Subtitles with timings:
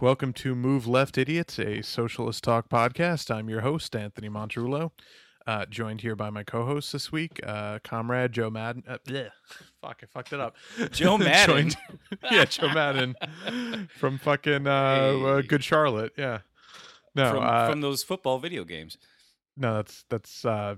[0.00, 3.34] welcome to Move Left Idiots, a socialist talk podcast.
[3.34, 4.92] I'm your host, Anthony Montrullo,
[5.46, 8.84] uh, joined here by my co-host this week, uh, comrade Joe Madden.
[8.86, 9.30] Uh, bleh.
[9.82, 10.56] fuck, I fucked it up.
[10.92, 11.70] Joe Madden.
[11.70, 11.76] Joined-
[12.30, 13.16] yeah, Joe Madden
[13.96, 15.46] from fucking uh, uh, Hey.
[15.46, 16.12] Good Charlotte.
[16.16, 16.40] Yeah.
[17.14, 18.96] No, from, uh, from those football video games.
[19.56, 20.44] no, that's that's.
[20.44, 20.76] Uh,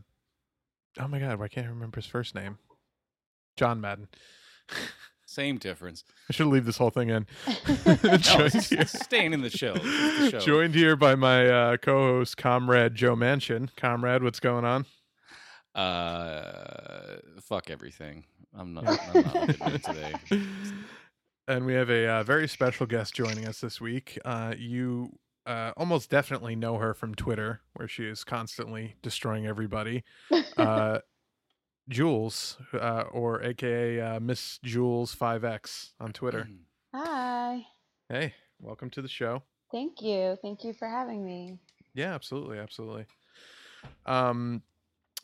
[0.99, 2.59] oh my god, I can't remember his first name?
[3.57, 4.09] John Madden.
[5.31, 6.03] Same difference.
[6.29, 7.25] I should leave this whole thing in.
[7.87, 8.81] No, Joined it's, here.
[8.81, 9.75] it's staying in the show.
[9.75, 10.41] The show.
[10.41, 13.69] Joined here by my uh, co-host, comrade Joe Manchin.
[13.77, 14.87] Comrade, what's going on?
[15.73, 18.25] Uh, fuck everything.
[18.59, 18.89] I'm not.
[18.89, 20.15] I'm not good today.
[21.47, 24.19] And we have a uh, very special guest joining us this week.
[24.25, 30.03] Uh, you uh, almost definitely know her from Twitter, where she is constantly destroying everybody.
[30.57, 30.99] Uh,
[31.91, 36.49] Jules, uh, or AKA uh, Miss Jules Five X on Twitter.
[36.95, 37.67] Hi.
[38.09, 39.43] hey, welcome to the show.
[39.73, 40.39] Thank you.
[40.41, 41.59] Thank you for having me.
[41.95, 43.07] Yeah, absolutely, absolutely.
[44.07, 44.63] Um,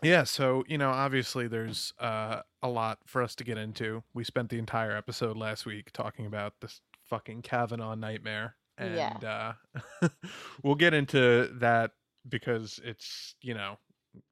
[0.03, 4.03] yeah, so you know, obviously, there's uh, a lot for us to get into.
[4.13, 9.55] We spent the entire episode last week talking about this fucking Kavanaugh nightmare, and Yeah.
[10.03, 10.09] uh,
[10.65, 11.93] we'll get into that
[12.29, 13.79] because it's you know.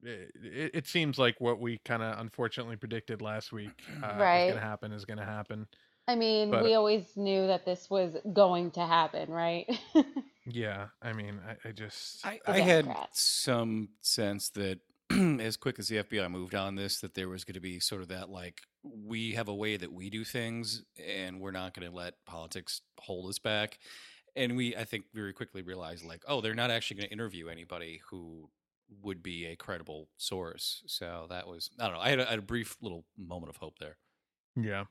[0.03, 3.71] It, it, it seems like what we kind of unfortunately predicted last week
[4.03, 5.67] uh, is going to happen is going to happen.
[6.07, 9.67] I mean, But- we always knew that this was going to happen, right?
[10.47, 14.79] Yeah, I mean, I, I just I, I had some sense that
[15.11, 18.01] as quick as the FBI moved on this, that there was going to be sort
[18.01, 21.89] of that like we have a way that we do things, and we're not going
[21.89, 23.79] to let politics hold us back.
[24.35, 27.47] And we, I think, very quickly realized like, oh, they're not actually going to interview
[27.47, 28.49] anybody who
[29.01, 30.83] would be a credible source.
[30.87, 32.01] So that was, I don't know.
[32.01, 33.97] I had a, I had a brief little moment of hope there.
[34.55, 34.85] Yeah.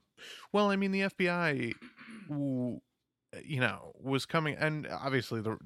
[0.52, 1.72] Well, I mean, the FBI,
[2.28, 5.56] you know, was coming, and obviously, the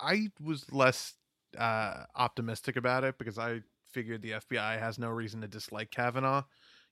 [0.00, 1.14] I was less
[1.58, 3.60] uh, optimistic about it because I
[3.90, 6.44] figured the FBI has no reason to dislike Kavanaugh.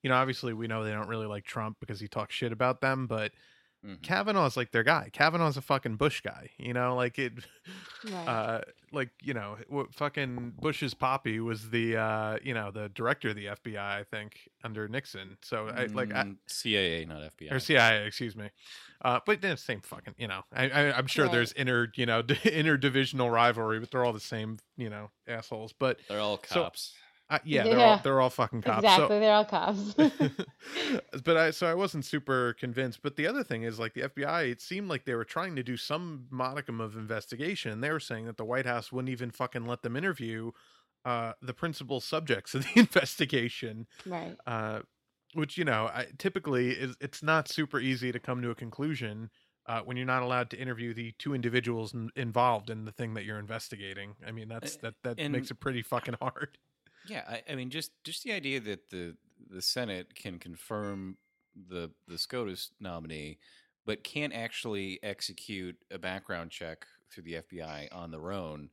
[0.03, 2.81] You know, obviously, we know they don't really like Trump because he talks shit about
[2.81, 3.33] them, but
[3.87, 4.03] Mhm.
[4.03, 5.09] Kavanaugh's like their guy.
[5.13, 6.51] Kavanaugh's a fucking Bush guy.
[6.59, 7.33] You know, like it.
[8.11, 8.27] Right.
[8.29, 8.61] Uh,
[8.93, 13.37] like you know, what fucking Bush's poppy was the uh, you know, the director of
[13.37, 15.37] the FBI, I think, under Nixon.
[15.43, 17.53] So I like I, Mm, CAA, not FBI.
[17.53, 18.49] or CIA, excuse me.
[19.03, 21.33] Uh, but then same fucking, you know, I, I I'm sure Right.
[21.33, 25.73] there's inner, you know, interdivisional rivalry, but they're all the same, you know, assholes.
[25.73, 26.95] But They're all So- cops.
[27.31, 28.83] Uh, yeah, they're all they're all fucking cops.
[28.83, 29.21] exactly.
[29.21, 29.95] They're all cops.
[31.25, 33.01] But I so I wasn't super convinced.
[33.03, 35.63] But the other thing is like the FBI, it seemed like they were trying to
[35.63, 37.81] do some modicum of investigation.
[37.81, 40.51] They were saying that the White House wouldn't even fucking let them interview
[41.05, 43.87] uh, the principal subjects of the investigation.
[44.07, 44.37] right.
[44.47, 44.81] uh,
[45.35, 49.31] which you know I, typically is it's not super easy to come to a conclusion
[49.67, 53.15] uh, when you're not allowed to interview the two individuals in, involved in the thing
[53.15, 54.15] that you're investigating.
[54.27, 56.59] I mean that's that that and- makes it pretty fucking hard.
[57.07, 59.17] Yeah, I, I mean, just just the idea that the
[59.51, 61.17] the Senate can confirm
[61.69, 63.39] the the SCOTUS nominee,
[63.87, 68.71] but can't actually execute a background check through the FBI on their own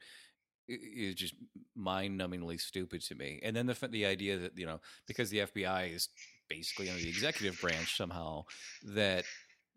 [0.67, 1.33] is just
[1.75, 3.39] mind-numbingly stupid to me.
[3.41, 6.09] And then the the idea that you know because the FBI is
[6.49, 8.45] basically under the executive branch somehow
[8.83, 9.25] that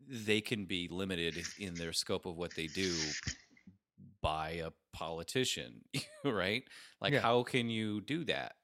[0.08, 2.94] they can be limited in their scope of what they do
[4.22, 5.84] by a politician,
[6.24, 6.64] right?
[7.00, 7.20] Like, Yeah.
[7.20, 8.56] how can you do that?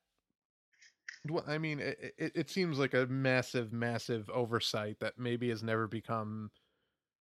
[1.28, 5.62] Well, I mean, it, it, it seems like a massive, massive oversight that maybe has
[5.62, 6.50] never become.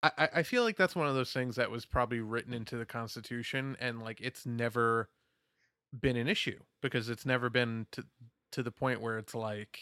[0.02, 2.87] I, I feel like that's one of those things that was probably written into the
[2.87, 5.10] Constitution, and like it's never
[5.99, 8.05] been an issue because it's never been to
[8.52, 9.78] to the point where it's like,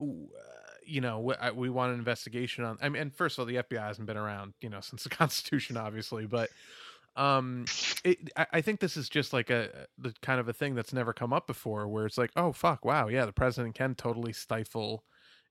[0.00, 2.78] ooh, uh, you know, we, I, we want an investigation on.
[2.80, 5.08] I mean, and first of all, the FBI hasn't been around, you know, since the
[5.10, 6.50] Constitution, obviously, but
[7.16, 7.64] um
[8.04, 11.12] it, I, think this is just like a the kind of a thing that's never
[11.12, 15.04] come up before where it's like oh fuck wow yeah the president can totally stifle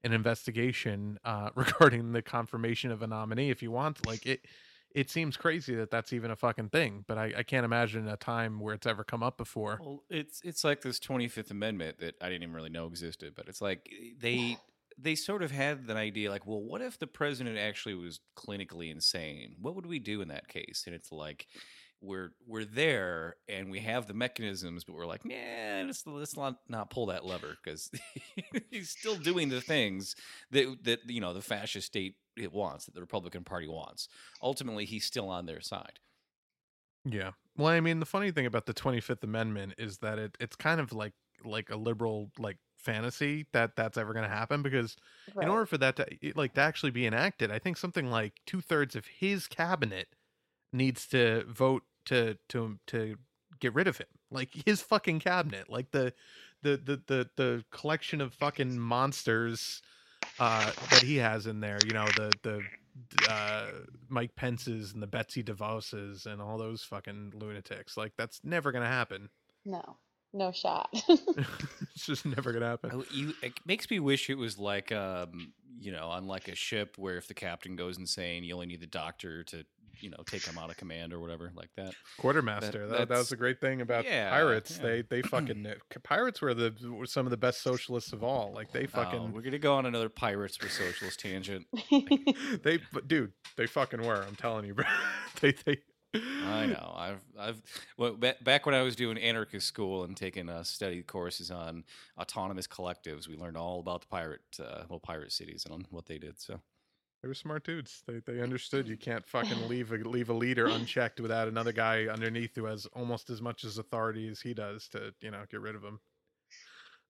[0.03, 4.41] an investigation uh regarding the confirmation of a nominee if you want like it
[4.93, 8.15] it seems crazy that that's even a fucking thing but i, I can't imagine a
[8.15, 9.79] time where it's ever come up before.
[9.81, 13.33] Well, it's it's like this Twenty Fifth Amendment that I didn't even really know existed,
[13.35, 14.57] but it's like eh, they
[14.97, 18.91] they sort of had an idea like, well, what if the president actually was clinically
[18.91, 19.55] insane?
[19.61, 20.83] What would we do in that case?
[20.85, 21.47] And it's like
[22.01, 26.59] we're we're there and we have the mechanisms, but we're like, nah, let's let's not
[26.69, 27.89] not pull that lever because
[28.71, 30.15] he's still doing the things
[30.51, 34.07] that that you know the fascist state it wants, that the Republican Party wants.
[34.41, 35.99] Ultimately, he's still on their side.
[37.05, 37.31] Yeah.
[37.57, 40.79] Well, I mean, the funny thing about the 25th Amendment is that it it's kind
[40.79, 41.13] of like
[41.43, 44.95] like a liberal like fantasy that that's ever going to happen because
[45.41, 46.05] in order for that to
[46.35, 50.07] like to actually be enacted, I think something like two thirds of his cabinet
[50.71, 53.17] needs to vote to to to
[53.59, 54.07] get rid of him.
[54.31, 56.13] Like his fucking cabinet, like the
[56.61, 59.81] the the the, the collection of fucking monsters
[60.39, 62.61] uh that he has in there, you know, the the
[63.29, 63.71] uh
[64.07, 67.97] Mike Pence's and the Betsy DeVos's and all those fucking lunatics.
[67.97, 69.29] Like that's never gonna happen.
[69.65, 69.97] No,
[70.35, 70.89] no shot.
[71.07, 72.91] it's just never gonna happen.
[72.93, 76.55] Oh, you, it makes me wish it was like, um, you know, on like a
[76.55, 79.65] ship where if the captain goes insane, you only need the doctor to,
[79.99, 81.93] you know, take him out of command or whatever like that.
[82.17, 82.87] Quartermaster.
[82.87, 84.77] That, that, was that's- a great thing about Yeah, pirates.
[84.77, 84.83] yeah.
[84.87, 88.51] They they fucking knew- pirates were the were some of the best socialists of all.
[88.53, 91.65] Like they Oh, fucking we're gonna go on another pirates for socialist tangent.
[92.63, 94.21] they but dude they fucking were.
[94.27, 94.85] I'm telling you, bro.
[95.41, 95.77] they they.
[96.43, 96.93] I know.
[96.95, 97.61] I've I've
[97.97, 101.83] well, back when I was doing anarchist school and taking uh, study courses on
[102.19, 106.17] autonomous collectives, we learned all about the pirate, uh, little pirate cities and what they
[106.17, 106.39] did.
[106.39, 106.61] So
[107.21, 108.03] They were smart dudes.
[108.07, 112.05] They they understood you can't fucking leave a leave a leader unchecked without another guy
[112.07, 115.61] underneath who has almost as much as authority as he does to you know get
[115.61, 115.99] rid of him.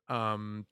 [0.07, 0.67] Um,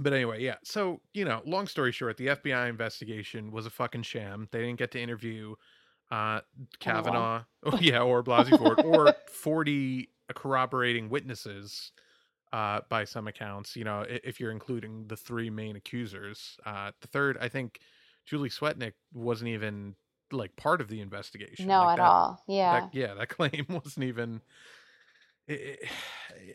[0.00, 0.56] but anyway, yeah.
[0.64, 4.48] So you know, long story short, the FBI investigation was a fucking sham.
[4.52, 5.54] They didn't get to interview
[6.10, 6.40] uh
[6.78, 11.92] Kavanaugh, oh yeah, or Blasey Ford, or forty corroborating witnesses.
[12.52, 17.06] Uh, by some accounts, you know, if you're including the three main accusers, uh, the
[17.06, 17.78] third, I think,
[18.26, 19.94] Julie Swetnick wasn't even
[20.32, 21.66] like part of the investigation.
[21.66, 22.42] no, like at that, all.
[22.46, 22.80] Yeah.
[22.80, 24.40] That, yeah, that claim wasn't even.
[25.48, 25.76] i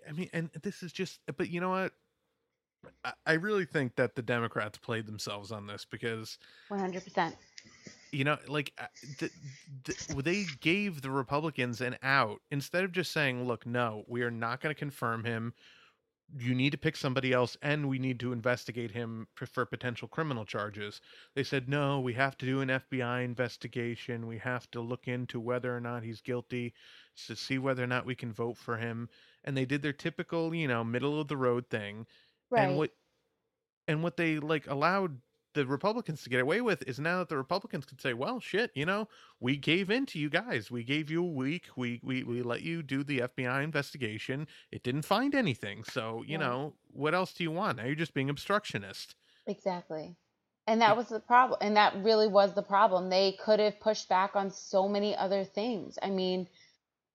[0.08, 1.20] I mean, and this is just.
[1.38, 1.94] But you know what?
[3.04, 6.38] I, I really think that the Democrats played themselves on this because
[6.70, 7.36] One hundred percent.
[8.16, 8.88] You know, like uh,
[9.20, 9.32] the,
[9.84, 14.32] the, they gave the Republicans an out instead of just saying, "Look, no, we are
[14.32, 15.54] not going to confirm him.
[16.38, 20.08] You need to pick somebody else, and we need to investigate him for, for potential
[20.08, 21.02] criminal charges."
[21.36, 24.28] They said, "No, we have to do an FBI investigation.
[24.28, 26.74] We have to look into whether or not he's guilty
[27.28, 29.10] to see whether or not we can vote for him."
[29.44, 32.08] And they did their typical, you know, middle of the road thing
[32.50, 32.70] Right.
[32.70, 32.92] and what
[33.88, 35.22] and what they like allowed
[35.56, 38.72] the Republicans to get away with is now that the Republicans could say, "Well, shit,
[38.76, 39.10] you know,
[39.40, 40.72] we gave in to you guys.
[40.72, 41.70] We gave you a week.
[41.78, 44.48] We we we let you do the FBI investigation.
[44.72, 45.84] It didn't find anything.
[45.86, 46.40] So, you Right.
[46.40, 47.78] know, what else do you want?
[47.80, 49.16] Now you're just being obstructionist."
[49.48, 50.16] Exactly.
[50.68, 51.60] And that was the problem.
[51.62, 53.10] And that really was the problem.
[53.10, 55.98] They could have pushed back on so many other things.
[56.02, 56.48] I mean,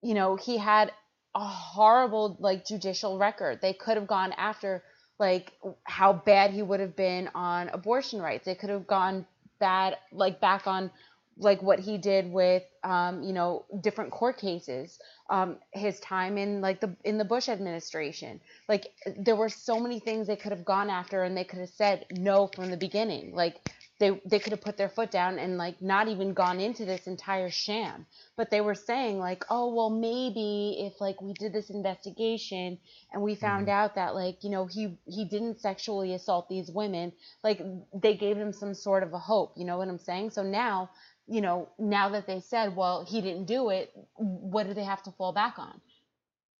[0.01, 0.93] you know, he had
[1.35, 3.61] a horrible like judicial record.
[3.61, 4.83] They could have gone after
[5.21, 5.53] like
[5.85, 8.45] how bad he would have been on abortion rights.
[8.45, 9.27] They could have gone
[9.59, 10.91] bad like back on
[11.37, 14.99] like what he did with um, you know, different court cases.
[15.29, 18.87] Um, his time in like the in the Bush administration like
[19.17, 22.05] there were so many things they could have gone after and they could have said
[22.11, 23.57] no from the beginning like
[24.01, 27.05] they they could have put their foot down and like not even gone into this
[27.05, 28.05] entire sham
[28.35, 32.79] but they were saying like oh well maybe if like we did this investigation
[33.13, 33.75] and we found mm-hmm.
[33.75, 37.61] out that like you know he he didn't sexually assault these women like
[37.93, 40.89] they gave him some sort of a hope you know what i'm saying so now
[41.27, 45.03] you know now that they said well he didn't do it what do they have
[45.03, 45.79] to fall back on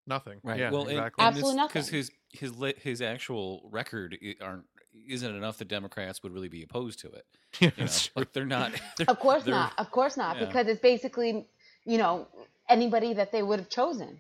[0.08, 0.40] Nothing.
[0.44, 0.60] Right.
[0.60, 1.24] Yeah, well, and- exactly.
[1.24, 1.98] and, Absolutely Because nothing.
[1.98, 4.66] his his li- his actual record eh, aren't
[5.08, 7.26] isn't enough that Democrats would really be opposed to it.
[7.60, 8.72] Yeah, You know, that's like they're not.
[8.98, 9.74] they're- Of course not.
[9.78, 10.38] Of course not.
[10.38, 10.46] yeah.
[10.46, 11.48] Because it's basically,
[11.86, 12.28] you know,
[12.70, 14.20] anybody that they would have chosen.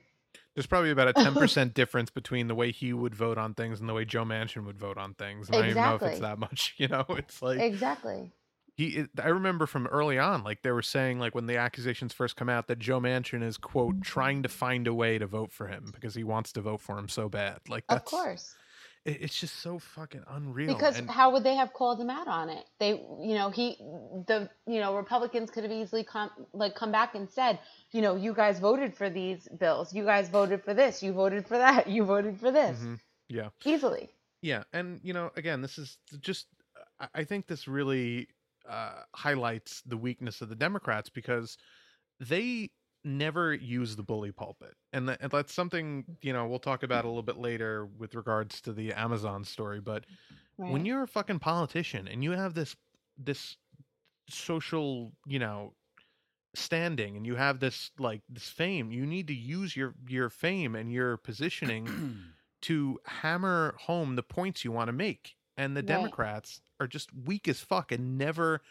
[0.55, 3.87] There's probably about a 10% difference between the way he would vote on things and
[3.87, 5.47] the way Joe Manchin would vote on things.
[5.47, 7.05] And I don't even know if it's that much, you know?
[7.09, 8.31] It's like Exactly.
[8.75, 12.13] he it, i remember from early on like they were saying like when the accusations
[12.13, 14.01] first come out that joe manchin is quote mm-hmm.
[14.01, 16.97] trying to find a way to vote for him because he wants to vote for
[16.97, 18.55] him so bad like Of course.
[19.05, 22.27] It- it's just so fucking unreal Because and how would they have called him out
[22.27, 22.65] on it?
[22.79, 23.75] They, you know, he,
[24.27, 27.59] the, you know, Republicans could have easily come, like, come back and said,
[27.91, 29.93] you know, you guys voted for these bills.
[29.93, 31.01] You guys voted for this.
[31.01, 31.87] You voted for that.
[31.87, 32.79] You voted for this.
[32.79, 32.99] Mhm.
[33.29, 34.09] yeah Easily.
[34.41, 36.47] yeah and you know again this is just
[36.99, 38.27] i, I think this really
[38.67, 41.57] uh highlights the weakness of the democrats because
[42.19, 42.71] they
[43.03, 47.05] never use the bully pulpit and, tha- and that's something you know we'll talk about
[47.05, 50.05] a little bit later with regards to the amazon story but
[50.57, 50.71] Right.
[50.71, 52.75] when you're a fucking politician and you have this
[53.17, 53.57] this
[54.29, 55.75] social you know
[56.53, 60.75] standing and you have this like this fame you need to use your your fame
[60.75, 61.95] and your positioning
[62.61, 65.83] to hammer home the points you want to make and the Right.
[65.83, 68.61] democrats are just weak as fuck and never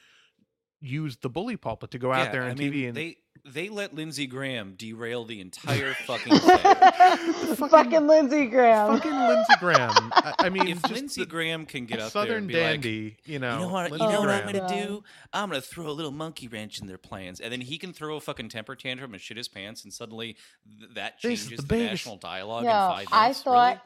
[0.80, 3.68] use the bully pulpit to go out there on I TV mean, and they they
[3.68, 7.56] let Lindsey Graham derail the entire fucking thing.
[7.56, 8.96] fucking, Lindsey Graham.
[8.96, 10.10] fucking Lindsey Graham.
[10.12, 13.38] I, I mean, if Lindsey Graham can get up there Southern and be dandy, you
[13.38, 15.04] know, you know what, you Lindsey know what I'm gonna do?
[15.32, 18.16] I'm gonna throw a little monkey wrench in their plans, and then he can throw
[18.16, 20.36] a fucking temper tantrum and shit his pants, and suddenly
[20.78, 23.42] th- that changes the the, national dialogue Yo, in five I minutes.
[23.42, 23.80] thought really?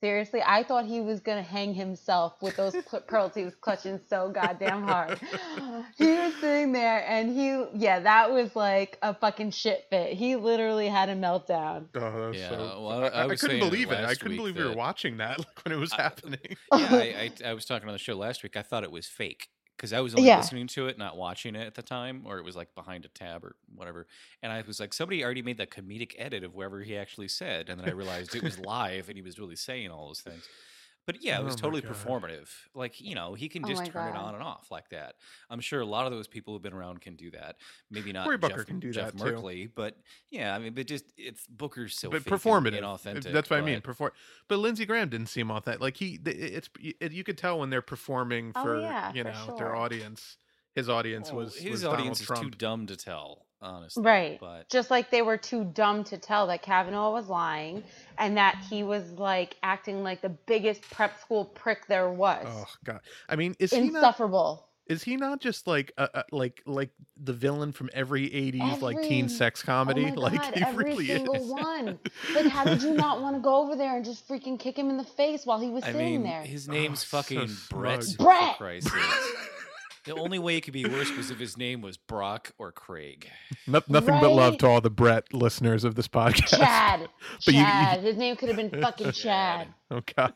[0.00, 2.74] Seriously, I thought he was gonna hang himself with those
[3.06, 5.20] pearls he was clutching so goddamn hard.
[5.98, 10.14] he was sitting there, and he, yeah, that was like a fucking shit fit.
[10.14, 11.86] He literally had a meltdown.
[11.94, 12.56] Oh, that was Yeah, so.
[12.58, 14.04] well, I, I- I I couldn't believe it.
[14.04, 16.56] I couldn't believe we were watching that like, when it was I- happening.
[16.74, 18.56] yeah, I, I, I was talking on the show last week.
[18.56, 19.48] I thought it was fake
[19.80, 20.36] because I was only Yeah.
[20.36, 23.08] listening to it, not watching it at the time, or it was like behind a
[23.08, 24.06] tab or whatever.
[24.42, 27.70] And I was like, somebody already made that comedic edit of whatever he actually said,
[27.70, 30.46] and then I realized it was live and he was really saying all those things.
[31.12, 32.48] But yeah, it was Oh totally performative.
[32.74, 35.16] Like you know, he can Oh just my turn it on and off like that.
[35.48, 37.56] I'm sure a lot of those people who've been around can do that.
[37.90, 39.32] Maybe not Cory Jeff, Booker can do Jeff that, too.
[39.32, 39.96] Merkley, but
[40.30, 42.80] yeah, I mean, but just it's Booker's so but fake and performative.
[42.80, 43.32] inauthentic.
[43.32, 43.80] That's what I mean.
[43.80, 44.12] Perform.
[44.46, 45.80] But Lindsey Graham didn't seem authentic.
[45.80, 49.30] Like he, it's it, you could tell when they're performing Oh, for yeah, you for
[49.32, 50.36] know their audience.
[50.74, 54.02] His audience Oh, was his was audience Donald is too dumb to tell, honestly.
[54.02, 54.38] Right.
[54.40, 57.82] But Just like they were too dumb to tell that Kavanaugh was lying
[58.18, 62.46] and that he was like acting like the biggest prep school prick there was.
[62.48, 63.00] Oh God!
[63.28, 63.96] I mean, is he not?
[63.96, 64.66] Insufferable.
[64.86, 66.90] Is he not just like a, a, like like
[67.22, 70.06] the villain from every '80s like teen sex comedy?
[70.06, 71.46] oh my like God, he every really single is.
[71.46, 71.98] one.
[72.34, 74.90] Like, how did you not want to go over there and just freaking kick him
[74.90, 76.42] in the face while he was I sitting mean, there?
[76.42, 78.02] his name's Oh, so fucking Brett.
[78.02, 78.58] smug.
[78.58, 78.84] Brett!
[80.10, 80.16] For Christ's sakes.
[80.16, 83.28] The only way it could be worse was if his name was Brock or Craig.
[83.66, 86.58] No- nothing but love to all the Brett listeners of this podcast.
[86.58, 87.08] Chad.
[87.46, 88.00] But you- you- Chad.
[88.00, 89.68] His name could have been fucking Chad.
[89.90, 90.34] Oh God.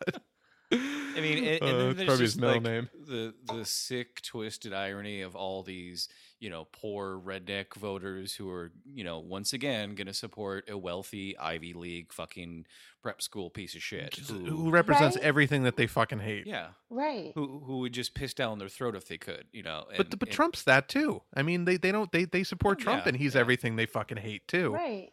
[0.72, 2.90] I mean, and, and Uh, then there's probably his middle like name.
[3.06, 6.08] the the sick, twisted irony of all these,
[6.44, 10.76] you know, poor redneck voters who are, you know, once again going to support a
[10.76, 12.66] wealthy Ivy League fucking
[13.02, 14.14] prep school piece of shit.
[14.28, 15.24] Who, Who represents Right?
[15.24, 16.46] everything that they fucking hate.
[16.46, 17.32] yeah, Right.
[17.34, 19.84] who who would just piss down their throat if they could, you know.
[19.96, 21.22] But and- but and- Trump's that too.
[21.34, 23.40] I mean, they, they don't they they support Trump, yeah, and he's yeah.
[23.40, 24.74] everything they fucking hate too.
[24.74, 25.12] Right.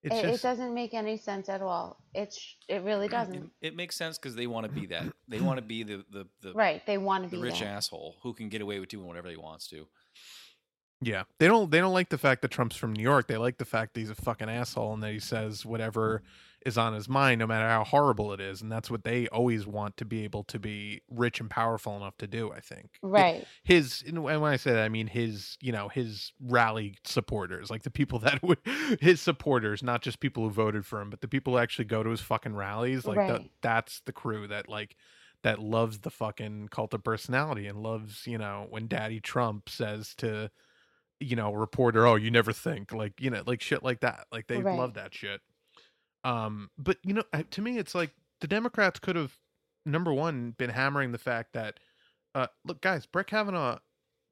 [0.00, 1.98] It, just it doesn't make any sense at all.
[2.14, 3.50] It's it really doesn't.
[3.60, 5.12] it makes sense because they want to be that.
[5.26, 6.80] They want to be the the the, Right.
[6.86, 7.66] They want to the be rich that.
[7.66, 9.88] asshole who can get away with doing whatever he wants to.
[11.00, 11.24] Yeah.
[11.38, 13.28] They don't they don't like the fact that Trump's from New York.
[13.28, 16.22] They like the fact that he's a fucking asshole and that he says whatever
[16.66, 18.60] is on his mind, no matter how horrible it is.
[18.60, 22.18] And that's what they always want to be able to be rich and powerful enough
[22.18, 22.50] to do.
[22.50, 22.90] I think.
[23.00, 23.46] Right.
[23.62, 27.84] his and when I say that I mean his you know his rally supporters like
[27.84, 28.58] the people that would
[29.00, 32.02] his supporters not just people who voted for him but the people who actually go
[32.02, 33.50] to his fucking rallies like that Right.
[33.62, 34.96] that's the crew that like
[35.44, 40.12] that loves the fucking cult of personality and loves you know when daddy Trump says
[40.16, 40.50] to
[41.20, 44.46] you know reporter oh you never think like you know like shit like that like
[44.46, 44.76] they Right.
[44.76, 45.40] love that shit
[46.24, 49.36] um but you know to me it's like the Democrats could have
[49.84, 51.80] number one been hammering the fact that
[52.34, 53.78] uh, look, guys, Brett Kavanaugh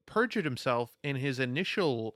[0.06, 2.14] perjured himself in his initial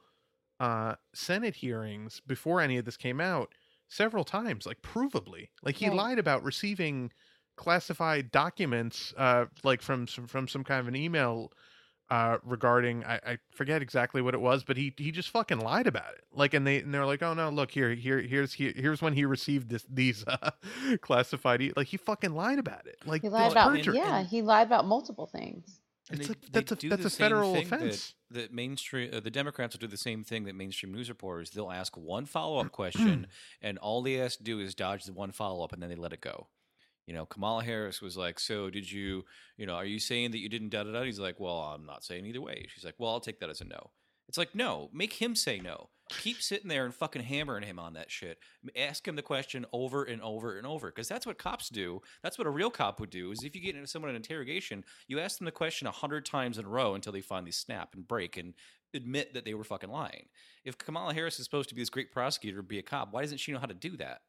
[0.61, 3.55] uh, Senate hearings before any of this came out
[3.89, 5.49] several times, like provably.
[5.63, 5.97] Like he Right.
[5.97, 7.11] lied about receiving
[7.57, 11.53] classified documents, uh, like from some from some kind of an email
[12.11, 15.87] uh, regarding I, I forget exactly what it was, but he he just fucking lied
[15.87, 16.25] about it.
[16.35, 19.13] Like, and they and they're like, oh no, look here, here here's here, here's when
[19.15, 20.51] he received this these uh,
[21.01, 21.73] classified e-.
[21.77, 22.97] like he fucking lied about it.
[23.07, 23.97] Like He lied about perjury.
[23.97, 24.23] yeah.
[24.25, 25.81] He lied about multiple things.
[26.11, 28.15] And It's they- like- that's a- that's a federal thing that- offense.
[28.33, 31.51] That, mainstream, uh, the Democrats will do the same thing that mainstream news reporters.
[31.51, 33.27] They'll ask one follow up question,
[33.61, 35.97] and all they ask to do is dodge the one follow up, and then they
[35.97, 36.47] let it go.
[37.07, 39.25] You know, Kamala Harris was like, "So did you?
[39.57, 41.87] You know, are you saying that you didn't da da da?" He's like, "Well, I'm
[41.87, 43.91] not saying either way." She's like, "Well, I'll take that as a no."
[44.31, 45.89] It's like, no, make him say no.
[46.09, 48.39] Keep sitting there and fucking hammering him on that shit.
[48.77, 52.01] Ask him the question over and over and over because that's what cops do.
[52.23, 53.33] That's what a real cop would do.
[53.33, 56.25] Is if you get into someone in interrogation, you ask them the question a hundred
[56.25, 58.55] times in a row until they finally snap and break and
[58.95, 60.27] admit that they were fucking lying.
[60.65, 63.39] If Kamala Harris is supposed to be this great prosecutor, be a cop, why doesn't
[63.39, 64.21] she know how to do that?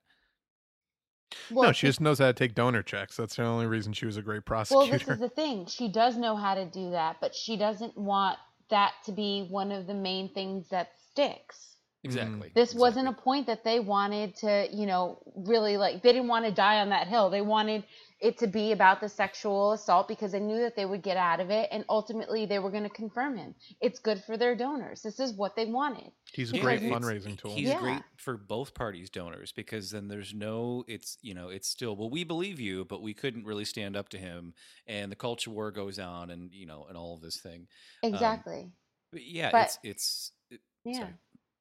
[1.50, 3.18] Well, no, she just knows how to take donor checks.
[3.18, 4.80] That's the only reason she was a great prosecutor.
[4.80, 5.16] Well, prosecutor.
[5.16, 5.66] this is the thing.
[5.68, 8.38] She does know how to do that, but she doesn't want
[8.70, 11.72] that to be one of the main things that sticks.
[12.04, 12.50] Exactly.
[12.50, 12.54] Mm.
[12.54, 16.46] This wasn't a point that they wanted to, you know, really like they didn't want
[16.46, 17.30] to die on that hill.
[17.30, 17.84] They wanted
[18.20, 21.40] it to be about the sexual assault because they knew that they would get out
[21.40, 23.54] of it and ultimately they were going to confirm him.
[23.82, 25.02] It's good for their donors.
[25.02, 26.12] This is what they wanted.
[26.34, 27.54] He's a Yeah, great fundraising tool.
[27.54, 27.80] He's Yeah.
[27.80, 32.10] great for both parties' donors because then there's no, it's, you know, it's still, well,
[32.10, 34.54] we believe you, but we couldn't really stand up to him.
[34.88, 37.68] And the culture war goes on and, you know, and all of this thing.
[38.02, 38.72] Exactly.
[39.12, 41.00] But yeah, But- it's it's it, Yeah.
[41.00, 41.14] sorry.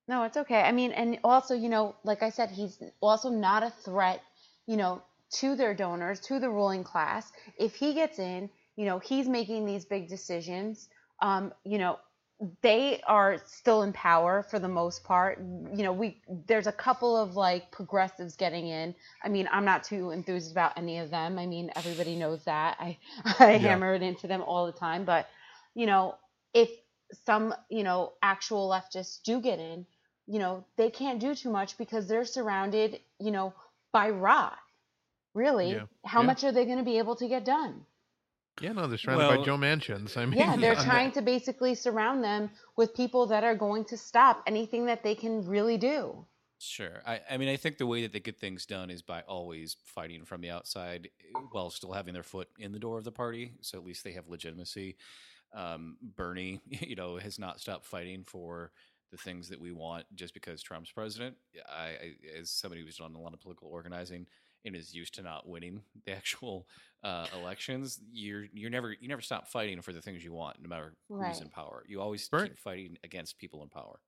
[0.06, 0.62] No, it's okay.
[0.62, 4.22] I mean, and also, you know, like I said, he's also not a threat,
[4.66, 5.02] you know,
[5.34, 7.32] to their donors, to the ruling class.
[7.58, 10.88] If he gets in, you know, he's making these big decisions.
[11.20, 11.98] Um, you know,
[12.62, 15.38] they are still in power for the most part.
[15.38, 18.94] You know, we there's a couple of like progressives getting in.
[19.22, 21.38] I mean, I'm not too enthused about any of them.
[21.38, 22.76] I mean, everybody knows that.
[22.80, 22.98] I
[23.38, 23.58] I Yeah.
[23.58, 25.28] hammer it into them all the time, but
[25.74, 26.16] you know,
[26.54, 26.70] if
[27.26, 29.86] some, you know, actual leftists do get in,
[30.26, 33.54] you know, they can't do too much because they're surrounded, you know,
[33.92, 34.58] by rot.
[35.34, 35.86] Really, Yeah.
[36.04, 36.24] how Yeah.
[36.24, 37.84] much are they going to be able to get done?
[38.60, 40.16] Yeah, no, they're surrounded by Joe Manchins.
[40.16, 43.96] I mean, Yeah, they're trying to basically surround them with people that are going to
[43.96, 46.26] stop anything that they can really do.
[46.58, 47.00] Sure.
[47.06, 49.76] I, I mean, I think the way that they get things done is by always
[49.82, 53.12] fighting from the outside eh, while still having their foot in the door of the
[53.12, 53.52] party.
[53.62, 54.96] So at least they have legitimacy.
[55.54, 58.72] Um, Bernie, you know, has not stopped fighting for
[59.10, 61.34] the things that we want just because Trump's president.
[61.66, 64.26] I, I as somebody who's done a lot of political organizing
[64.64, 66.66] and is used to not winning the actual
[67.02, 70.68] uh, elections, you're you're never you never stop fighting for the things you want, no
[70.68, 71.84] matter who's in power.
[71.88, 74.00] You always Bern- keep fighting against people in power.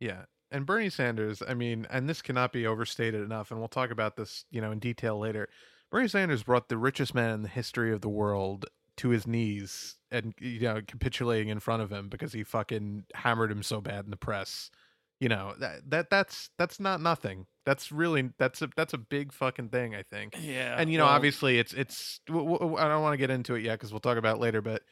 [0.00, 0.22] Yeah.
[0.52, 4.16] And Bernie Sanders, I mean, and this cannot be overstated enough, and we'll talk about
[4.16, 5.48] this, you know, in detail later.
[5.90, 8.66] Bernie Sanders brought the richest man in the history of the world
[8.98, 13.50] to his knees and you know, capitulating in front of him because he fucking hammered
[13.50, 14.70] him so bad in the press.
[15.20, 17.46] You know, that that that's that's not nothing.
[17.64, 20.76] That's really that's a that's a big fucking thing, I think Yeah.
[20.78, 23.64] and you know obviously it's it's w- w- i don't want to get into it
[23.64, 24.82] yet because we'll talk about it later but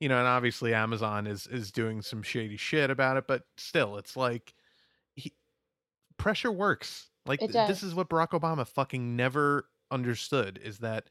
[0.00, 3.98] you know and obviously amazon is is doing some shady shit about it but still
[3.98, 4.54] it's like
[5.14, 5.32] he,
[6.16, 11.10] pressure works like th- this is what barack obama fucking never understood is that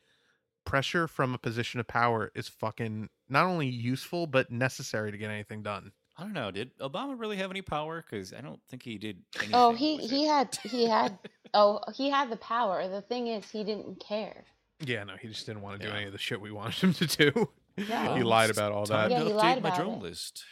[0.66, 5.30] pressure from a position of power is fucking not only useful but necessary to get
[5.30, 6.52] anything done I don't know.
[6.52, 8.04] Did Obama really have any power?
[8.08, 9.18] Because I don't think he did.
[9.40, 10.30] Anything Oh, he he it.
[10.30, 11.18] had he had
[11.54, 12.88] oh he had the power.
[12.88, 14.44] The thing is, he didn't care.
[14.86, 16.94] yeah no he just didn't want to do any of the shit we wanted him
[16.94, 17.50] to do
[17.90, 18.16] No.
[18.18, 20.04] he lied about all that Yeah, he update lied my about drone it.
[20.04, 20.44] list.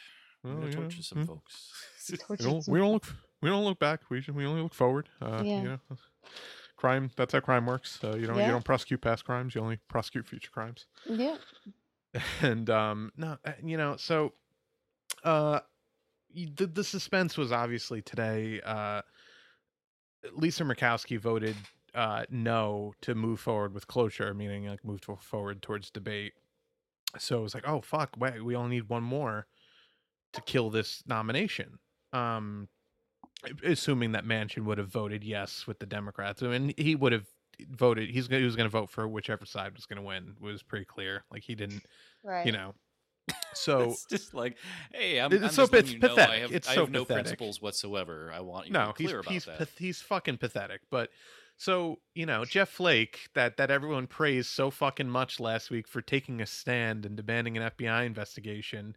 [0.43, 1.27] Oh, I'm gonna yeah, torture some mm.
[1.27, 1.71] folks.
[2.29, 3.05] we don't, we don't look
[3.41, 5.62] we don't look back we should, we only look forward uh Yeah.
[5.62, 5.79] you know
[6.77, 8.45] crime that's how crime works uh, you don't Yeah.
[8.47, 11.38] you don't prosecute past crimes you only prosecute future crimes Yeah.
[12.41, 14.34] and um no uh, you know so
[15.23, 15.60] uh
[16.34, 19.01] the, the suspense was obviously today uh
[20.34, 21.55] lisa murkowski voted
[21.95, 26.34] uh no to move forward with cloture, meaning like move to forward towards debate
[27.17, 29.47] so it was like oh fuck wait we only need one more
[30.34, 31.79] to kill this nomination
[32.13, 32.67] um
[33.63, 37.13] assuming that Manchin would have voted yes with the Democrats, I and mean, he would
[37.13, 37.25] have
[37.69, 38.10] voted.
[38.10, 40.36] He's gonna, he was going to vote for whichever side was going to win.
[40.41, 41.23] It was pretty clear.
[41.32, 41.84] Like he didn't,
[42.23, 42.45] Right.
[42.45, 42.73] you know.
[43.54, 44.58] So it's just like,
[44.94, 46.42] hey, I'm, It's I'm so it's you know I pathetic.
[46.42, 47.24] have, It's I so have no pathetic.
[47.26, 48.32] principles whatsoever.
[48.34, 49.70] I want you no, to be he's clear about he's that.
[49.78, 50.82] he's fucking pathetic.
[50.89, 51.10] But
[51.58, 56.02] so you know, Jeff Flake, that that everyone praised so fucking much last week for
[56.02, 58.96] taking a stand and demanding an FBI investigation,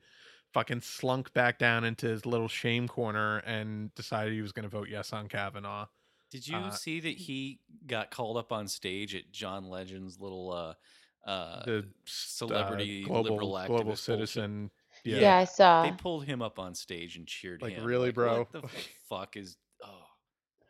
[0.52, 4.68] fucking slunk back down into his little shame corner and decided he was going to
[4.68, 5.86] vote yes on Kavanaugh.
[6.30, 10.50] Did you uh, see that he got called up on stage at John Legend's little
[10.52, 10.74] uh,
[11.24, 14.70] uh, the celebrity uh, global liberal activist global citizen.
[15.04, 15.82] Yeah, Yeah, I saw.
[15.82, 17.84] They pulled him up on stage and cheered Like, him.
[17.84, 18.46] really, bro?
[18.50, 18.68] What the
[19.08, 19.56] fuck is?
[19.84, 19.88] Oh,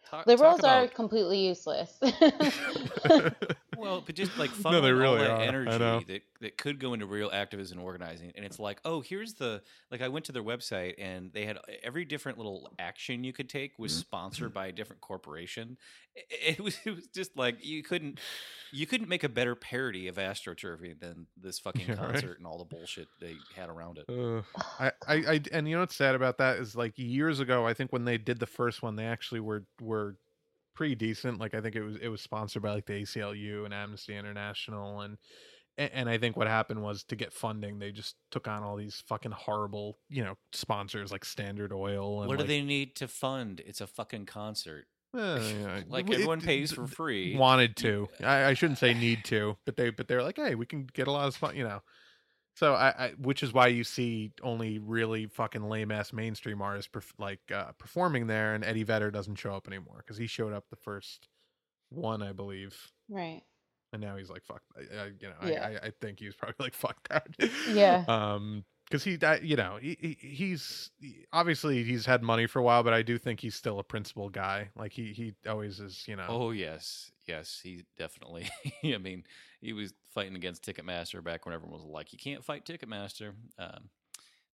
[0.09, 1.99] talk, Liberals talk are completely useless.
[3.77, 5.41] Well, but just like No, they funneling all really that are.
[5.41, 6.01] I energy know.
[6.07, 8.33] that, that could go into real activism and organizing.
[8.37, 11.59] And it's like, oh, here's the like I went to their website and they had
[11.83, 15.79] every different little action you could take was sponsored by a different corporation.
[16.15, 18.21] It, it was it was just like you couldn't
[18.73, 22.13] you couldn't make a better parody of AstroTurfing than this fucking Yeah, right.
[22.13, 24.05] concert and all the bullshit they had around it.
[24.09, 24.43] Uh,
[24.79, 27.75] I, I, I, and you know what's sad about that is like years ago, I
[27.75, 30.17] think when they did the first one, they actually were were
[30.75, 31.39] pretty decent.
[31.39, 35.03] Like I think it was it was sponsored by like the ACLU and Amnesty International,
[35.03, 35.19] and
[35.79, 38.77] and, and I think what happened was to get funding, they just took on all
[38.77, 42.21] these fucking horrible, you know, sponsors like Standard Oil.
[42.23, 43.61] And What do like, they need to fund?
[43.65, 44.87] It's a fucking concert.
[45.17, 45.19] eh,
[45.63, 47.37] yeah, Like it- everyone it- pays for free.
[47.37, 48.09] Wanted to.
[48.23, 51.09] I, I shouldn't say need to, but they but they're like, hey, we can get
[51.09, 51.81] a lot of spot, you know.
[52.55, 56.91] So I, I, which is why you see only really fucking lame ass mainstream artists
[56.93, 60.53] perf- like uh, performing there, and Eddie Vedder doesn't show up anymore because he showed
[60.53, 61.29] up the first
[61.89, 62.77] one, I believe,
[63.09, 63.41] right.
[63.93, 65.67] And now he's like, fuck, I, I, you know, Yeah.
[65.67, 67.29] I, I, I think he was probably like, fuck that,
[67.69, 68.05] Yeah.
[68.09, 72.59] um, because he, that, you know, he, he, he's he- obviously he's had money for
[72.59, 74.69] a while, but I do think he's still a principled guy.
[74.77, 76.27] Like he, he always is, you know.
[76.29, 78.51] Oh yes, yes, he definitely.
[78.85, 79.25] I mean,
[79.63, 83.89] he was fighting against Ticketmaster back when everyone was like, "You can't fight Ticketmaster." Um,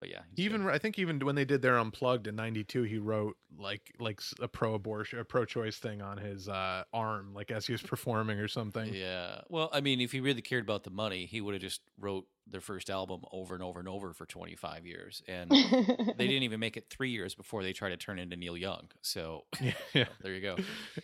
[0.03, 0.73] but yeah, even good.
[0.73, 4.49] I think even when they did their unplugged in '92, he wrote like like a
[4.49, 8.93] pro-abortion, a pro-choice thing on his uh, arm, like as he was performing or something.
[8.93, 9.41] Yeah.
[9.47, 12.27] Well, I mean, if he really cared about the money, he would have just wrote
[12.47, 15.23] their first album over and over and over for 25 years.
[15.27, 15.55] And they
[16.27, 18.89] didn't even make it three years before they tried to turn into Neil Young.
[19.01, 20.05] So Yeah, yeah.
[20.21, 20.57] there you go.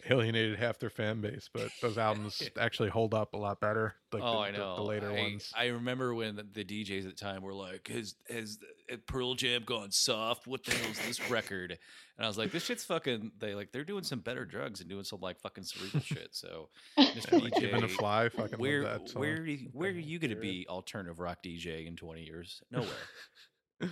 [0.09, 3.95] alienated half their fan base, but those albums actually hold up a lot better.
[4.11, 4.75] Like oh, the, I know.
[4.75, 5.51] the, later I, ones.
[5.55, 8.57] I remember when the, the DJs at the time were like, "Has has
[8.91, 10.47] uh, Pearl Jam gone soft?
[10.47, 11.77] What the hell is this record?"
[12.19, 14.89] And I was like, "This shit's fucking." They like they're doing some better drugs and
[14.89, 16.27] doing some like fucking cerebral shit.
[16.33, 16.67] So,
[16.99, 17.31] Mr.
[17.31, 19.21] Yeah, like DJ, Given a fly, fucking where love that song.
[19.21, 22.61] where do you- where are you going to be alternative rock DJ in 20 years?
[22.71, 22.89] Nowhere.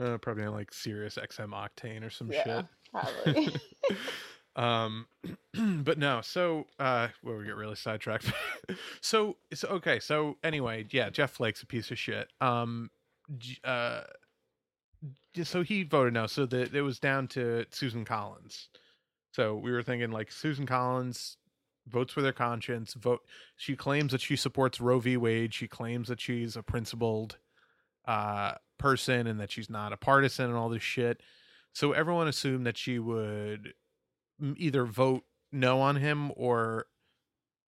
[0.00, 2.66] Uh, probably on like Sirius XM Octane or some Yeah, shit.
[2.92, 3.48] probably.
[4.56, 5.06] um
[5.84, 8.30] but no so uh well we get really sidetracked
[9.00, 12.90] so so okay so anyway yeah jeff flake's a piece of shit um
[13.64, 14.06] uh j-
[15.42, 18.68] so he voted no so that it was down to susan collins
[19.32, 21.36] so we were thinking like susan collins
[21.88, 23.20] votes with her conscience vote
[23.56, 27.38] she claims that she supports roe v wade she claims that she's a principled
[28.06, 31.20] uh person and that she's not a partisan and all this shit
[31.72, 33.72] so everyone assumed that she would
[34.56, 36.86] either vote no on him or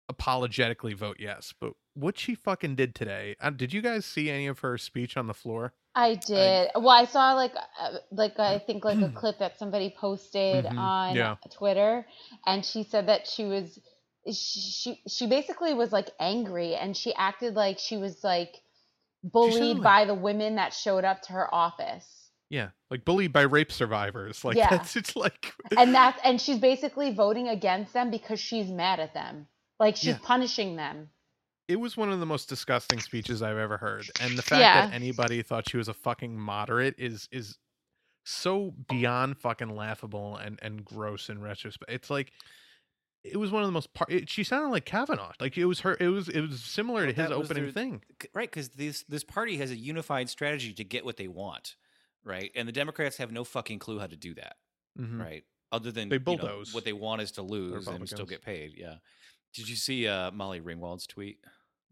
[0.09, 1.55] apologetically vote yes.
[1.59, 5.17] But what she fucking did today, uh, did you guys see any of her speech
[5.17, 5.73] on the floor?
[5.95, 6.71] I did.
[6.77, 10.79] well, I saw like uh, like I think like a clip that somebody posted Mhm,
[10.79, 11.37] on yeah.
[11.53, 12.07] Twitter,
[12.47, 13.79] and she said that she was
[14.27, 18.55] she she, she basically was like angry, and she acted like she was like
[19.25, 22.07] bullied like- by the women that showed up to her office.
[22.49, 24.45] Yeah, like bullied by rape survivors.
[24.45, 24.71] Like Yeah.
[24.71, 29.15] that's it's like and that's and she's basically voting against them because she's mad at
[29.15, 29.47] them
[29.79, 30.19] like she's Yeah.
[30.23, 31.11] punishing them
[31.71, 34.07] it was one of the most disgusting speeches I've ever heard.
[34.21, 34.87] And the fact Yeah.
[34.87, 37.59] that anybody thought she was a fucking moderate is is
[38.25, 41.91] so beyond fucking laughable and and gross in retrospect.
[41.91, 42.33] It's like
[43.23, 45.33] it was one of the most par- it, she sounded like Kavanaugh.
[45.41, 48.03] Like it was her it was it was similar Well, to his opening their- thing.
[48.35, 51.77] Right because this this party has a unified strategy to get what they want
[52.25, 54.57] right and the democrats have no fucking clue how to do that
[54.99, 55.19] Mhm.
[55.19, 58.27] right other than They you know, bulldoze what they want is to lose and still
[58.27, 58.97] get paid yeah
[59.55, 61.39] did you see uh, molly ringwald's tweet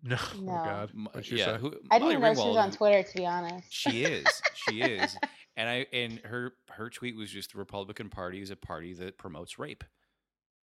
[0.03, 0.53] No, oh No.
[0.53, 0.91] god.
[0.95, 1.59] What'd she yeah say?
[1.59, 4.27] who, i Molly didn't even know she was on twitter to be honest she is
[4.55, 5.17] she is
[5.57, 9.19] and i and her her tweet was just the republican party is a party that
[9.19, 9.83] promotes rape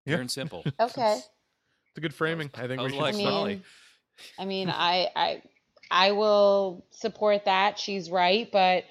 [0.06, 0.14] Yeah.
[0.14, 2.50] pure and simple okay It's a good framing.
[2.54, 3.62] I think I we was should like, I stop- Molly.
[4.38, 5.42] I mean, I, I,
[5.90, 7.78] I will support that.
[7.78, 8.84] She's right, but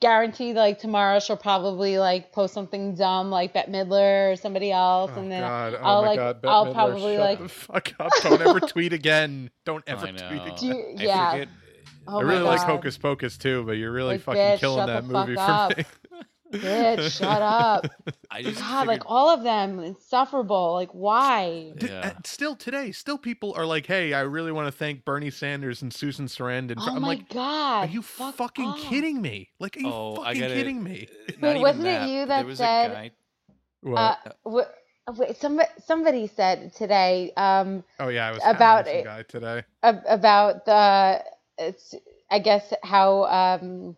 [0.00, 5.10] guaranteed, like tomorrow, she'll probably like post something dumb like Bette Midler or somebody else,
[5.14, 5.74] Oh and then god.
[5.74, 6.42] Oh I'll, my like- god.
[6.42, 8.10] Bette I'll Midler, probably, shut like- the fuck up.
[8.22, 9.50] Don't ever tweet again.
[9.64, 10.54] Don't ever tweet again.
[10.58, 11.30] Do you- I yeah.
[11.32, 11.48] forget-
[12.06, 14.86] Oh I my really like Hocus Pocus too, but you're really Like, fucking bitch, killing
[14.86, 15.72] that the fuck movie up.
[15.72, 15.84] for me.
[16.58, 17.86] Bitch, shut up.
[18.30, 20.74] I just God, like all of them, insufferable.
[20.74, 21.72] Like, why?
[21.80, 22.12] Yeah.
[22.16, 25.82] uh, Still today, still people are like, "Hey, I really want to thank Bernie Sanders
[25.82, 27.88] and Susan Sarandon." for-" Oh I'm my like, God.
[27.88, 28.80] "Are you fuck fucking off.
[28.80, 29.50] kidding me?
[29.58, 32.46] Like, are you oh, fucking gotta, kidding me?" uh, Wait, wasn't it you that there
[32.46, 33.10] was said- a guy
[33.82, 34.18] What?
[34.44, 34.50] Uh,
[35.08, 39.04] wh- wait, somebody, somebody said today, um, oh yeah, I was about about some it-
[39.04, 39.62] guy today.
[39.82, 41.22] ab- about the
[41.58, 41.94] it's
[42.30, 43.96] I guess how um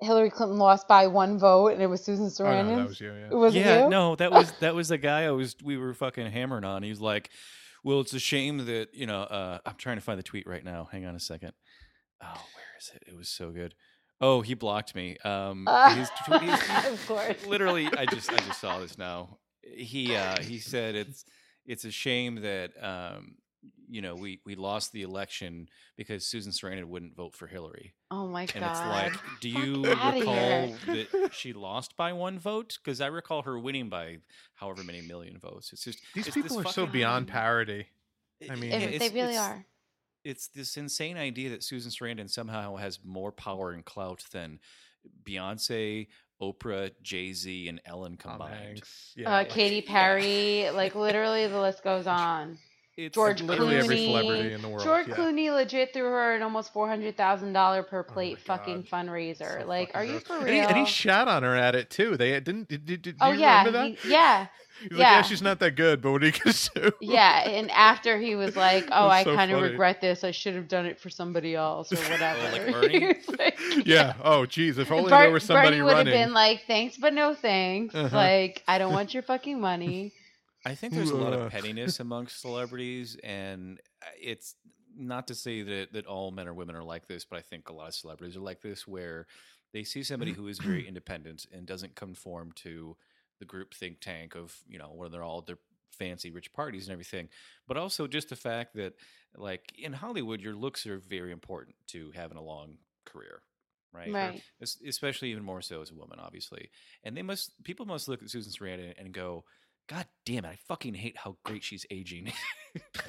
[0.00, 2.66] Hillary Clinton lost by one vote and it was Susan Oh Sarandon.
[2.66, 3.12] no, that was you.
[3.12, 3.28] Yeah.
[3.30, 3.90] Was it yeah, you?
[3.90, 6.82] no, that was that was the guy I was we were fucking hammering on.
[6.82, 7.30] He's like,
[7.84, 10.64] "Well, it's a shame that you know." Uh, I'm trying to find the tweet right
[10.64, 10.88] now.
[10.90, 11.52] Hang on a second.
[12.22, 13.04] Oh, where is it?
[13.06, 13.74] It was so good.
[14.20, 15.16] Oh, he blocked me.
[15.24, 17.44] Um, his tweet, his- of course.
[17.46, 19.38] literally, I just I just saw this now.
[19.62, 21.24] He uh, he said it's
[21.66, 23.36] it's a shame that um,
[23.88, 27.94] you know we we lost the election because Susan Sarandon wouldn't vote for Hillary.
[28.10, 28.56] Oh my god!
[28.56, 32.78] And it's like, do you recall that she lost by one vote?
[32.82, 34.18] Because I recall her winning by
[34.54, 35.72] however many million votes.
[35.72, 37.86] It's just These it's people are so beyond parody.
[38.50, 39.64] I mean- Yeah, If- they really are.
[40.24, 44.58] It's this insane idea that Susan Sarandon somehow has more power and clout than
[45.22, 46.08] Beyonce,
[46.40, 48.54] Oprah, Jay Z, and Ellen combined.
[48.54, 49.92] Hanks, yeah, Uh, like, Katy yeah.
[49.92, 52.58] Perry, like literally the list goes on.
[52.96, 54.06] It's George literally every Clooney.
[54.06, 54.84] celebrity in the world.
[54.84, 55.16] George yeah.
[55.16, 59.62] Clooney legit threw her an almost four hundred thousand dollar per plate my fucking fundraiser.
[59.62, 60.22] So like, fucking are you gross.
[60.22, 60.54] for and real?
[60.54, 62.16] he, and he shat on her at it too.
[62.16, 62.68] They didn't.
[62.68, 63.98] Did, did, did oh you yeah, remember that?
[63.98, 64.46] he- yeah,
[64.80, 65.22] He's like, yeah, yeah.
[65.22, 66.92] she's not that good, but what are you gonna do?
[67.00, 67.48] yeah.
[67.48, 70.22] And after he was like, "Oh, I so kind of regret this.
[70.24, 73.14] I should have done it for somebody else or whatever." like Bernie?
[73.38, 74.14] like- yeah.
[74.22, 74.78] Oh, geez.
[74.78, 75.86] If only Ber- there was somebody running.
[75.86, 77.94] Bernie would have been like, "Thanks, but no thanks.
[77.94, 78.16] Uh-huh.
[78.16, 80.12] Like, I don't want your fucking money."
[80.64, 84.54] I think there's a lot of pettiness amongst celebrities, and uh, it's
[84.96, 87.68] not to say that that all men or women are like this, but I think
[87.68, 89.26] a lot of celebrities are like this, where
[89.72, 92.96] they see somebody who is very independent and doesn't conform to
[93.40, 95.58] the group think tank of you know where they're all their
[95.90, 97.28] fancy rich parties and everything,
[97.68, 98.94] but also just the fact that
[99.36, 103.42] like in Hollywood, your looks are very important to having a long career.
[103.92, 104.12] Right.
[104.12, 104.42] Right.
[104.60, 106.70] Es- Especially even more so as a woman, obviously.
[107.04, 109.44] And they must people must look at Susan Sarandon and go,
[109.88, 112.32] God damn it, I fucking hate how great she's aging.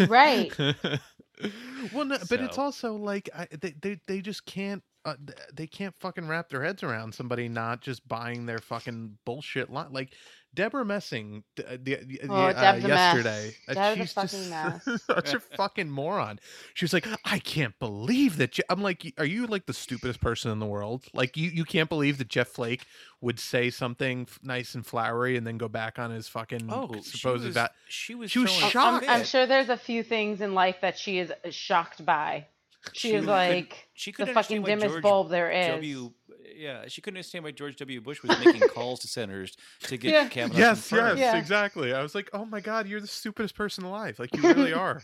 [0.08, 0.56] Right.
[1.94, 5.16] well, no, but it's also like I, they, they they just can't uh,
[5.54, 9.92] they can't fucking wrap their heads around somebody not just buying their fucking bullshit line.
[9.92, 10.14] Like
[10.56, 13.16] Debra Messing d- uh, the, the, Oh, uh, Deb's a mess.
[13.16, 13.56] yesterday.
[13.68, 14.50] uh, Deb's a she's fucking just
[14.88, 15.02] mess.
[15.08, 16.40] such a fucking moron.
[16.74, 18.54] She was like, I can't believe that.
[18.54, 18.64] Je-.
[18.70, 21.06] I'm like, are you like the stupidest person in the world?
[21.14, 22.86] Like you you can't believe that Jeff Flake
[23.22, 26.94] would say something f- nice and flowery and then go back on his fucking oh,
[27.04, 29.06] she supposed was, va- she was she was throwing I'm- shocked.
[29.10, 32.48] I'm, I'm sure there's a few things in life that she is shocked by.
[32.94, 35.68] She, She is could- like she the couldn't fucking dimmest George bulb there is.
[35.70, 36.12] W.
[36.56, 38.02] Yeah, she couldn't understand why George W.
[38.02, 40.28] Bush was making calls to senators to get Yeah.
[40.28, 41.20] Kavanaugh Yes, confirmed.
[41.20, 41.40] yes, Yeah.
[41.40, 41.94] exactly.
[41.94, 44.18] I was like, oh my god, you're the stupidest person alive.
[44.20, 45.02] Like you really are.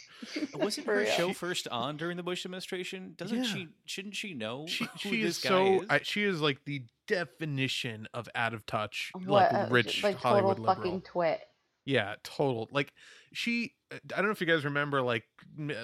[0.56, 1.06] Wasn't her real.
[1.12, 3.14] show first on during the Bush administration?
[3.18, 3.54] Doesn't Yeah.
[3.54, 3.68] she?
[3.86, 5.88] Shouldn't she know She who she this is guy so is?
[5.90, 10.58] I, she is like the definition of out of touch, what like rich like Hollywood
[10.58, 10.76] total liberal.
[10.84, 11.42] fucking twit.
[11.86, 12.70] Yeah, total.
[12.72, 12.94] Like
[13.34, 15.24] she, uh, I don't know if you guys remember, like,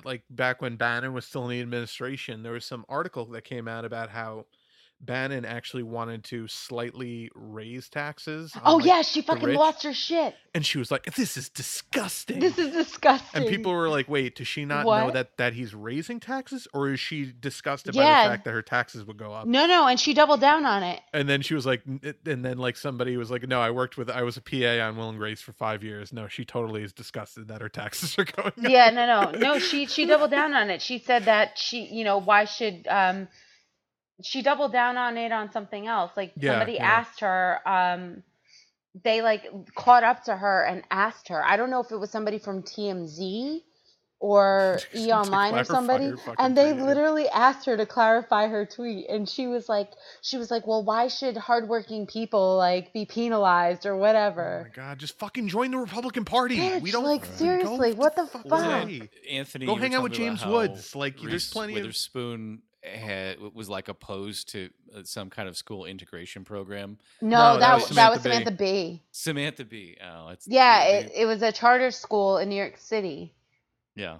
[0.03, 3.67] like back when Bannon was still in the administration, there was some article that came
[3.67, 4.45] out about how
[5.00, 8.54] Bannon actually wanted to slightly raise taxes.
[8.56, 10.36] on, Oh like- yeah, she fucking lost her shit.
[10.56, 13.42] and she was like, "This is disgusting." This is disgusting.
[13.44, 16.90] and people were like, "Wait, does she not know that that he's raising taxes, or
[16.92, 20.00] is she disgusted by the fact that her taxes would go up?" No, no, and
[20.00, 21.00] she doubled down on it.
[21.14, 24.10] And then she was like, and then like somebody was like, no, I worked with,
[24.10, 26.12] I was a PA on Will and Grace for five years.
[26.12, 28.54] No, she totally is disgusted that her taxes are going up.
[28.58, 29.60] Yeah, no, no, no.
[29.60, 30.82] She she doubled down on it.
[30.82, 33.28] She said that she, you know, why should um,
[34.23, 36.12] she doubled down on it on something else.
[36.17, 36.86] Like Yeah, somebody yeah.
[36.86, 38.23] asked her, um,
[39.03, 41.43] they like caught up to her and asked her.
[41.43, 43.62] I don't know if it was somebody from TMZ
[44.19, 46.84] or E Online or somebody, and they tweet.
[46.84, 49.91] literally asked her to clarify her tweet, and she was like,
[50.23, 54.67] she was like, well, why should hardworking people like be penalized or Oh whatever?
[54.75, 56.80] my god, just fucking join the Republican Party.
[56.80, 58.89] we don't like, fucking seriously, what the fuck fuck?
[59.30, 60.95] Anthony, Go hang out with James Woods.
[60.95, 65.58] Like, there's Reese plenty of- Witherspoon had was like opposed to uh, some kind of
[65.58, 66.98] school integration program.
[67.22, 69.04] No, No, that, was was that was Samantha Samantha Bee.
[69.12, 69.98] Samantha Bee.
[70.02, 73.34] Oh, it's Yeah, it, it was a charter school in New York City.
[73.96, 74.18] yeah.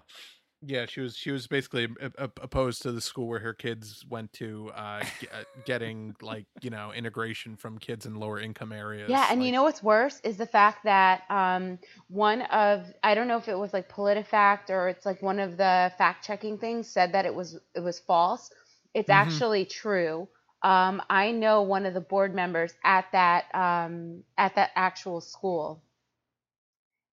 [0.66, 4.72] Yeah, she was she was basically opposed to the school where her kids went to,
[4.72, 9.06] uh, g- uh, getting like you know integration from kids in lower income areas.
[9.06, 13.28] Yeah, and you know what's worse is the fact that um, one of I don't
[13.30, 16.90] know if it was like PolitiFact or it's like one of the fact checking things
[16.90, 18.52] said that it was it was false.
[18.94, 19.10] It's Mhm.
[19.10, 20.28] actually true.
[20.62, 25.84] Um, I know one of the board members at that um, at that actual school,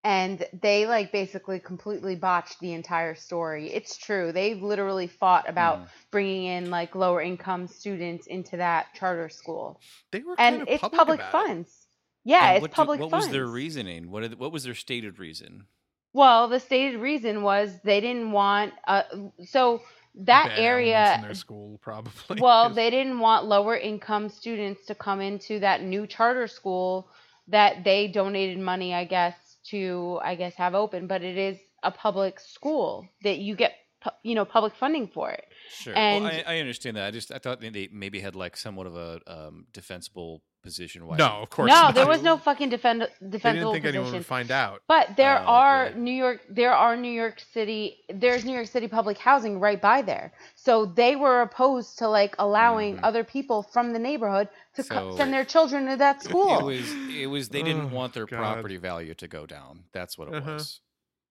[0.04, 3.72] and they like basically completely botched the entire story.
[3.72, 4.32] It's true.
[4.32, 5.88] They literally fought about Mhm.
[6.10, 9.80] bringing in like lower income students into that charter school,
[10.12, 11.32] they were kind and of it's public, public about it.
[11.32, 11.86] funds.
[12.24, 13.26] Yeah, And it's what do- what funds.
[13.26, 14.10] was their reasoning?
[14.10, 15.66] What the, what was their stated reason?
[16.12, 19.02] Well, the stated reason was they didn't want uh
[19.44, 19.82] so
[20.16, 22.40] that Bad area in their school probably.
[22.40, 27.08] well, they didn't want lower income students to come into that new charter school
[27.48, 29.34] that they donated money, I guess,
[29.70, 33.72] to I guess have open, but it is a public school that you get
[34.02, 35.44] pu- you know public funding for it.
[35.70, 35.94] Sure.
[35.96, 37.06] And- well, I, I understand that.
[37.06, 41.06] I just I thought they- they maybe had like somewhat of a um, defensible position.
[41.06, 41.94] Why no, of course no, not.
[41.94, 44.18] there was no fucking defend They didn't defensible think anyone position.
[44.20, 44.82] would find out.
[44.88, 46.00] But there Oh, are really?
[46.00, 50.02] New York, there are New York City, there's New York City public housing right by
[50.02, 50.32] there.
[50.56, 53.00] So they were opposed to like allowing Mhm.
[53.08, 56.58] other people from the neighborhood to co- send their children to that school.
[56.58, 58.38] It was it was they didn't Oh, want their God.
[58.38, 59.84] property value to go down.
[59.92, 60.54] That's what it Uh-huh.
[60.54, 60.80] was.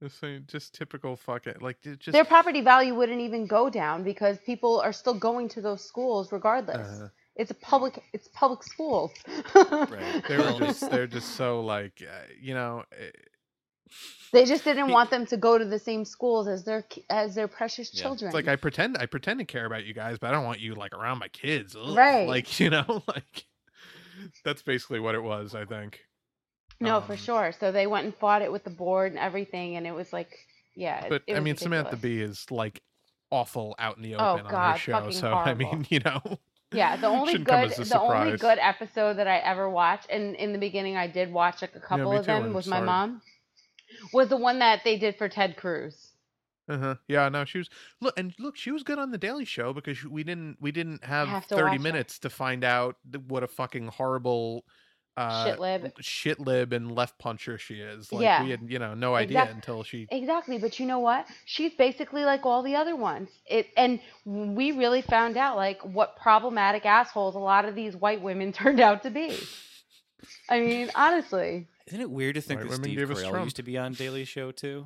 [0.01, 4.37] Just, saying- just typical fucking like just their property value wouldn't even go down because
[4.39, 6.87] people are still going to those schools regardless.
[6.87, 7.07] Uh-huh.
[7.35, 9.11] It's a public, it's public schools.
[9.55, 10.23] Right.
[10.27, 13.09] they were just they're just so like uh, you know eh,
[14.31, 17.47] They just didn't want them to go to the same schools as their as their
[17.47, 18.03] precious Yeah.
[18.03, 18.27] children.
[18.29, 20.59] it's like I pretend I pretend to care about you guys, but I don't want
[20.59, 21.75] you like around my kids.
[21.75, 21.95] Ugh.
[21.97, 22.27] Right.
[22.27, 23.45] Like you know like
[24.45, 25.55] that's basically what it was.
[25.55, 25.99] I think.
[26.79, 27.51] no, for um, sure.
[27.59, 30.31] So they went and fought it with the board and everything, and it was like,
[30.75, 31.07] yeah.
[31.09, 32.01] But I mean, Samantha ridiculous.
[32.01, 32.81] Bee is like
[33.31, 35.09] awful out in the Oh, open on her show.
[35.09, 36.21] So I mean, you know.
[36.73, 40.59] Yeah, the only good the only good episode that I ever watched, and in the
[40.59, 43.21] beginning I did watch like a couple me of too, them I'm with my mom,
[44.11, 46.09] was the one that they did for Ted Cruz.
[46.69, 46.95] Uh-huh.
[47.09, 50.03] Yeah, no, she was look and look, she was good on the Daily Show because
[50.05, 51.79] we didn't we didn't have, have 30 watch her.
[51.79, 52.95] minutes to find out
[53.27, 54.63] what a fucking horrible
[55.15, 55.45] uh
[56.01, 56.73] Shit lib.
[56.73, 58.11] and left puncher she is.
[58.11, 58.43] Like Yeah.
[58.43, 61.25] we had, you know, no idea Exact- until she Exactly, but you know what?
[61.45, 63.29] She's basically like all the other ones.
[63.45, 68.21] It and we really found out like what problematic assholes a lot of these white
[68.21, 69.37] women turned out to be.
[70.49, 71.67] I mean, honestly.
[71.87, 74.23] Isn't it weird to think White that women Steve Carell used to be on Daily
[74.25, 74.85] Show too?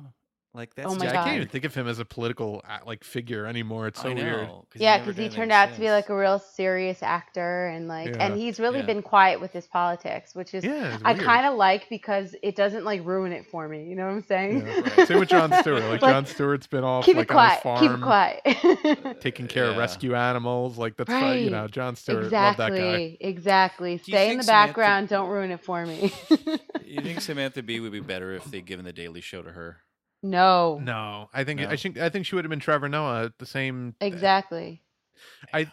[0.54, 2.62] Like that's Oh my yeah, just I can't even think of him as a political
[2.66, 3.86] uh, like figure anymore.
[3.86, 4.46] It's so I know, weird.
[4.48, 7.02] 'cause he's Yeah, because he done turned anything out to be like a real serious
[7.02, 8.86] actor and like and he's really Yeah.
[8.86, 12.84] been quiet with his politics, which is Yeah, I kind of like because it doesn't
[12.84, 13.84] like ruin it for me.
[13.84, 14.66] You know what I'm saying?
[14.66, 14.80] Yeah.
[14.96, 15.06] Right.
[15.08, 15.82] Same with Jon Stewart.
[15.82, 17.62] Like, Like, Jon Stewart's been off Keep like it on his quiet.
[17.62, 19.20] farm, Keep it quiet.
[19.20, 20.78] taking care of rescue animals.
[20.78, 22.32] Like that's uh, you know, Jon Stewart.
[22.32, 23.16] Love that guy.
[23.20, 23.38] exactly.
[23.38, 23.96] Exactly.
[23.98, 25.08] Do Stay in think the Samantha- background.
[25.10, 26.10] Don't ruin it for me.
[26.84, 29.78] You think Samantha Bee would be better if they'd given the Daily Show to her?
[30.22, 30.84] No.
[30.84, 31.76] No, I think I No?
[31.76, 33.96] think I think she would have been Trevor Noah at the same.
[34.00, 34.82] Exactly.
[35.52, 35.70] I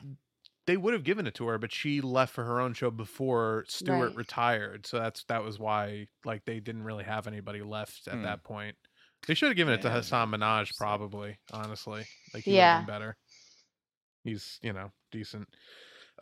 [0.67, 3.65] they would have given it to her, but she left for her own show before
[3.67, 4.15] Stewart Right.
[4.15, 4.85] retired.
[4.87, 8.23] So that's that was why like they didn't really have anybody left at Hmm.
[8.23, 8.77] that point.
[9.27, 10.75] They should have given it to Yeah, Hasan Minhaj, interesting.
[10.75, 11.39] probably.
[11.51, 12.65] Honestly, like he would Yeah.
[12.65, 13.17] have been better.
[14.23, 15.47] He's you know decent.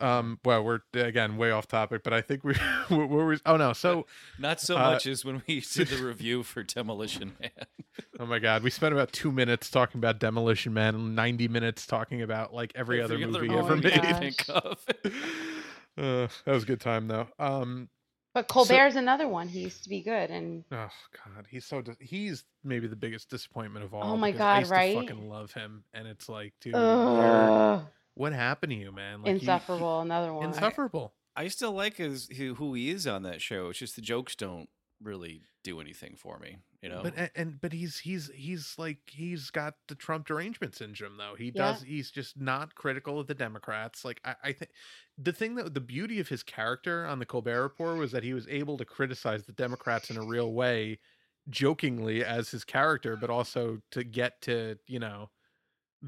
[0.00, 2.54] Um, well, we're again way off topic, but I think we
[2.88, 3.38] where were we?
[3.46, 4.06] Oh no, so
[4.38, 7.50] Not so Uh, much as when we did the review for Demolition Man.
[8.20, 11.86] oh my god, we spent about two minutes talking about Demolition Man, and ninety minutes
[11.86, 13.92] talking about like every, other movie movie ever made.
[13.92, 14.18] can you gosh.
[14.20, 14.86] think of.
[15.96, 17.28] Uh, that was a good time though.
[17.38, 17.88] Um,
[18.34, 19.46] But Colbert's another one.
[19.46, 20.88] He used to be good, and oh
[21.24, 24.02] god, he's so dis- he's maybe the biggest disappointment of all.
[24.02, 24.94] Oh my because I God, used right?
[24.94, 29.22] To fucking love him, and it's like, dude, you're- ugh, what happened to you, man?
[29.22, 30.00] Like, he- insufferable.
[30.00, 30.46] Another one.
[30.46, 31.14] insufferable.
[31.36, 33.68] I still like his who, who he is on that show.
[33.70, 34.68] It's just the jokes don't
[35.02, 36.58] really do anything for me.
[36.80, 37.00] You know.
[37.02, 41.34] But a- and but he's he's he's like he's got the Trump derangement syndrome though.
[41.36, 41.72] He Yeah.
[41.72, 44.04] does he's just not critical of the Democrats.
[44.04, 44.70] Like I, I think
[45.18, 48.32] the thing that the beauty of his character on the Colbert Report was that he
[48.34, 51.00] was able to criticize the Democrats in a real way,
[51.48, 55.30] jokingly as his character, but also to get to you know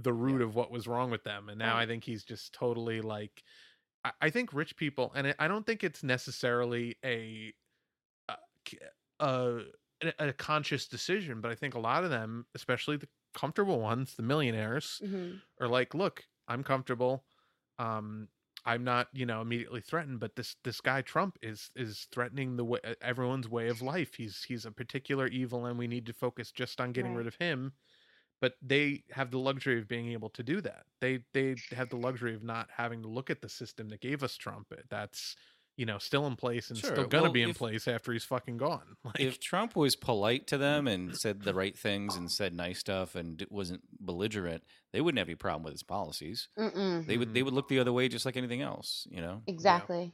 [0.02, 1.48] the root of what was wrong with them.
[1.48, 3.42] And now I think he's just totally like
[4.04, 7.54] I, I think rich people, and I- don't think it's necessarily a
[8.28, 8.78] uh, k-
[9.20, 9.58] uh,
[10.02, 14.14] a, a conscious decision, but I think a lot of them, especially the comfortable ones,
[14.14, 15.42] the millionaires, Mhm.
[15.60, 17.26] are like, "Look, I'm comfortable.
[17.78, 18.28] Um,
[18.64, 22.64] I'm not, you know, immediately threatened, but this this guy Trump is is threatening the
[22.64, 24.14] way everyone's way of life.
[24.16, 27.16] He's he's a particular evil, and we need to focus just on getting Right.
[27.16, 27.74] rid of him."
[28.40, 30.84] But they have the luxury of being able to do that.
[31.00, 34.22] They they have the luxury of not having to look at the system that gave
[34.22, 34.66] us Trump.
[34.72, 35.36] Eh, that's
[35.76, 38.12] you know still in place and Sure, still gonna well, be in if- place after
[38.12, 38.96] he's fucking gone.
[39.04, 42.78] Like, if Trump was polite to them and said the right things and said nice
[42.78, 46.48] stuff and d- wasn't belligerent, they wouldn't have any problem with his policies.
[46.58, 47.06] Mm-mm.
[47.06, 47.44] They would they mm-hmm.
[47.46, 49.06] would look the other way just like anything else.
[49.10, 49.42] You know.
[49.46, 50.12] Exactly.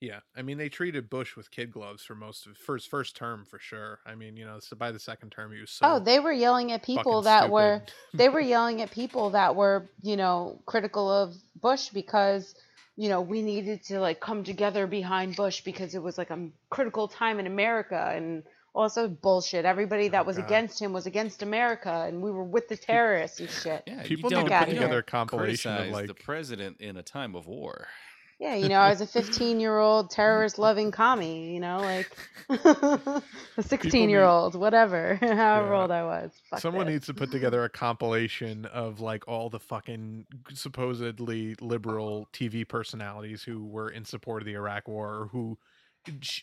[0.00, 3.46] Yeah, I mean they treated Bush with kid gloves for most of first first term
[3.46, 4.00] for sure.
[4.04, 6.20] I mean, you know, so by the second term he was oh, so oh, they
[6.20, 7.82] were yelling at people fucking that were
[8.14, 12.54] they were yelling at people that were, you know, critical of Bush because,
[12.96, 16.48] you know, we needed to like come together behind Bush because it was like a
[16.68, 18.42] critical time in America and
[18.74, 19.64] also bullshit.
[19.64, 20.44] Everybody oh, that Oh, was God.
[20.44, 23.82] against him was against America and we were with the terrorists and shit.
[23.86, 26.82] Yeah, People you need don't, to outta put together a compilation of like the president
[26.82, 27.88] in a time of war.
[28.38, 32.10] Yeah, you know, I was a 15 year old terrorist loving commie, you know, like
[32.48, 33.22] a
[33.62, 35.80] 16 year old, whatever, however Yeah.
[35.82, 36.32] old I was.
[36.50, 42.28] Fuck someone needs to put together a compilation of like all the fucking supposedly liberal
[42.32, 45.58] TV personalities who were in support of the Iraq war or who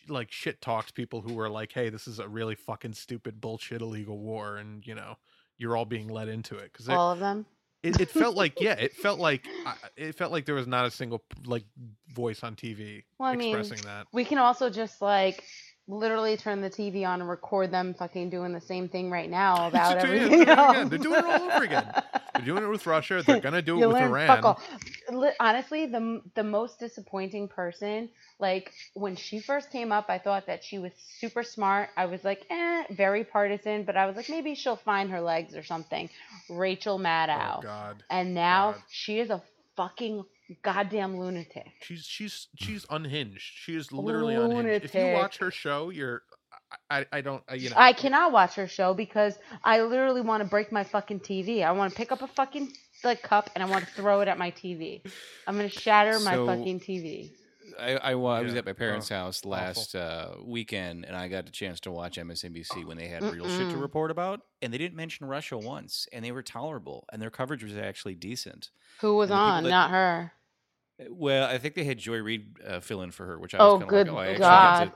[0.08, 3.80] like shit talks people who were like, "Hey, this is a really fucking stupid bullshit
[3.80, 5.14] illegal war," and you know,
[5.56, 7.46] you're all being led into it because all of them.
[7.84, 9.46] It, it felt like yeah it felt like
[9.96, 11.64] it felt like there was not a single like
[12.12, 14.06] voice on tv Well, I mean, expressing that.
[14.12, 15.44] We can also just like
[15.88, 19.68] literally turn the TV on and record them fucking doing the same thing right now
[19.68, 20.70] about everything they're doing it else.
[20.70, 20.88] again.
[20.88, 21.92] They're doing it all over again.
[22.34, 24.56] they're doing it with russia they're gonna do it You with iran.
[25.40, 28.08] Honestly, the the most disappointing person,
[28.40, 31.90] like when she first came up, I thought that she was super smart.
[31.96, 35.54] I was like, eh, very partisan, but I was like, maybe she'll find her legs
[35.54, 36.10] or something.
[36.50, 38.82] Rachel Maddow, oh god and now God.
[38.90, 39.42] she is a
[39.76, 40.24] fucking
[40.62, 41.70] goddamn lunatic.
[41.80, 46.22] she's she's she's unhinged she is literally unhinged if you watch her show you're
[46.90, 50.42] i i, don't I, you know I cannot watch her show because I literally want
[50.42, 51.64] to break my fucking TV.
[51.64, 52.72] I want to pick up a fucking
[53.04, 55.02] like cup and I want to throw it at my TV.
[55.46, 57.30] I'm gonna shatter my So- fucking TV.
[57.78, 58.58] I, I, I was Yeah.
[58.58, 62.16] at my parents' Oh, house last uh, weekend, and I got a chance to watch
[62.18, 66.06] MSNBC when they had real shit to report about, and they didn't mention Russia once,
[66.12, 68.70] and they were tolerable, and their coverage was actually decent.
[69.00, 69.62] Who was And the people on?
[69.64, 70.32] that- Not her.
[71.00, 73.58] Uh, Well, I think they had Joy Reid uh, fill in for her, which I
[73.58, 74.92] Oh, was kind good of like, oh, I God.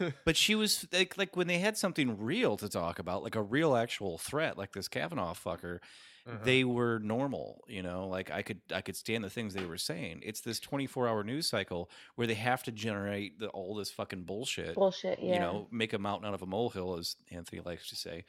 [0.00, 0.14] to.
[0.24, 3.42] But she was like, like when they had something real to talk about, like a
[3.42, 5.80] real actual threat, like this Kavanaugh fucker,
[6.26, 6.38] Uh-huh.
[6.42, 9.76] they were normal you know like i could i could stand the things they were
[9.76, 13.90] saying it's this 24 hour news cycle where they have to generate the, all this
[13.90, 15.18] fucking bullshit Bullshit.
[15.20, 15.34] Yeah.
[15.34, 18.24] you know make a mountain out of a molehill as anthony likes to say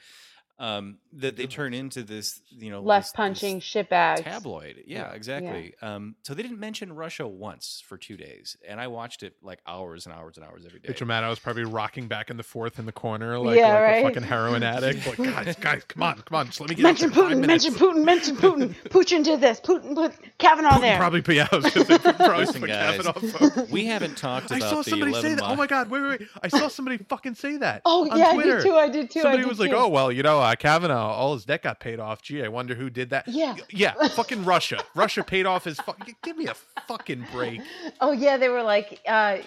[0.58, 4.24] um that they turn into this you know Left this- this punching shitbags.
[4.24, 5.12] tabloid yeah, Yeah.
[5.14, 9.34] exactly um so they didn't mention russia once for two days and i watched it
[9.42, 12.40] like hours and hours and hours every day Mitch I was probably rocking back and
[12.40, 13.98] the forth in the corner like, Yeah, like right.
[13.98, 15.06] a fucking heroin addict.
[15.08, 17.38] Like, guys, guys, come on, come on, just let me get Mention up there, five
[17.38, 17.46] Putin.
[17.46, 18.04] Mention Putin.
[18.06, 18.76] Mention Putin.
[18.90, 19.60] Putin did this.
[19.60, 20.98] Putin put Kavanaugh Putin there.
[20.98, 23.02] probably, yeah, I was gonna probably Listen, guys.
[23.02, 25.44] Kavanaugh we haven't talked I saw the somebody say that.
[25.44, 26.30] Oh my god, wait, wait, wait!
[26.44, 27.82] I saw somebody fucking say that.
[27.86, 28.58] oh on yeah, Twitter.
[28.58, 28.76] I did too.
[28.76, 29.22] I did too.
[29.22, 32.00] Somebody did was like, "Oh well, you know, uh, Kavanaugh, all his debt got paid
[32.00, 32.22] off.
[32.22, 33.56] Gee, I wonder who did that." Yeah.
[33.70, 34.84] Yeah, fucking Russia.
[34.96, 35.80] Russia paid off his.
[35.80, 35.94] Fu-
[36.24, 36.56] give me a
[36.88, 37.62] fucking break.
[38.02, 39.38] Oh yeah, they were like, uh,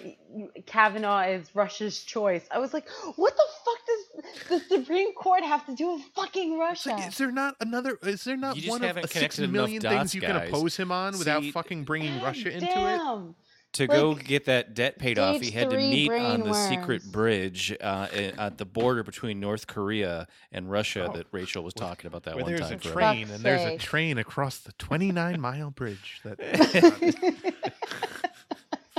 [0.65, 2.47] Kavanaugh is Russia's choice.
[2.51, 6.57] I was like, what the fuck does the Supreme Court have to do with fucking
[6.59, 6.89] Russia?
[6.89, 7.97] like, is there not another?
[8.03, 10.77] Is there not one of haven't six connected enough million things dots, you can oppose
[10.77, 13.35] him on without fucking bringing God Russia into it?
[13.73, 13.87] Damn.
[13.87, 17.03] to go get that debt paid off, he had to meet on the brain secret
[17.11, 18.07] bridge uh,
[18.37, 22.35] at the border between North Korea and Russia Oh, that Rachel was talking about that
[22.35, 22.73] Where one there's time.
[22.73, 26.21] a train Fuck's and there's a train across the 29 mile bridge.
[26.23, 26.39] That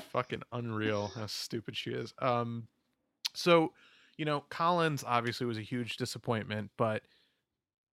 [0.12, 2.14] fucking unreal how stupid she is.
[2.18, 2.68] Um,
[3.34, 3.72] so
[4.16, 7.02] you know, Collins obviously was a huge disappointment, but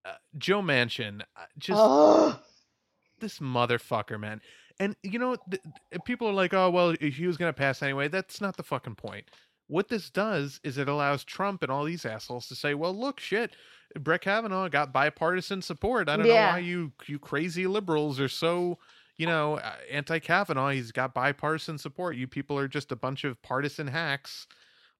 [0.04, 1.80] uh, Joe Manchin uh, just
[3.20, 4.40] this motherfucker, man.
[4.80, 5.62] And you know, th-
[6.04, 8.94] people are like, "Oh, well, he was going to pass anyway." That's not the fucking
[8.94, 9.30] point.
[9.66, 13.20] What this does is it allows Trump and all these assholes to say, "Well, look,
[13.20, 13.54] shit,
[13.98, 16.08] Brett Kavanaugh got bipartisan support.
[16.08, 18.78] I don't know why you you crazy liberals are so."
[19.16, 22.14] You know, uh, anti Kavanaugh, he's got bipartisan support.
[22.14, 24.46] You people are just a bunch of partisan hacks.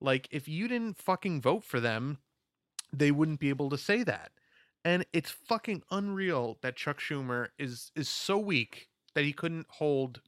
[0.01, 2.19] Like, if you didn't fucking vote for them,
[2.93, 4.33] they wouldn't be able to say that
[4.85, 10.21] and it's fucking unreal that Chuck Schumer is is so weak that he couldn't hold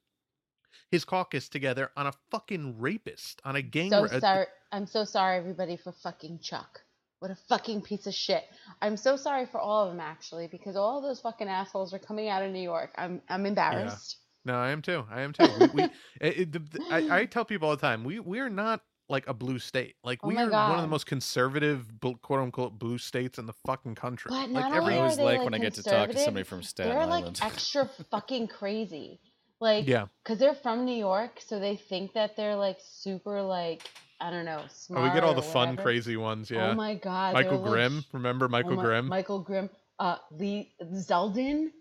[0.90, 4.46] his caucus together on a fucking rapist on a gang so ra- sorry.
[4.72, 6.80] I'm so sorry, everybody, for fucking Chuck.
[7.20, 8.42] What a fucking piece of shit.
[8.82, 12.28] I'm so sorry for all of them, actually, because all those fucking assholes are coming
[12.28, 12.90] out of New York.
[12.98, 14.16] I'm I'm embarrassed.
[14.44, 15.04] No, I am too.
[15.08, 15.46] I am too.
[15.60, 18.02] We, we it, it- eh, eh, the- the- I, I tell people all the time,
[18.02, 19.96] we we are not like a blue state.
[20.04, 23.46] Like Oh we my are one of the most conservative, quote unquote, blue states in
[23.46, 24.30] the fucking country.
[24.30, 26.10] But like not I only always are they, like like, when I get to talk
[26.10, 27.40] to somebody conservative, from Staten They're Island.
[27.40, 29.20] like extra fucking crazy.
[29.60, 30.06] Like, yeah.
[30.24, 33.82] because they're from New York, so they think that they're like super, like,
[34.18, 35.02] I don't know, smart.
[35.02, 36.50] Oh, we get all the fun, crazy ones.
[36.50, 36.70] Yeah.
[36.70, 37.34] Oh my god.
[37.34, 38.04] Michael they're, like, Grimm.
[38.12, 39.06] Remember oh Michael my- Grimm?
[39.08, 39.68] Michael Grimm.
[39.98, 41.72] Uh, Lee Zeldin.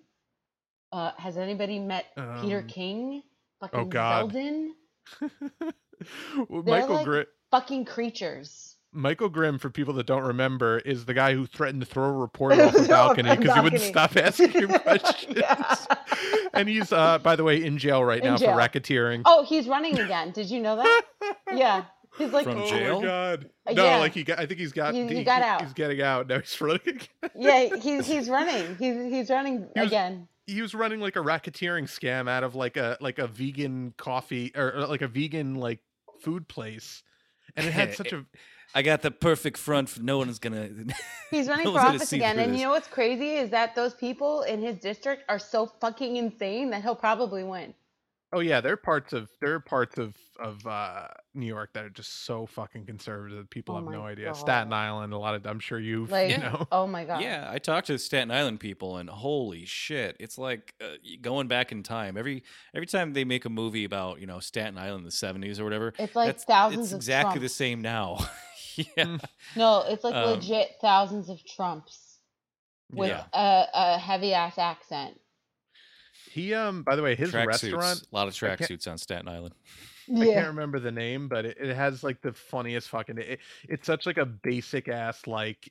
[0.91, 2.07] Uh, has anybody met
[2.41, 3.23] Peter Um, King?
[3.61, 4.33] Fucking God.
[4.33, 4.69] Zeldin.
[6.47, 7.25] Well, They're Michael like- Grimm.
[7.51, 8.75] Fucking creatures.
[8.91, 12.11] Michael Grimm, for people that don't remember, is the guy who threatened to throw a
[12.17, 15.37] reporter off the balcony because he wouldn't stop asking him questions.
[15.37, 15.75] Yeah.
[16.53, 18.53] and he's, uh, by the way, in jail right In now jail.
[18.53, 19.21] for racketeering.
[19.25, 20.31] Oh, he's running again.
[20.31, 21.01] Did you know that?
[21.53, 21.85] Yeah.
[22.17, 22.99] He's like, From oh jail?
[23.01, 23.49] my god!
[23.67, 23.97] Uh, No, yeah.
[23.97, 24.39] like he got.
[24.39, 24.95] I think he's got.
[24.95, 25.61] He- he got out.
[25.61, 26.39] He's getting out now.
[26.39, 26.81] He's running.
[27.21, 27.31] Again.
[27.37, 28.75] yeah, he's he's running.
[28.77, 30.27] He's he's running He was- again.
[30.47, 34.51] He was running like a racketeering scam out of like a like a vegan coffee
[34.55, 35.79] or or, like a vegan like
[36.21, 37.03] food place,
[37.55, 38.25] and it had such a.
[38.75, 39.89] I got the perfect front.
[39.89, 40.69] For no one's gonna.
[41.31, 42.35] He's running no for office again.
[42.35, 42.59] through And this.
[42.61, 46.69] you know what's crazy is that those people in his district are so fucking insane
[46.69, 47.73] that he'll probably win.
[48.31, 51.83] Oh yeah, there are parts of there are parts of of uh, New York that
[51.85, 53.39] are just so fucking conservative.
[53.39, 54.35] that People Oh have no idea.
[54.35, 56.67] Staten Island, a lot of I'm sure you've Like, you know.
[56.71, 57.21] oh my god.
[57.23, 61.71] Yeah, I talked to Staten Island people, and holy shit, it's like uh, going back
[61.71, 62.17] in time.
[62.17, 62.43] Every
[62.75, 65.63] every time they make a movie about you know Staten Island in the seventies or
[65.63, 68.19] whatever, It's like that's, thousands it's of exactly the same now.
[68.75, 69.17] yeah,
[69.55, 72.19] No, it's like Um, legit thousands of Trumps
[72.93, 73.25] with Yeah.
[73.33, 75.19] a, a heavy ass accent.
[76.31, 79.27] He um by the way, his track restaurant suits, a lot of tracksuits on Staten
[79.27, 79.55] Island.
[80.15, 83.17] I can't remember the name, but it, it has like the funniest fucking.
[83.19, 85.69] It, it's such like a basic ass like,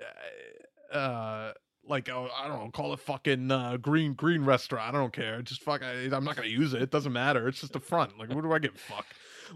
[0.00, 1.52] uh, uh,
[1.84, 4.94] like oh I don't know, call it fucking uh, green green restaurant.
[4.94, 5.42] I don't care.
[5.42, 5.82] Just fuck.
[5.82, 6.82] I, I'm not gonna use it.
[6.82, 7.48] It doesn't matter.
[7.48, 8.18] It's just a front.
[8.18, 9.06] Like what do I give a fuck?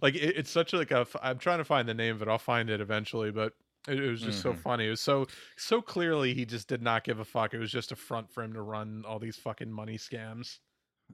[0.00, 1.00] Like it, it's such like a.
[1.00, 2.28] f- I'm trying to find the name of it.
[2.28, 3.54] I'll find it eventually, but.
[3.88, 4.58] It, it was just so Mhm.
[4.58, 4.86] funny.
[4.86, 5.26] It was so
[5.56, 7.54] so clearly he just did not give a fuck.
[7.54, 10.58] It was just a front for him to run all these fucking money scams.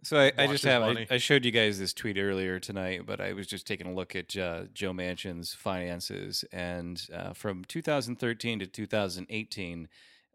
[0.05, 1.07] So I, I just have I.
[1.11, 4.14] I showed you guys this tweet earlier tonight, but I was just taking a look
[4.14, 9.89] at uh, Joe Manchin's finances, and uh, from 2013 to 2018,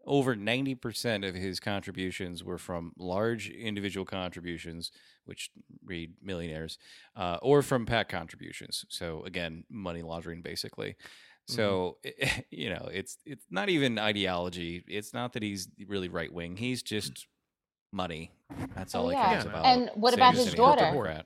[0.06, 4.90] over 90 percent of his contributions were from large individual contributions,
[5.24, 5.50] which
[5.82, 6.76] read millionaires,
[7.16, 8.84] uh, or from PAC contributions.
[8.90, 10.96] So again, money laundering basically.
[11.50, 11.56] Mm-hmm.
[11.56, 14.84] So eh, you know, it's it's not even ideology.
[14.88, 16.56] It's not that he's really right wing.
[16.56, 16.86] He's mm.
[16.86, 17.26] just
[17.92, 18.32] money.
[18.74, 19.32] That's oh, all Oh, he yeah.
[19.32, 19.64] cares about.
[19.64, 21.24] And what Same about his daughter?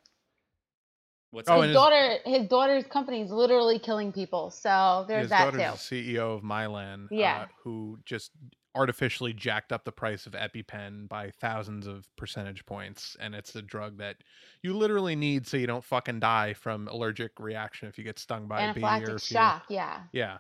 [1.31, 4.51] What's Oh, his and his- daughter, his daughter's company is literally killing people.
[4.51, 5.97] So there's His that daughter's too.
[6.03, 7.43] the CEO of Mylan, Yeah.
[7.43, 8.31] uh, who just
[8.79, 13.63] artificially jacked up the price of EpiPen by thousands of percentage points, and it's a
[13.63, 14.17] drug that
[14.63, 18.47] you literally need so you don't fucking die from allergic reaction if you get stung
[18.47, 19.65] by a bee or you, shock.
[19.69, 20.01] Yeah.
[20.13, 20.39] yeah,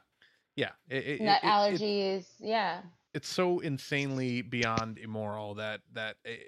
[0.54, 0.70] yeah.
[0.88, 2.26] It, it, Nut it- allergies.
[2.38, 2.82] yeah.
[3.14, 6.40] it's so insanely beyond immoral that that it,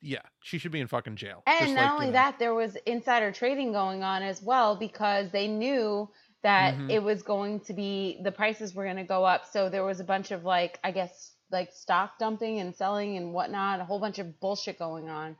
[0.00, 1.42] yeah, she should be in fucking jail.
[1.46, 4.76] And not like, you only know- that, there was insider trading going on as well
[4.76, 6.10] because they knew
[6.44, 6.90] that Mhm.
[6.90, 9.46] it was going to be the prices were going to go up.
[9.50, 13.32] So there was a bunch of like, I guess, like stock dumping and selling and
[13.32, 15.36] whatnot, a whole bunch of bullshit going on.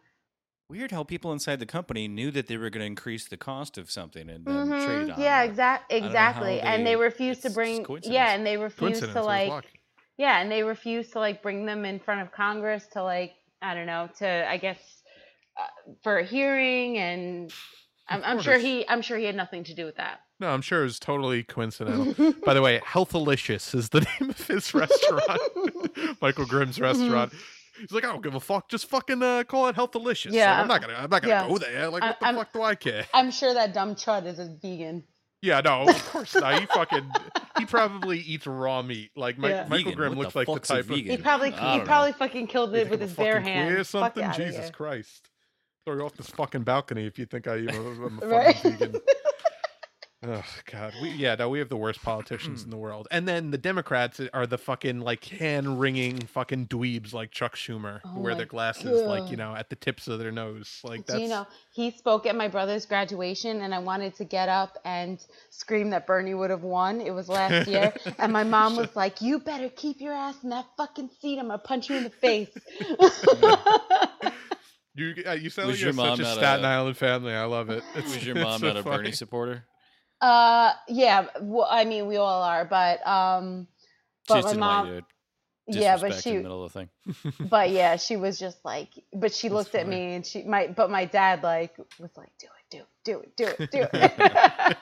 [0.70, 3.76] Weird how people inside the company knew that they were going to increase the cost
[3.76, 5.50] of something and then Mhm, trade on Yeah, it.
[5.50, 6.61] exact, know how exactly.
[6.61, 9.52] and they- they refused to bring, yeah, and they refused to like,
[10.16, 13.74] yeah, and they refused to like bring them in front of Congress to like, I
[13.74, 15.02] don't know, to I guess
[15.59, 17.52] uh, for a hearing, and
[18.09, 20.23] I'm, I'm sure he, I'm sure he had nothing to do with that.
[20.41, 22.32] No, I'm sure it was totally coincidental.
[22.45, 25.41] By the way, Healthalicious is the name of his restaurant.
[26.20, 27.32] Michael Grimm's restaurant.
[27.78, 28.68] He's like, I don't give a fuck.
[28.68, 30.26] Just fucking uh, call it Healthalicious.
[30.26, 30.95] Like, Yeah, I'm not gonna.
[30.95, 31.49] I'm not gonna yeah.
[31.49, 31.89] go there.
[31.89, 33.05] Like, I- what the I'm- fuck do I care?
[33.14, 35.05] I'm sure that dumb chud is a vegan.
[35.43, 36.59] Yeah, no, of course not.
[36.59, 37.11] He fucking.
[37.59, 39.11] He probably eats raw meat.
[39.14, 39.62] Like Mike, Yeah.
[39.68, 39.95] Michael Vegan?
[39.95, 40.97] Grimm looks the like the fuck's a type of.
[40.97, 41.22] He vegan?
[41.22, 43.91] probably he don't probably fucking killed it with his bare fucking or hands.
[43.91, 44.24] Fuck something?
[44.24, 44.70] outta Jesus.
[44.70, 45.28] Christ!
[45.85, 48.57] Throw you off this fucking balcony if you think I even am a Right?
[48.57, 49.01] fucking vegan.
[50.26, 53.50] Oh God, we yeah, no, we have the worst politicians in the world, and then
[53.50, 58.20] the Democrats are the fucking like hand wringing fucking dweebs like Chuck Schumer, who Oh
[58.20, 61.20] wear their glasses like you know at the tips of their nose, like Do that's
[61.20, 65.22] you know he spoke at my brother's graduation, and I wanted to get up and
[65.50, 67.00] scream that Bernie would have won.
[67.02, 70.48] It was last year, and my mom was like, "You better keep your ass in
[70.50, 71.38] that fucking seat.
[71.38, 72.48] I'm gonna punch you in the face."
[74.94, 77.34] you uh, you sound Was like you're such a Staten a- Island family.
[77.34, 77.82] I love it.
[77.94, 79.64] It's, Was your it's mom so not a Bernie supporter?
[80.24, 81.26] Uh, yeah.
[81.40, 83.68] Well, I mean, we all are, but um,
[84.24, 85.02] She but just my didn't mom, want you
[85.66, 86.90] yeah, but disrespect in she, the middle of the thing.
[87.50, 90.68] but yeah, she was just like, but she That's looked at me and she, my,
[90.68, 93.86] but my dad like was like, do it, do it, do it, do it, do
[93.92, 94.78] it.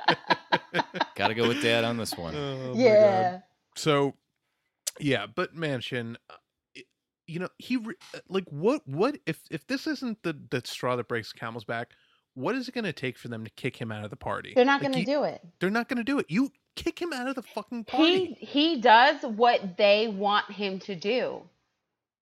[1.14, 2.34] Got to go with dad on this one.
[2.34, 3.40] Oh, yeah.
[3.76, 4.14] So,
[5.00, 6.36] yeah, but Manchin, uh,
[7.26, 10.96] you know, he re- uh, like what what if if this isn't the the straw
[10.96, 11.90] that breaks the camel's back,
[12.34, 14.52] what is it going to take for them to kick him out of the party?
[14.54, 15.40] They're not Like, gonna do it.
[15.60, 16.26] They're not going to do it.
[16.28, 18.34] You kick him out of the fucking party.
[18.40, 21.42] He he does what they want him to do.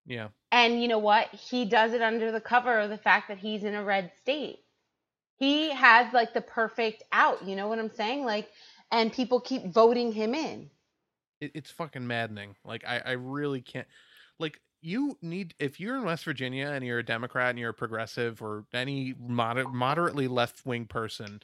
[0.07, 1.29] yeah, And you know what?
[1.29, 4.59] He does it under the cover of the fact that he's in a red state.
[5.39, 8.25] He has like the perfect out, you know what I'm saying?
[8.25, 8.51] Like
[8.93, 10.69] and people keep voting him in.
[11.41, 12.57] it, it's fucking maddening.
[12.65, 13.87] Like I I really can't.
[14.39, 17.75] Like you need if you're in West Virginia and you're a Democrat and you're a
[17.75, 21.41] progressive or any moder- moderately left wing person,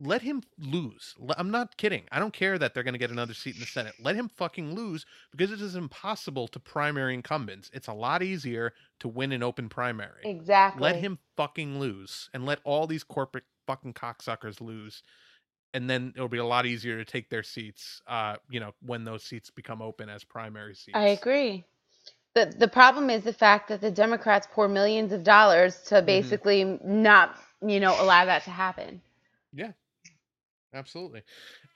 [0.00, 1.14] let him lose.
[1.38, 2.04] I'm not kidding.
[2.12, 3.94] I don't care that they're going to get another seat in the Senate.
[4.00, 7.70] Let him fucking lose because it is impossible to primary incumbents.
[7.72, 10.30] It's a lot easier to win an open primary.
[10.30, 10.80] Exactly.
[10.82, 15.02] Let him fucking lose and let all these corporate fucking cocksuckers lose.
[15.72, 19.04] And then it'll be a lot easier to take their seats, uh, you know, when
[19.04, 20.98] those seats become open as primary seats.
[20.98, 21.64] I agree.
[22.34, 26.02] The the problem is the fact that the Democrats pour millions of dollars to Mm-hmm.
[26.02, 29.00] basically not, you know, allow that to happen.
[29.52, 29.72] Yeah,
[30.74, 31.22] absolutely.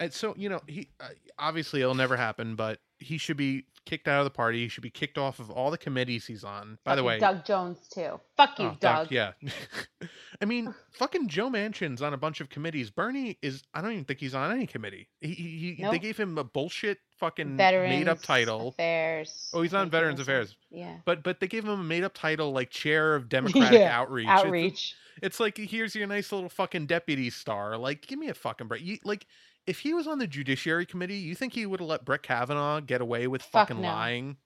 [0.01, 4.07] And so you know, he uh, obviously it'll never happen, but he should be kicked
[4.09, 4.63] out of the party.
[4.65, 6.79] He should be kicked off of all the committees he's on.
[6.85, 8.21] By the way, Doug Jones too.
[8.37, 9.11] Fuck you, Oh, Doug.
[9.11, 9.33] yeah.
[10.41, 12.91] I mean, fucking Joe Manchin's on a bunch of committees.
[12.91, 13.63] Bernie is.
[13.75, 15.09] I don't even think he's on any committee.
[15.21, 18.69] He, he, he they gave him a bullshit fucking Veterans made up title.
[18.69, 19.51] Affairs.
[19.53, 20.57] Oh, he's on Veterans Affairs.
[20.71, 20.97] Yeah.
[21.05, 24.27] But but they gave him a made up title like chair of Democratic Yeah, Outreach.
[24.29, 24.95] It's- Outreach.
[25.21, 27.77] It's, like here's your nice little fucking deputy star.
[27.77, 28.83] Like, give me a fucking break.
[28.85, 29.27] You like
[29.69, 32.81] if he was on the Judiciary Committee, you think he would have let Brett Kavanaugh
[32.81, 33.89] get away with Fuck fucking no.
[33.89, 34.37] lying?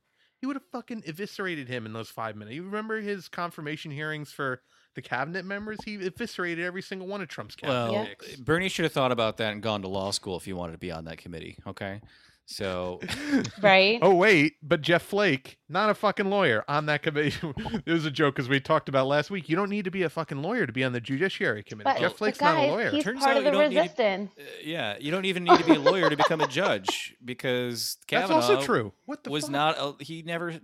[0.41, 2.57] He would have fucking eviscerated him in those five minutes.
[2.57, 4.61] You remember his confirmation hearings for
[4.97, 5.79] the cabinet members?
[5.85, 8.05] He eviscerated every single one of Trump's cabinet Well, Yeah.
[8.07, 8.37] picks.
[8.37, 10.79] Bernie should have thought about that and gone to law school if he wanted to
[10.79, 11.57] be on that committee.
[11.67, 12.01] Okay,
[12.45, 13.01] So
[13.63, 13.99] right?
[14.03, 17.35] Oh wait, but Jeff Flake, not a fucking lawyer on that committee.
[17.87, 19.49] it was a joke because we talked about last week.
[19.49, 21.85] You don't need to be a fucking lawyer to be on the Judiciary Committee.
[21.85, 22.91] But Jeff Flake's guy not a lawyer.
[22.91, 24.33] He's Turns part out of the you don't need to- resistance.
[24.39, 27.97] uh, yeah, you don't even need to be a lawyer to become a judge because
[28.11, 28.93] That's Kavanaugh also true.
[29.07, 29.53] What the was fuck?
[29.53, 30.55] not a, he never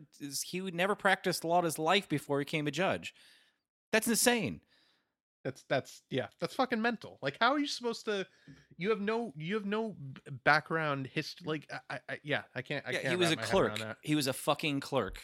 [0.44, 3.14] he would never practiced law in his life before he became a judge.
[3.92, 4.60] That's insane.
[5.44, 7.18] That's that's yeah, that's fucking mental.
[7.22, 8.26] Like, how are you supposed to?
[8.78, 9.96] You have no you have no
[10.44, 11.46] background history.
[11.46, 12.84] Like, I, I, I yeah, I can't.
[12.86, 13.96] I yeah, can't he was a wrap my head around clerk.
[14.02, 15.20] He was a fucking clerk.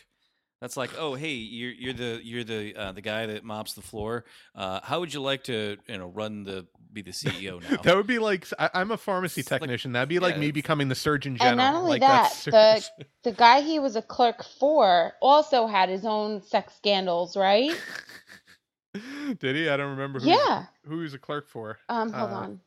[0.60, 3.82] That's like, oh hey, you're you're the you're the uh, the guy that mops the
[3.82, 4.24] floor.
[4.54, 7.76] Uh, how would you like to you know run the be the CEO now?
[7.82, 9.92] That would be like I, I'm a pharmacy It's like- technician.
[9.92, 11.50] That'd be like yeah, me becoming the surgeon general.
[11.50, 12.84] And not only like, that, the
[13.24, 17.70] the guy he was a clerk for also had his own sex scandals, right?
[19.40, 19.68] Did he?
[19.68, 20.20] I don't remember.
[20.20, 20.66] Who Yeah.
[20.86, 21.78] who he was a clerk for.
[21.88, 22.60] Um, hold Uh, on.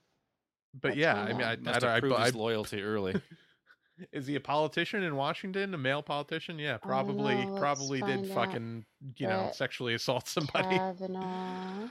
[0.82, 1.48] But Let's yeah, I mean, out.
[1.48, 3.22] I, I, Must don't- have I, proved I, his loyalty early.
[4.12, 5.74] is he a politician in Washington?
[5.74, 6.60] A male politician?
[6.60, 7.46] Yeah, probably.
[7.46, 8.36] know, probably did find out.
[8.36, 8.86] fucking
[9.18, 10.78] you know Brett sexually assault somebody.
[10.78, 11.90] Kavanaugh.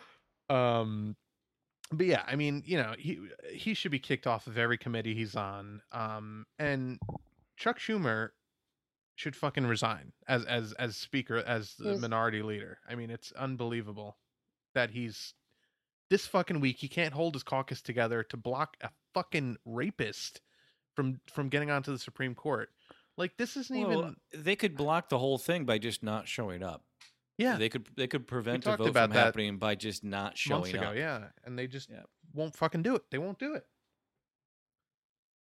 [0.48, 1.16] Um,
[1.92, 3.18] but yeah, I mean, you know, he
[3.52, 5.80] he should be kicked off of every committee he's on.
[5.92, 6.98] Um, and
[7.56, 8.30] Chuck Schumer
[9.16, 12.78] should fucking resign as as as speaker as the He's- minority leader.
[12.88, 14.16] I mean, it's unbelievable
[14.74, 15.32] that he's
[16.10, 20.40] this fucking week he can't hold his caucus together to block a fucking rapist
[20.94, 22.70] from from getting onto the Supreme Court.
[23.18, 26.62] Like this isn't Well, even they could block the whole thing by just not showing
[26.62, 26.84] up.
[27.38, 30.88] yeah They could they could prevent a vote from happening by just not showing ago.
[30.88, 30.96] up.
[30.96, 32.02] Yeah, and they just Yeah.
[32.34, 33.02] won't fucking do it.
[33.10, 33.64] They won't do it.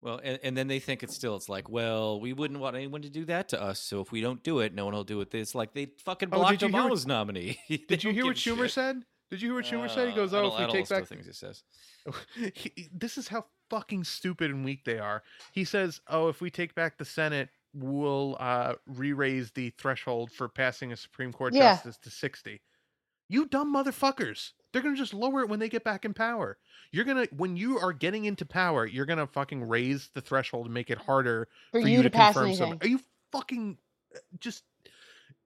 [0.02, 3.02] Well, and, and then they think it's still it's like, well, we wouldn't want anyone
[3.02, 5.20] to do that to us, so if we don't do it, no one will do
[5.20, 5.34] it.
[5.34, 7.58] It's like they fucking Oh, blocked you hear what- Obama's nominee.
[7.88, 8.70] Did you hear what Schumer shit.
[8.72, 9.02] said?
[9.30, 10.06] Did you hear what Schumer said?
[10.08, 11.62] He Uh, goes, "Oh, if we take back the things he says.
[12.54, 15.22] he, this is how fucking stupid and weak they are.
[15.52, 20.48] He says, "Oh, if we take back the Senate, we'll uh, re-raise the threshold for
[20.48, 21.74] passing a Supreme Court Yeah.
[21.74, 22.60] justice to 60."
[23.28, 24.50] You dumb motherfuckers!
[24.72, 26.58] They're gonna just lower it when they get back in power.
[26.90, 30.74] You're gonna when you are getting into power, you're gonna fucking raise the threshold and
[30.74, 32.70] make it harder For, for, you, to, pass confirm anything.
[32.72, 32.78] some.
[32.82, 33.00] Are you
[33.30, 33.78] fucking
[34.14, 34.64] uh, just?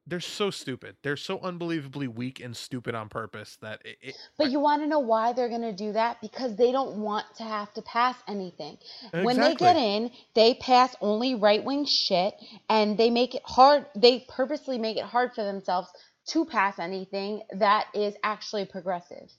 [0.07, 0.97] They're so stupid.
[1.03, 3.97] They're so unbelievably weak and stupid on purpose that it.
[4.03, 6.21] it But you want to know why they're going to do that?
[6.21, 8.77] Because they don't want to have to pass anything.
[9.13, 12.35] When they get in, they pass only right wing shit
[12.69, 13.87] and they make it hard.
[13.97, 15.89] They purposely make it hard for themselves
[16.29, 19.31] to pass anything that is actually progressive.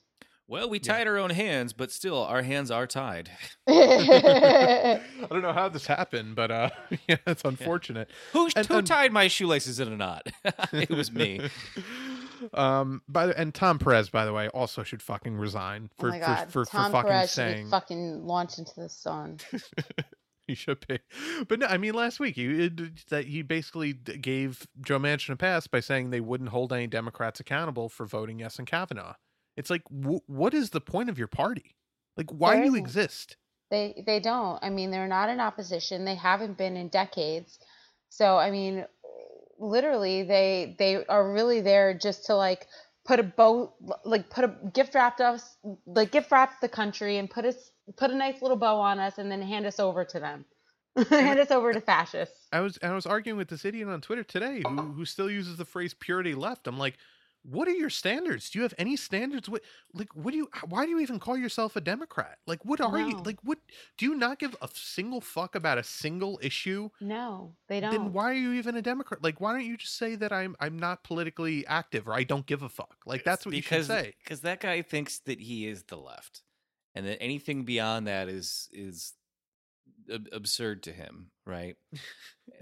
[0.48, 0.92] Well, we Yeah.
[0.94, 3.30] tied our own hands, but still, our hands are tied.
[3.68, 6.70] I don't know how this happened, but uh,
[7.08, 8.08] yeah, it's unfortunate.
[8.32, 10.28] Who And- who and- tied my shoelaces in a knot?
[10.72, 11.40] it was me.
[12.54, 16.18] um, by the, and Tom Perez, by the way, also should fucking resign for oh
[16.46, 19.38] for, for, Tom for fucking Perez should saying be fucking launched into the sun.
[20.46, 21.00] he should be.
[21.48, 22.70] But no, I mean, last week he
[23.10, 27.40] that he basically gave Joe Manchin a pass by saying they wouldn't hold any Democrats
[27.40, 29.14] accountable for voting yes in Kavanaugh.
[29.56, 31.76] It's like, wh- what is the point of your party?
[32.16, 33.36] Like, why do you exist?
[33.70, 34.62] They they don't.
[34.62, 36.04] I mean, they're not in opposition.
[36.04, 37.58] They haven't been in decades.
[38.10, 38.86] So I mean,
[39.58, 42.68] literally, they they are really there just to like
[43.04, 43.72] put a bow,
[44.04, 48.10] like put a gift wrapped us, like gift wrap the country and put us put
[48.10, 50.44] a nice little bow on us and then hand us over to them,
[51.10, 52.46] hand us over to fascists.
[52.52, 55.56] I was I was arguing with this idiot on Twitter today who who still uses
[55.56, 56.68] the phrase purity left.
[56.68, 56.98] I'm like,
[57.48, 58.50] what are your standards?
[58.50, 59.48] Do you have any standards?
[59.48, 59.62] What
[59.94, 62.38] like what do you why do you even call yourself a Democrat?
[62.46, 63.58] Like what are you like what
[63.96, 66.90] do you not give a single fuck about a single issue?
[67.00, 67.90] No, they don't.
[67.90, 69.22] Then why are you even a Democrat?
[69.22, 72.46] Like why don't you just say that I'm I'm not politically active or I don't
[72.46, 72.96] give a fuck?
[73.06, 74.14] Like that's what because you should say.
[74.22, 76.42] because that guy thinks that he is the left,
[76.94, 79.14] and that anything beyond that is is
[80.12, 81.76] ab- absurd to him, right?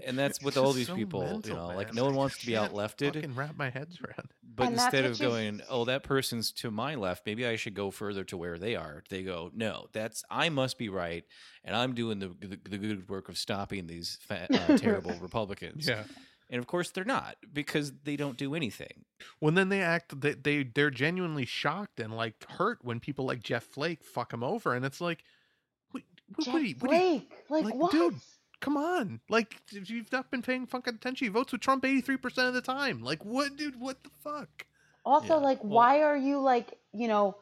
[0.05, 2.45] And that's with all these so people, you mental, know, like no one wants to
[2.45, 3.13] be can't outlefted.
[3.13, 4.29] Fucking wrap my head around.
[4.43, 7.55] But And instead what of you- going, oh, that person's to my left, maybe I
[7.55, 9.03] should go further to where they are.
[9.09, 11.23] They go, no, that's I must be right,
[11.63, 15.87] and I'm doing the the, the good work of stopping these fat, uh, terrible Republicans.
[15.87, 16.03] Yeah.
[16.49, 19.05] And of course, they're not because they don't do anything.
[19.39, 23.41] When then they act they, they they're genuinely shocked and like hurt when people like
[23.41, 25.23] Jeff Flake fuck them over and it's like
[25.91, 26.03] what,
[26.35, 27.91] what, Jeff what, do you, what do you- Flake, like, like, what?
[27.91, 28.15] dude,
[28.65, 29.19] come on.
[29.29, 32.61] Like if you've not been paying fucking attention he votes with Trump 83% of the
[32.61, 33.01] time.
[33.01, 33.79] Like what dude?
[33.79, 34.65] What the fuck?
[35.05, 37.37] Also, Yeah, like, well- why are you like, you know,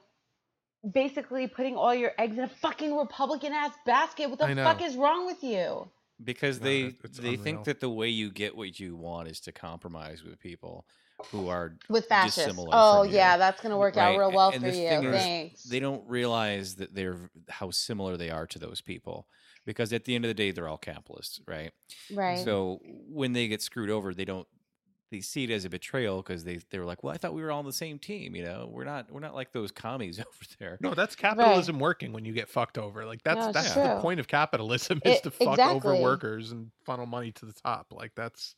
[0.90, 4.30] basically putting all your eggs in a fucking Republican ass basket?
[4.30, 5.90] What the fuck is wrong with you?
[6.24, 6.82] because No, they
[7.20, 7.44] they unreal.
[7.44, 10.86] think that the way you get what you want is to compromise with people
[11.32, 12.54] who are With fascists.
[12.72, 13.16] Oh you.
[13.16, 14.90] yeah, that's gonna work out real well and for the you.
[14.90, 17.18] thing is, they don't realize that they're
[17.50, 19.28] how similar they are to those people
[19.66, 21.72] because at the end of the day, they're all capitalists, right?
[22.14, 22.40] Right.
[22.44, 24.48] So when they get screwed over, they don't
[25.12, 27.44] they see it as a betrayal because they they were like, well, I thought we
[27.44, 28.36] were all on the same team.
[28.36, 30.28] You know, we're not we're not like those commies over
[30.60, 30.78] there.
[30.82, 33.06] No, that's capitalism working when you get fucked over.
[33.06, 36.52] Like that's No, it's that's the point of capitalism is It- to fuck over workers
[36.52, 37.94] and funnel money to the top.
[37.94, 38.56] Like that's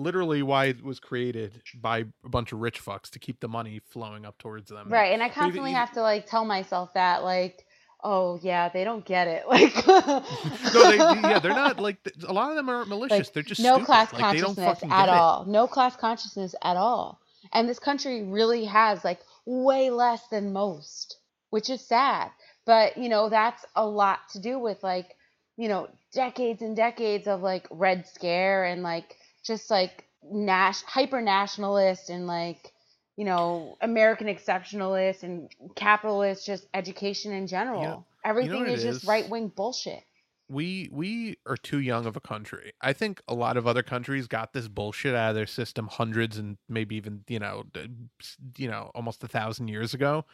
[0.00, 3.80] literally why it was created by a bunch of rich fucks to keep the money
[3.90, 4.88] flowing up towards them.
[4.88, 5.12] Right.
[5.12, 7.64] And I constantly even- have to like tell myself that like,
[8.02, 9.44] oh yeah, they don't get it.
[9.48, 13.18] Like no, they yeah, they're not like a lot of them aren't malicious.
[13.18, 13.86] like they're just no stupid.
[13.86, 15.14] class like, they don't consciousness at get it.
[15.14, 15.44] all.
[15.46, 17.20] No class consciousness at all.
[17.52, 21.18] And this country really has like way less than most,
[21.50, 22.30] which is sad.
[22.66, 25.16] But, you know, that's a lot to do with like,
[25.56, 31.22] you know, decades and decades of like red scare and like just like Nash hyper
[31.22, 32.72] nationalist and like
[33.16, 38.06] you know American exceptionalist and capitalist just education in general.
[38.24, 39.08] Everything what it is just is?
[39.08, 40.02] right wing bullshit.
[40.48, 42.72] we we are too young of a country.
[42.82, 46.36] I think a lot of other countries got this bullshit out of their system hundreds
[46.36, 47.64] and maybe even you know
[48.58, 50.24] you know almost a thousand years ago.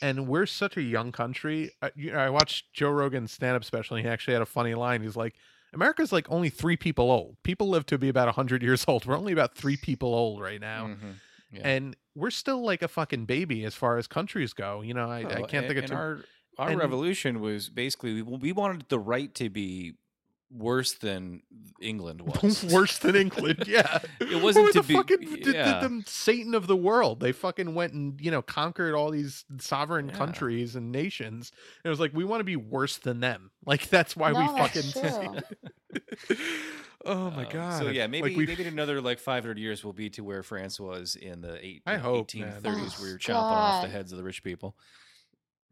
[0.00, 1.70] And we're such a young country.
[1.80, 3.96] I, you know, I watched Joe Rogan's stand up special.
[3.96, 5.02] And he actually had a funny line.
[5.02, 5.36] He's like,
[5.74, 7.36] "America's like only three people old.
[7.42, 9.04] People live to be about hundred years old.
[9.06, 11.14] We're only about three people old right now, Mhm.
[11.52, 11.60] Yeah.
[11.68, 14.80] and we're still like a fucking baby as far as countries go.
[14.82, 16.20] You know, I, I can't a- think of and our
[16.58, 19.94] our and- revolution was basically we, we wanted the right to be
[20.56, 21.42] worse than
[21.80, 22.62] England was.
[22.72, 23.64] worse than England.
[23.66, 25.80] Yeah, It wasn't to the be- fucking the, the- yeah.
[25.80, 27.18] the Satan of the world.
[27.20, 30.14] They fucking went and you know conquered all these sovereign Yeah.
[30.16, 31.50] countries and nations.
[31.82, 33.50] And it was like we want to be worse than them.
[33.66, 35.42] Like that's why we No, that's fucking.
[37.06, 37.78] oh my Um, god.
[37.82, 40.42] So yeah, maybe like we, maybe in another like 500 years we'll be to where
[40.42, 42.60] France was in the eight, I hope, man.
[42.62, 44.76] 1830s, Oh, where you're chopping off the heads of the rich people.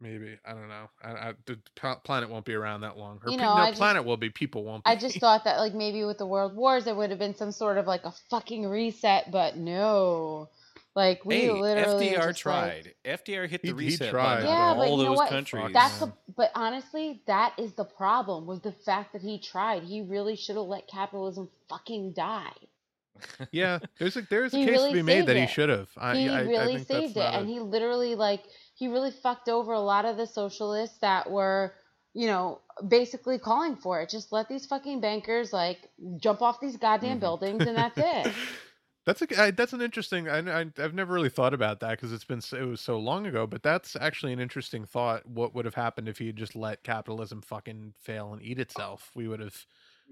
[0.03, 0.89] Maybe I don't know.
[1.03, 1.57] I, I, the
[2.03, 3.19] planet won't be around that long.
[3.25, 4.29] Or You pe- no, I just- planet will be.
[4.29, 4.83] People won't.
[4.83, 4.91] Be.
[4.91, 7.51] I just thought that like maybe with the world wars there would have been some
[7.51, 10.49] sort of like a fucking reset, but no.
[10.95, 12.93] Like we hey, literally FDR just, tried.
[13.03, 14.35] FDR hit the He- he reset tried.
[14.35, 15.29] button Yeah, on but all you know those what?
[15.29, 15.73] countries.
[15.73, 16.05] That's Yeah.
[16.07, 19.83] the but honestly, that is the problem was the fact that he tried.
[19.83, 22.51] He really should have let capitalism fucking die.
[23.51, 25.69] yeah, there's a there's a He case really to be made saved that he should
[25.69, 25.89] have.
[25.97, 28.43] I, he I, I really think that's saved it not and a- he literally like
[28.75, 31.75] he really fucked over a lot of the socialists that were
[32.13, 36.77] you know basically calling for it just let these fucking bankers like jump off these
[36.77, 37.19] goddamn Mhm.
[37.19, 38.33] buildings and that's it
[39.05, 40.29] That's a I, that's an interesting.
[40.29, 43.27] I, I I've never really thought about that because it's been it was so long
[43.27, 43.45] ago.
[43.45, 45.25] But that's actually an interesting thought.
[45.25, 49.11] What would have happened if he had just let capitalism fucking fail and eat itself?
[49.13, 49.65] We would have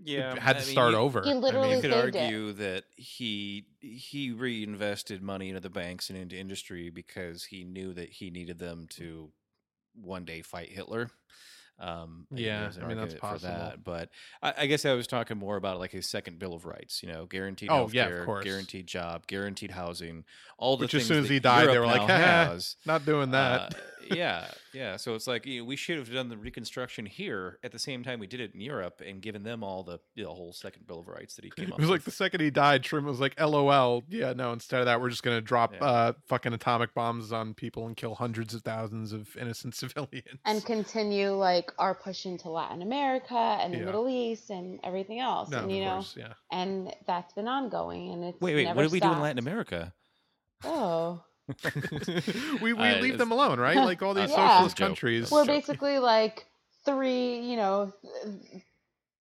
[0.03, 1.21] yeah, had I to mean, start you- over.
[1.23, 2.19] He I literally mean, You could saved it.
[2.23, 7.93] argue that he he reinvested money into the banks and into industry because he knew
[7.93, 9.31] that he needed them to
[9.93, 11.09] one day fight Hitler.
[11.79, 13.53] Um, Yeah, I mean, that's argument for possible.
[13.55, 14.09] that, but
[14.43, 17.01] I, I guess I was talking more about like his second Bill of Rights.
[17.01, 18.43] You know, guaranteed Oh, healthcare, yeah, of course.
[18.45, 20.23] guaranteed job, guaranteed housing,
[20.59, 22.75] all the Which as soon as he died, they were like, now "Eh, has.
[22.85, 23.73] not doing that.
[23.73, 23.79] Uh,
[24.15, 24.97] yeah, yeah.
[24.97, 28.03] So it's like you know, we should have done the reconstruction here at the same
[28.03, 30.87] time we did it in Europe and given them all the you know, whole second
[30.87, 31.71] Bill of Rights that he came up.
[31.71, 31.71] With.
[31.71, 32.05] It up was like with.
[32.05, 34.53] the second he died, Truman was like, "LOL." Yeah, no.
[34.53, 35.83] Instead of that, we're just gonna drop Yeah.
[35.85, 40.39] uh fucking atomic bombs on people and kill hundreds of thousands of innocent civilians.
[40.45, 43.85] and continue like our push into latin america and the Yeah.
[43.85, 46.33] middle east and everything else no, and you know course, yeah.
[46.51, 48.63] and that's been ongoing and it's wait, wait.
[48.65, 49.19] never What did we do in.
[49.19, 49.93] Latin America?
[50.63, 51.23] oh
[52.61, 53.77] we we Uh, leave them alone, right?
[53.77, 54.47] Like all these Yeah.
[54.49, 54.87] socialist Joke.
[54.89, 55.31] countries.
[55.31, 56.45] we're basically like
[56.85, 57.93] three you know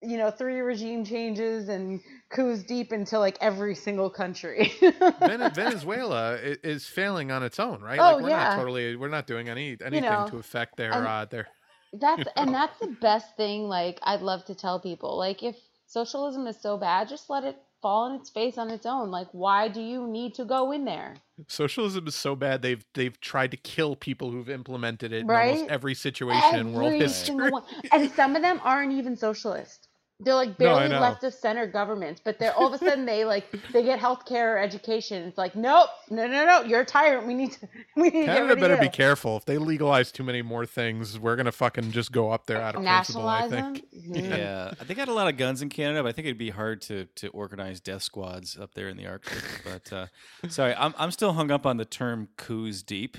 [0.03, 2.01] you know three regime changes and
[2.31, 4.73] coups deep into like every single country
[5.21, 7.99] Venezuela is failing on its own, right?
[8.01, 8.49] Oh, like we're yeah.
[8.49, 11.49] not totally we're not doing any anything know, to affect their and- uh their
[11.93, 12.33] that's know?
[12.37, 15.57] and that's the best thing like i'd love to tell people like if
[15.89, 19.29] socialism is so bad just let it fall on its face on its own like
[19.33, 21.17] why do you need to go in there
[21.49, 25.71] socialism is so bad they've they've tried to kill people who've implemented it in almost
[25.71, 27.51] every situation in world history.
[27.51, 27.63] one.
[27.93, 29.89] And some of them aren't even socialist.
[30.23, 31.01] They're like barely know.
[31.01, 34.55] left of center governments, but they're all of a sudden they like they get healthcare
[34.55, 35.23] or education.
[35.27, 37.27] It's like, nope, no, no, no, you're a tyrant.
[37.27, 38.81] We need to we need to Canada rid better you.
[38.83, 39.39] be careful.
[39.39, 42.75] If they legalize too many more things, we're gonna fucking just go up there out
[42.77, 43.27] of principle.
[43.29, 43.77] I think.
[43.77, 43.87] them.
[44.11, 44.29] Mhm.
[44.39, 46.81] Yeah, they got a lot of guns in Canada, but I think it'd be hard
[46.83, 49.43] to to organize death squads up there in the Arctic.
[49.65, 50.07] But uh,
[50.49, 53.17] sorry, I'm I'm still hung up on the term "coups deep"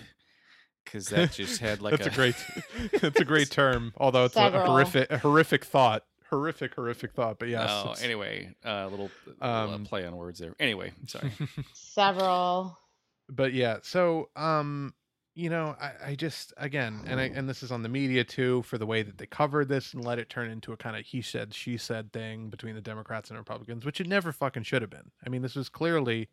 [0.83, 2.35] because that just had like that's a, great
[2.99, 3.93] that's a great term.
[3.97, 4.65] Although it's a, Several.
[4.65, 6.03] horrific a horrific thought.
[6.31, 7.37] Horrific, horrific thought.
[7.37, 7.69] But yes.
[7.69, 10.55] Oh, it's- anyway, a uh, little, little, uh, Um, play on words there.
[10.59, 11.31] Anyway, sorry.
[11.73, 12.77] Several.
[13.29, 14.93] but yeah so um
[15.33, 18.63] you know, I, I just again, and I, and this is on the media too,
[18.63, 21.05] for the way that they covered this and let it turn into a kind of
[21.05, 24.81] he said she said thing between the Democrats and Republicans, which it never fucking should
[24.81, 25.09] have been.
[25.25, 26.27] I mean, this was clearly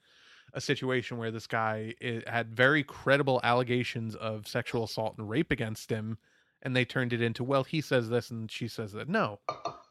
[0.52, 5.52] a situation where this guy i had very credible allegations of sexual assault and rape
[5.52, 6.18] against him,
[6.62, 9.08] and they turned it into well, he says this and she says that.
[9.08, 9.40] No,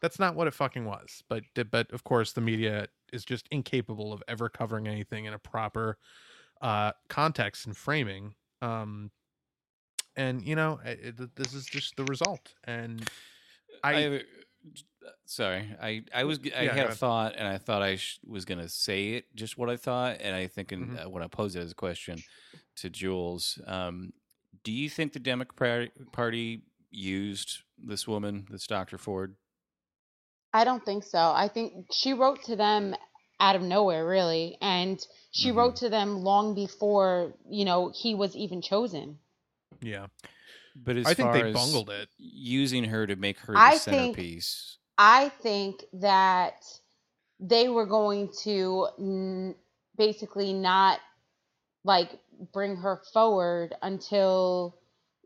[0.02, 1.22] that's not what it fucking was.
[1.28, 5.38] But but of course, the media is just incapable of ever covering anything in a
[5.38, 5.96] proper
[6.60, 9.10] uh context and framing um
[10.16, 13.08] and you know it, it- this is just the result and
[13.84, 14.22] I, I-
[15.24, 15.74] sorry.
[15.80, 18.68] I I was i Yeah, had a thought and I thought I sh- was gonna
[18.68, 21.06] say it just what I thought and I think in, Mhm.
[21.06, 22.18] uh, when I posed it as a question
[22.76, 24.12] to Jules, um,
[24.68, 26.60] do you think the Democratic Party
[26.90, 28.98] used this woman, this Dr.
[28.98, 29.34] Ford?
[30.52, 31.18] I don't think so.
[31.18, 32.94] I think she wrote to them
[33.40, 35.00] out of nowhere, really, and
[35.30, 35.56] she mm-hmm.
[35.56, 39.20] wrote to them long before you know he was even chosen.
[39.80, 40.08] yeah
[40.76, 43.58] But as i think far they as bungled it using her to make her the
[43.58, 44.76] I think- centerpiece.
[44.98, 46.62] I think that
[47.40, 49.54] they were going to n-
[49.96, 50.98] basically not
[51.88, 52.10] like
[52.52, 54.76] bring her forward until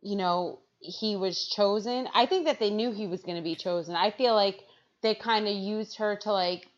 [0.01, 2.09] you know he was chosen.
[2.15, 3.95] I think that they knew he was going to be chosen.
[3.95, 4.61] I feel like
[5.03, 6.69] they kind of used her to like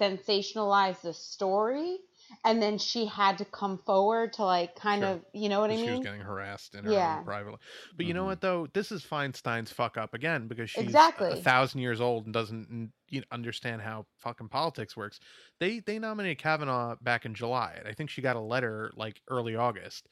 [0.00, 1.98] sensationalize the story
[2.44, 5.10] and then she had to come forward to like kind Sure.
[5.10, 5.78] of, you know what I mean.
[5.78, 7.02] she was getting harassed in her Yeah.
[7.02, 7.58] own privately
[7.96, 8.26] but you know Mhm.
[8.26, 10.96] what though this is feinstein's fuck up again because she's
[11.28, 15.20] a thousand years old and doesn't you know, understand how fucking politics works
[15.60, 19.22] they they nominated kavanaugh back in july and i think she got a letter like
[19.28, 20.08] early august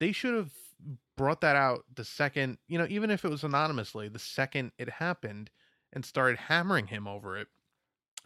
[0.00, 0.52] they should have
[1.16, 4.88] brought that out the second you know even if it was anonymously the second it
[4.90, 5.50] happened
[5.92, 7.48] and started hammering him over it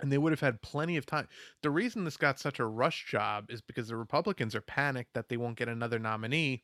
[0.01, 1.29] and they would have had plenty of time
[1.63, 5.29] the reason this got such a rush job is because the republicans are panicked that
[5.29, 6.63] they won't get another nominee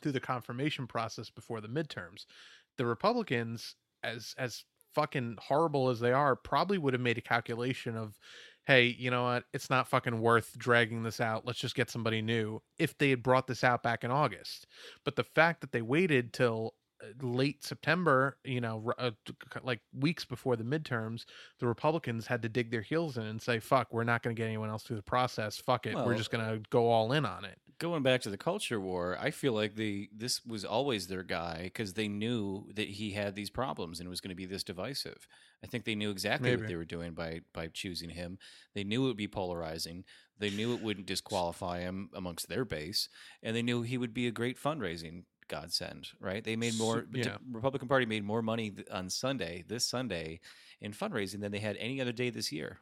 [0.00, 2.26] through the confirmation process before the midterms.
[2.78, 7.96] The republicans as as fucking horrible as they are probably would have made a calculation
[7.96, 8.18] of
[8.66, 9.44] hey you know what?
[9.52, 11.46] It's not fucking worth dragging this out.
[11.46, 14.66] Let's just get somebody new if they had brought this out back in august.
[15.04, 16.74] But the fact that they waited till
[17.22, 19.10] late september you know uh,
[19.62, 21.24] like weeks before the midterms
[21.58, 24.40] the republicans had to dig their heels in and say fuck we're not going to
[24.40, 27.24] get anyone else through the process fuck it we're just going to go all in
[27.24, 31.08] on it going back to the culture war, I feel like they this was always
[31.08, 34.36] their guy because they knew that he had these problems and it was going to
[34.36, 35.26] be this divisive.
[35.64, 38.38] I think they knew exactly what they were doing by by choosing him.
[38.74, 40.04] They knew it would be polarizing.
[40.38, 43.08] They knew it wouldn't disqualify him amongst their base,
[43.42, 46.08] and they knew he would be a great fundraising godsend.
[46.20, 46.42] Right?
[46.42, 47.04] They made more.
[47.12, 47.36] Yeah.
[47.52, 50.40] Republican Party made more money on Sunday, this Sunday,
[50.80, 52.78] in fundraising than they had any other day this year.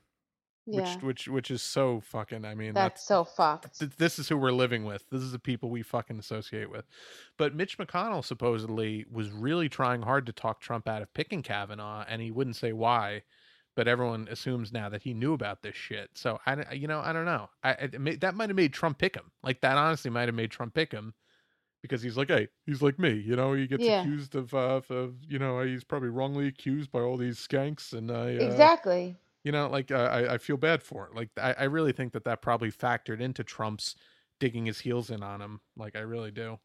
[0.71, 0.83] Yeah.
[0.83, 3.79] which which which is so fucking i mean That's so fucked.
[3.79, 5.03] th- this is who we're living with.
[5.11, 6.85] This is the people we fucking associate with.
[7.39, 12.05] But Mitch McConnell supposedly was really trying hard to talk Trump out of picking Kavanaugh,
[12.07, 13.23] and he wouldn't say why.
[13.77, 16.11] But everyone assumes now that he knew about this shit.
[16.15, 17.49] So I, you know, I don't know.
[17.65, 19.31] I, I may- that might have made Trump pick him.
[19.43, 21.15] Like that, honestly, might have made Trump pick him
[21.89, 23.13] because he's like, hey, he's like me.
[23.15, 24.11] You know, he gets Yeah.
[24.11, 28.11] accused of, uh, of, you know, he's probably wrongly accused by all these skanks, and
[28.11, 29.19] I, uh, Exactly.
[29.45, 32.13] you know like uh, I, I feel bad for it like I, I really think
[32.15, 33.95] that that probably factored into trump's
[34.41, 36.59] digging his heels in on him like i really do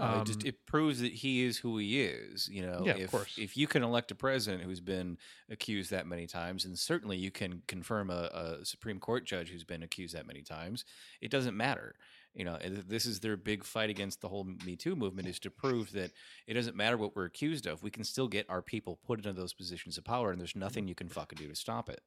[0.00, 2.48] Oh, it just Um, it proves that he is who he is.
[2.48, 3.38] You know, Yeah, of if course.
[3.38, 5.18] if you can elect a president who's been
[5.48, 9.62] accused that many times, and certainly you can confirm a, a Supreme Court judge who's
[9.64, 10.84] been accused that many times,
[11.20, 11.94] it doesn't matter.
[12.34, 15.50] You know, this is their big fight against the whole Me Too movement is to
[15.50, 16.10] prove that
[16.46, 17.82] it doesn't matter what we're accused of.
[17.82, 20.88] We can still get our people put into those positions of power, and there's nothing
[20.88, 22.00] you can fucking do to stop it.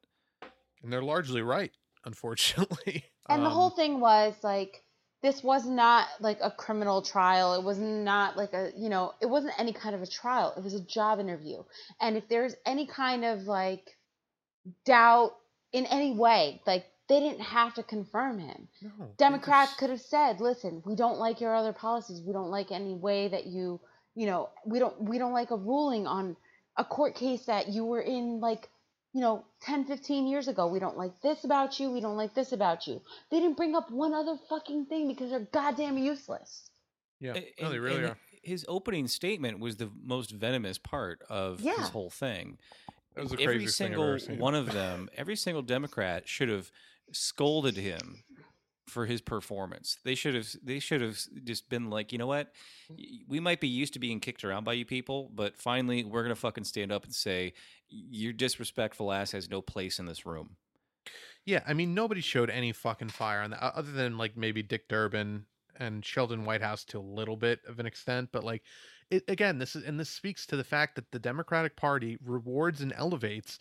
[0.82, 1.72] and they're largely right
[2.04, 4.84] unfortunately And the Um, whole thing was like
[5.22, 7.54] this was not like a criminal trial.
[7.54, 10.54] It was not like a, you know, it wasn't any kind of a trial.
[10.56, 11.64] It was a job interview.
[12.00, 13.98] And if there's any kind of like
[14.84, 15.32] doubt
[15.72, 18.68] in any way, like they didn't have to confirm him.
[18.82, 22.20] no, Democrats just- could have said, "Listen, we don't like your other policies.
[22.22, 23.80] We don't like any way that you,
[24.14, 26.36] you know, we don't we don't like a ruling on
[26.76, 28.68] a court case that you were in like,
[29.14, 30.66] you know, 10, 15 years ago.
[30.68, 31.90] We don't like this about you.
[31.90, 33.00] We don't like this about you."
[33.30, 36.70] They didn't bring up one other fucking thing because they're goddamn useless.
[37.20, 41.60] yeah A- no, they really are His opening statement was the most venomous part of
[41.60, 41.76] Yeah.
[41.78, 42.58] his whole thing.
[43.14, 44.38] that was the every craziest thing I've single ever seen.
[44.38, 46.70] one of them, every single Democrat should have
[47.12, 48.24] scolded him
[48.86, 49.98] for his performance.
[50.04, 52.52] They should have they should have just been like, you know what?
[53.28, 56.34] We might be used to being kicked around by you people, but finally we're gonna
[56.34, 57.52] fucking stand up and say
[57.88, 60.56] your disrespectful ass has no place in this room.
[61.46, 64.88] yeah i mean nobody showed any fucking fire on that other than like maybe dick
[64.88, 65.46] durbin
[65.78, 68.62] and Sheldon Whitehouse to a little bit of an extent, but like
[69.10, 72.80] it again, this is and this speaks to the fact that the Democratic Party rewards
[72.80, 73.58] and elevates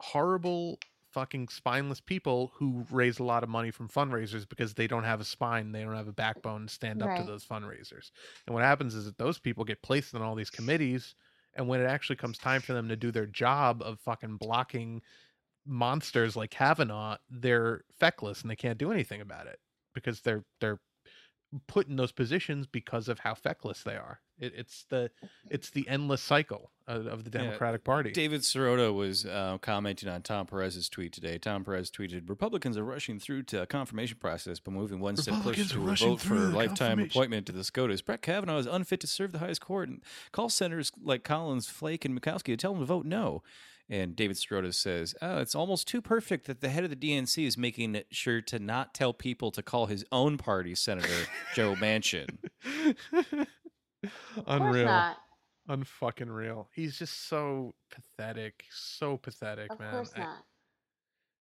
[0.00, 0.78] horrible
[1.16, 5.18] fucking spineless people who raise a lot of money from fundraisers because they don't have
[5.20, 7.16] a spine, they don't have a backbone to stand up Right.
[7.16, 8.10] to those fundraisers.
[8.46, 11.14] And what happens is that those people get placed on all these committees
[11.54, 15.00] and when it actually comes time for them to do their job of fucking blocking
[15.64, 19.58] monsters like Kavanaugh, they're feckless and they can't do anything about it
[19.94, 20.80] because they're they're
[21.66, 24.20] put in those positions because of how feckless they are.
[24.38, 25.10] It, it's the
[25.50, 28.10] it's the endless cycle of, of the Yeah, Democratic Party.
[28.12, 31.38] David Sirota was uh, commenting on Tom Perez's tweet today.
[31.38, 35.40] Tom Perez tweeted, "Republicans are rushing through to a confirmation process by moving one step
[35.42, 38.02] closer to a vote for a lifetime appointment to the SCOTUS.
[38.02, 40.02] Brett Kavanaugh is unfit to serve the highest court, and
[40.32, 43.42] call senators like Collins, Flake, and Murkowski to tell them to vote no."
[43.88, 47.46] And David Sirota says, oh, "It's almost too perfect that the head of the DNC
[47.46, 52.38] is making sure to not tell people to call his own party Senator Joe Manchin."
[54.46, 54.84] Of Unreal.
[54.86, 55.16] not.
[55.68, 56.68] Unfucking real.
[56.72, 58.64] He's just so pathetic.
[58.70, 59.90] So pathetic, Of man.
[59.90, 60.44] course I- not.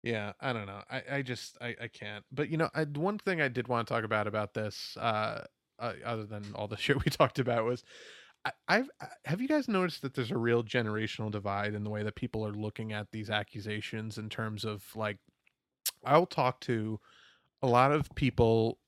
[0.01, 0.81] Yeah, I don't know.
[0.91, 2.25] I, I just I, I can't.
[2.31, 5.45] But you know, I, one thing I did want to talk about about this, uh,
[5.79, 7.87] uh, other than all the shit we talked about, was I,
[8.67, 8.89] I've
[9.25, 12.45] have you guys noticed that there's a real generational divide in the way that people
[12.45, 15.17] are looking at these accusations in terms of like,
[16.05, 16.99] I'll talk to
[17.61, 18.79] a lot of people.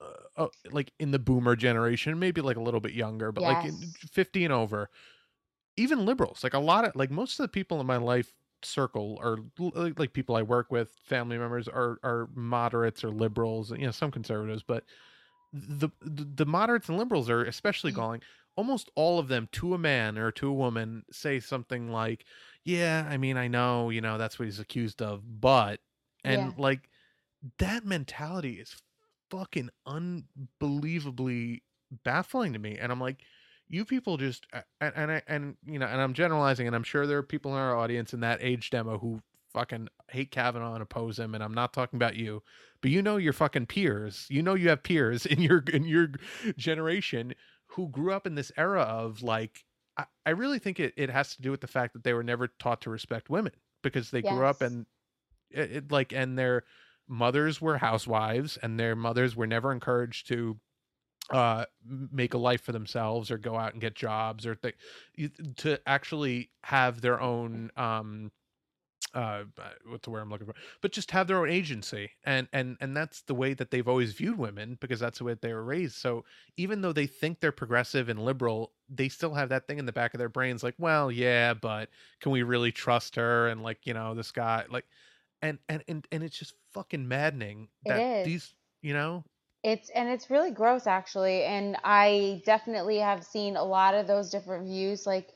[0.00, 3.64] Uh, uh, like in the boomer generation, maybe like a little bit younger, but like
[3.64, 3.76] in
[4.12, 4.88] 50 and over,
[5.76, 8.32] even liberals, like a lot of like most of the people in my life
[8.62, 13.72] circle are like, like people I work with, family members are are moderates or liberals,
[13.72, 14.84] you know, some conservatives, but
[15.52, 18.22] the the, the moderates and liberals are especially going
[18.56, 22.26] almost all of them to a man or to a woman say something like,
[22.64, 25.80] "Yeah, I mean, I know, you know, that's what he's accused of, but,"
[26.24, 26.58] and Yeah.
[26.58, 26.88] like
[27.58, 28.82] that mentality is
[29.30, 31.62] fucking unbelievably
[32.04, 33.24] baffling to me, and I'm like,
[33.68, 34.64] you people just and
[34.96, 37.58] and I and you know, and I'm generalizing, and I'm sure there are people in
[37.58, 39.20] our audience in that age demo who
[39.52, 42.42] fucking hate Kavanaugh and oppose him, and I'm not talking about you,
[42.82, 46.08] but you know your fucking peers, you know you have peers in your in your
[46.56, 47.34] generation
[47.70, 49.64] who grew up in this era of like,
[49.96, 52.22] I, I really think it it has to do with the fact that they were
[52.22, 53.52] never taught to respect women
[53.82, 54.86] because they grew up and
[55.50, 56.64] it, it like and their
[57.08, 60.58] mothers were housewives and their mothers were never encouraged to
[61.30, 64.76] uh make a life for themselves or go out and get jobs or th-
[65.56, 68.30] to actually have their own um
[69.14, 69.42] uh
[69.88, 72.96] what's the word i'm looking for but just have their own agency and and and
[72.96, 75.96] that's the way that they've always viewed women because that's the way they were raised.
[75.96, 76.24] So
[76.56, 79.92] even though they think they're progressive and liberal they still have that thing in the
[79.92, 81.88] back of their brains like well yeah but
[82.20, 83.48] can we really trust her?
[83.48, 84.86] and like you know this guy like
[85.42, 89.24] and and and, and it's just fucking maddening that these you know?
[89.62, 94.30] It's and it's really gross actually, and I definitely have seen a lot of those
[94.30, 95.34] different views, like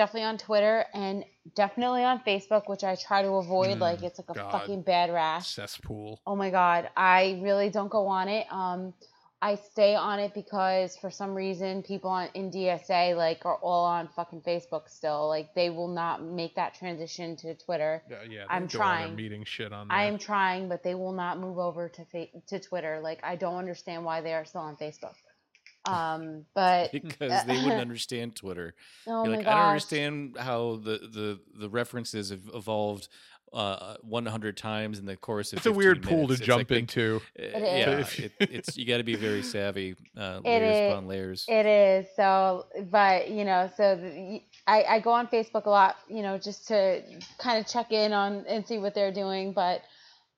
[0.00, 3.76] definitely on Twitter and definitely on Facebook, which I try to avoid.
[3.76, 4.50] Mm, like it's like a God.
[4.50, 5.48] fucking bad rash.
[5.48, 8.46] cesspool Oh my God, I really don't go on it.
[8.50, 8.94] Um,
[9.42, 13.84] I stay on it because for some reason people on in DSA like are all
[13.84, 15.28] on fucking Facebook still.
[15.28, 18.02] Like they will not make that transition to Twitter.
[18.10, 19.16] yeah, yeah I'm they do all their trying.
[19.16, 19.98] meeting shit on there.
[19.98, 23.00] I am trying, but they will not move over to fa- to Twitter.
[23.02, 25.14] Like I don't understand why they are still on Facebook.
[25.86, 28.74] Um, but because they wouldn't understand Twitter.
[29.06, 33.08] oh You're my like, gosh, I don't understand how the the the references have evolved
[33.52, 36.34] uh 100 times in the course of it's a 15 weird pool to.
[36.34, 40.40] It's jump like into It yeah, it, it's you got to be very savvy, uh,
[40.44, 40.92] It layers is.
[40.92, 41.44] upon layers.
[41.48, 46.22] It is so, but you know, so the, I go on Facebook a lot, you
[46.22, 47.02] know, just to
[47.38, 49.52] kind of check in on and see what they're doing.
[49.52, 49.82] But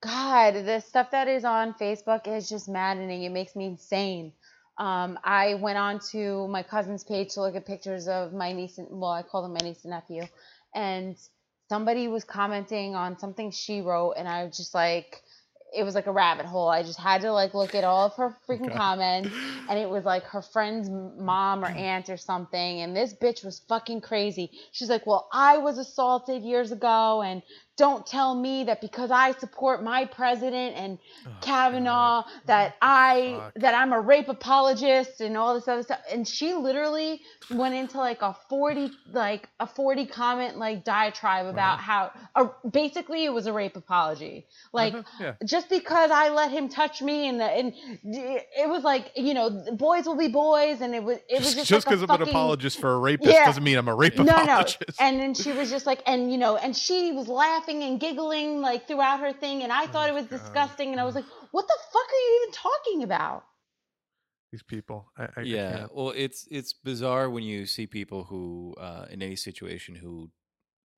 [0.01, 3.23] God, the stuff that is on Facebook is just maddening.
[3.23, 4.33] It makes me insane.
[4.77, 8.77] Um, I went on to my cousin's page to look at pictures of my niece
[8.77, 10.23] and well, I call them my niece and nephew,
[10.75, 11.17] and
[11.69, 15.21] somebody was commenting on something she wrote, and I was just like,
[15.75, 16.69] it was like a rabbit hole.
[16.69, 18.73] I just had to like look at all of her freaking Okay.
[18.73, 19.31] comments
[19.69, 23.61] and it was like her friend's mom or aunt or something and this bitch was
[23.69, 27.43] fucking crazy she's like well i was assaulted years ago and
[27.77, 32.31] don't tell me that because i support my president and Oh, kavanaugh God.
[32.45, 33.53] that i Fuck.
[33.63, 37.21] that i'm a rape apologist and all this other stuff and she literally
[37.51, 43.25] went into like a 40 like a 40 comment like diatribe about how uh, basically
[43.25, 47.27] it was a rape apology like Uh-huh, yeah just because I let him touch me
[47.29, 51.17] and the, and it was like you know boys will be boys and it was
[51.29, 53.45] it was just just because like I'm a an apologist for a rapist Yeah.
[53.45, 56.31] doesn't mean I'm a rape no no apologist and then she was just like and
[56.31, 60.09] you know and she was laughing and giggling like throughout her thing and I thought
[60.09, 60.37] Oh, it was God.
[60.39, 63.43] disgusting and I was like what the fuck are you even talking about
[64.51, 65.11] These people.
[65.17, 65.77] I, I I yeah.
[65.77, 65.95] can't.
[65.95, 70.29] Well, it's it's bizarre when you see people who, uh, in any situation, who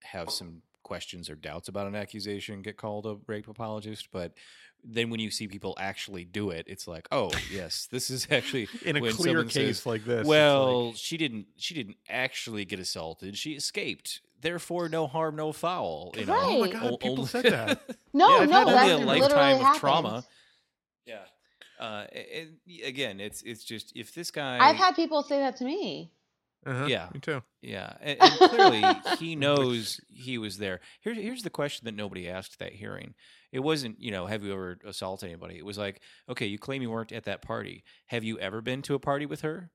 [0.03, 4.33] have some questions or doubts about an accusation get called a rape apologist, but
[4.83, 8.67] then when you see people actually do it, it's like, oh yes, this is actually
[8.83, 11.47] In a clear case says, like this, well, like- she didn't.
[11.57, 13.37] She didn't actually get assaulted.
[13.37, 14.21] She escaped.
[14.45, 16.13] Therefore, no harm, no foul.
[16.15, 16.33] You know?
[16.33, 16.43] Right.
[16.45, 17.81] Oh my god, O- people only- said that.
[18.13, 19.79] No, Yeah, no, only that's a literally lifetime of happened.
[19.79, 20.25] trauma.
[21.05, 21.23] Yeah.
[21.79, 25.65] Uh, and again, it's it's just if this guy, I've had people say that to
[25.65, 26.11] me.
[26.65, 27.09] Uh-huh, Yeah.
[27.13, 27.43] me too.
[27.61, 28.83] yeah, and, and clearly
[29.19, 30.79] he knows he was there.
[31.01, 33.13] Here's here's the question that nobody asked that hearing.
[33.51, 35.57] It wasn't, you know, have you ever assaulted anybody?
[35.57, 37.83] It was like, okay, you claim you weren't at that party.
[38.07, 39.69] Have you ever been to a party with her?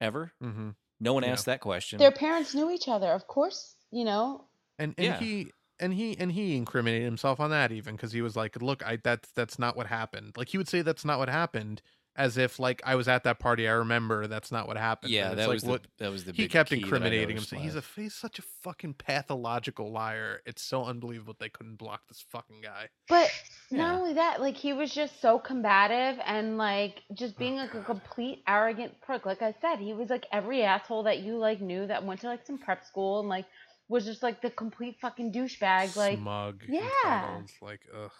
[0.00, 0.32] Ever?
[0.40, 1.30] hmm No one Yeah.
[1.32, 1.98] asked that question.
[1.98, 3.74] Their parents knew each other, of course.
[3.90, 4.44] You know,
[4.78, 5.18] And and Yeah.
[5.18, 8.84] he and he and he incriminated himself on that even because he was like, "Look,
[8.86, 11.80] I that's that's not what happened." Like he would say that's not what happened,
[12.16, 13.66] as if like I was at that party.
[13.66, 15.12] I remember that's not what happened.
[15.12, 16.76] yeah, And that it's was like what the that was the he big kept key
[16.76, 17.62] incriminating himself.
[17.62, 20.42] He's a last- he's such a fucking pathological liar.
[20.44, 22.88] It's so unbelievable they couldn't block this fucking guy.
[23.08, 23.30] but
[23.70, 23.78] Yeah.
[23.78, 27.82] not only that, like he was just so combative and like just being like a
[27.82, 29.24] complete arrogant prick.
[29.24, 32.26] Like I said, he was like every asshole that you like knew that went to
[32.26, 33.46] like some prep school and like
[33.90, 35.94] was just like the complete fucking douchebag.
[35.96, 36.82] Like Smug, Yeah.
[37.04, 38.10] entitled, like ugh.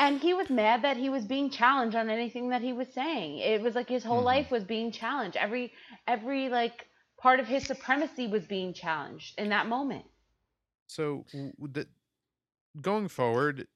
[0.00, 3.38] And he was mad that he was being challenged on anything that he was saying.
[3.38, 4.24] It was like his whole Mhm.
[4.34, 5.36] life was being challenged.
[5.36, 5.72] Every
[6.06, 10.06] every like part of his supremacy was being challenged in that moment.
[10.86, 11.86] So the,
[12.80, 13.68] going forward,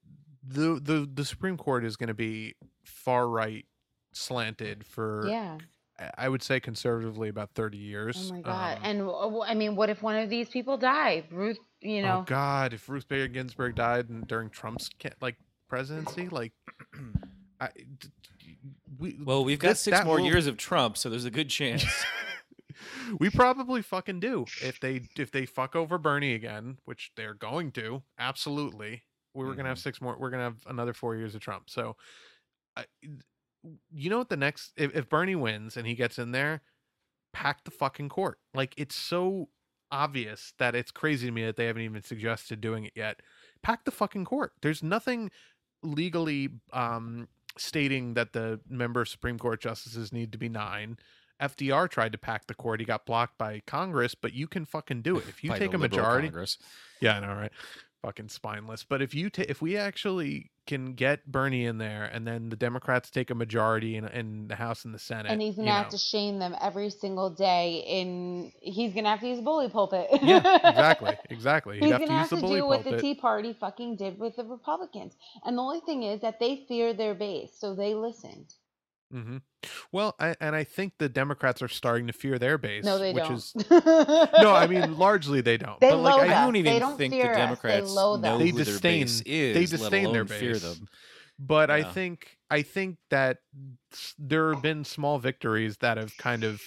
[0.43, 3.65] the the the Supreme Court is going to be far right
[4.13, 5.59] slanted for Yeah.
[6.03, 8.29] I- I would say conservatively about 30 years.
[8.31, 8.77] Oh my god.
[8.79, 11.23] Um, and w- w- I mean, what if one of these people die?
[11.31, 12.19] Ruth, you know.
[12.19, 14.89] oh god, if Ruth Bader Ginsburg died in, during Trump's
[15.21, 15.37] like
[15.67, 16.51] presidency, like
[17.61, 18.57] I, d- d-
[18.99, 21.49] we well, we've got this- six more will- years of Trump, so there's a good
[21.49, 21.85] chance.
[23.19, 27.71] we probably fucking do if they if they fuck over Bernie again, which they're going
[27.73, 28.03] to.
[28.17, 29.81] Absolutely, we were gonna have Mhm.
[29.83, 30.17] six more.
[30.17, 31.69] We're gonna have another four years of Trump.
[31.69, 31.95] So,
[32.75, 32.85] I,
[33.91, 34.29] you know what?
[34.29, 36.61] The next if, if Bernie wins and he gets in there,
[37.31, 38.39] pack the fucking court.
[38.53, 39.49] Like it's so
[39.91, 43.21] obvious that it's crazy to me that they haven't even suggested doing it yet.
[43.61, 44.53] Pack the fucking court.
[44.61, 45.31] There's nothing
[45.81, 50.97] legally um stating that the member of Supreme Court justices need to be nine.
[51.41, 52.79] FDR tried to pack the court.
[52.79, 55.25] He got blocked by Congress, but you can fucking do it.
[55.27, 56.57] If you take a majority, Congress.
[57.01, 57.51] yeah, I know, right?
[58.03, 58.83] Fucking spineless.
[58.83, 62.57] But if you ta- if we actually can get Bernie in there, and then the
[62.57, 65.73] Democrats take a majority in, in the House and the Senate, and he's gonna you
[65.73, 65.91] have know.
[65.91, 67.81] to shame them every single day.
[67.87, 70.07] In he's gonna have to use a bully pulpit.
[70.21, 71.79] yeah, exactly, exactly.
[71.79, 72.99] He's have to gonna use have to do what the.
[72.99, 75.13] Tea Party fucking did with the Republicans.
[75.45, 78.53] And the only thing is that they fear their base, so they listened.
[79.13, 79.37] Hmm
[79.91, 82.83] Well, I, and I think the Democrats are starting to fear their base.
[82.83, 83.37] No, they which don't.
[83.37, 85.79] Is, no, I mean largely they don't.
[85.79, 86.45] They but like I, I us.
[86.45, 87.35] don't even They don't think fear the us.
[87.35, 88.39] They Democrats loathe know us.
[88.39, 90.87] They who their disdain- base they is, let disdain their alone fear them.
[91.39, 93.37] but I think I think that
[94.17, 96.61] there have been small victories that have kind of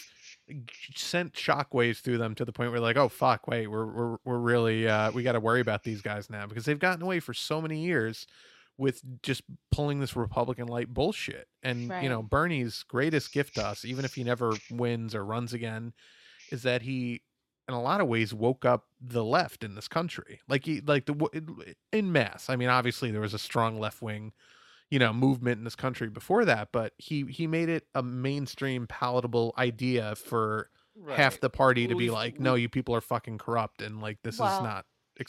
[0.95, 4.39] sent shockwaves through them to the point where like, oh fuck, wait, we're we're we're
[4.39, 7.35] really uh, we got to worry about these guys now because they've gotten away for
[7.35, 8.27] so many years
[8.79, 11.49] with just pulling this Republican light bullshit.
[11.63, 15.53] And you know, Bernie's greatest gift to us, even if he never wins or runs
[15.53, 15.93] again,
[16.51, 17.23] is that he
[17.69, 20.41] in a lot of ways woke up the left in this country.
[20.49, 22.49] Like he like the in mass.
[22.49, 24.33] I mean obviously there was a strong left wing
[24.91, 28.87] you know movement in this country before that but he he made it a mainstream
[28.87, 30.71] palatable idea for
[31.17, 34.35] half the party to be like no you people are fucking corrupt and like this
[34.37, 34.63] is Well,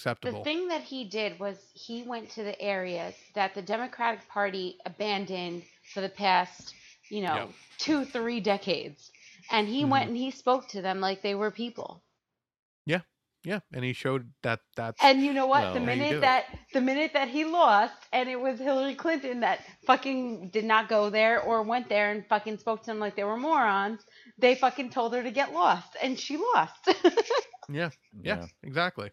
[0.05, 4.27] not The thing that he did was he went to the areas that the Democratic
[4.29, 6.73] Party abandoned for the past,
[7.09, 7.49] you know, Yep.
[7.77, 9.11] two, three decades.
[9.51, 10.07] And he went Mhm.
[10.07, 12.03] and he spoke to them like they were people.
[12.85, 13.01] yeah
[13.43, 13.59] Yeah.
[13.73, 15.73] and he showed that that's And you know what?
[15.73, 16.21] the Well, how you do minute it.
[16.21, 20.89] that the minute that he lost and it was Hillary Clinton that fucking did not
[20.89, 24.01] go there or went there and fucking spoke to them like they were morons,
[24.37, 26.89] they fucking told her to get lost and she lost.
[27.69, 27.89] yeah
[28.23, 29.11] yeah, exactly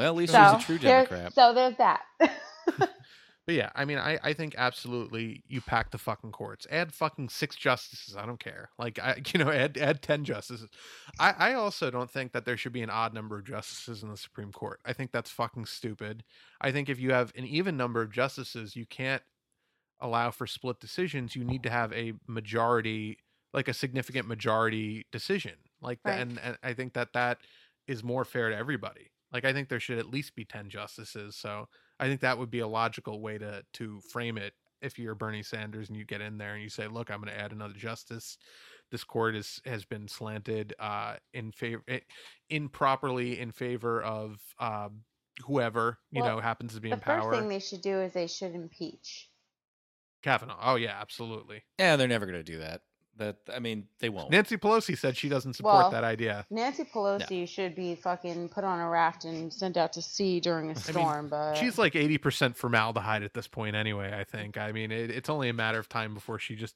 [0.00, 1.34] Well, at least so he's a true there's- Democrat.
[1.34, 2.02] So there's that.
[3.46, 6.66] But yeah, I mean, I, I think absolutely you pack the fucking courts.
[6.70, 8.14] Add fucking six justices.
[8.14, 8.68] I don't care.
[8.78, 10.68] Like I, you know, add add ten justices.
[11.18, 14.10] I I also don't think that there should be an odd number of justices in
[14.10, 14.78] the Supreme Court.
[14.84, 16.22] I think that's fucking stupid.
[16.60, 19.22] I think if you have an even number of justices, you can't
[20.00, 21.34] allow for split decisions.
[21.34, 23.18] You need to have a majority,
[23.52, 25.54] like a significant majority decision.
[25.80, 26.20] Like that, Right.
[26.20, 27.38] and, and I think that that
[27.88, 29.10] is more fair to everybody.
[29.32, 31.36] Like I think there should at least be ten justices.
[31.36, 35.14] So I think that would be a logical way to to frame it if you're
[35.14, 37.52] Bernie Sanders and you get in there and you say, "Look, I'm going to add
[37.52, 38.38] another justice."
[38.90, 41.82] this court is has been slanted uh, in favor
[42.48, 45.02] improperly in favor of um,
[45.46, 47.16] whoever you Well, know happens to be in power.
[47.16, 49.30] The in first thing they should do is they should impeach.
[50.22, 50.58] Kavanaugh.
[50.60, 51.62] Oh yeah, absolutely.
[51.78, 52.82] Yeah, they're never going to do that.
[53.20, 54.30] That I mean, they won't.
[54.30, 56.46] Nancy Pelosi said she doesn't support Well, that idea.
[56.48, 60.70] Nancy Pelosi should be fucking put on a raft and sent out to sea during
[60.70, 64.18] a storm, but She's like eighty percent formaldehyde at this point, anyway.
[64.18, 64.56] I think.
[64.56, 66.74] I mean, it, it's only a matter of time before she just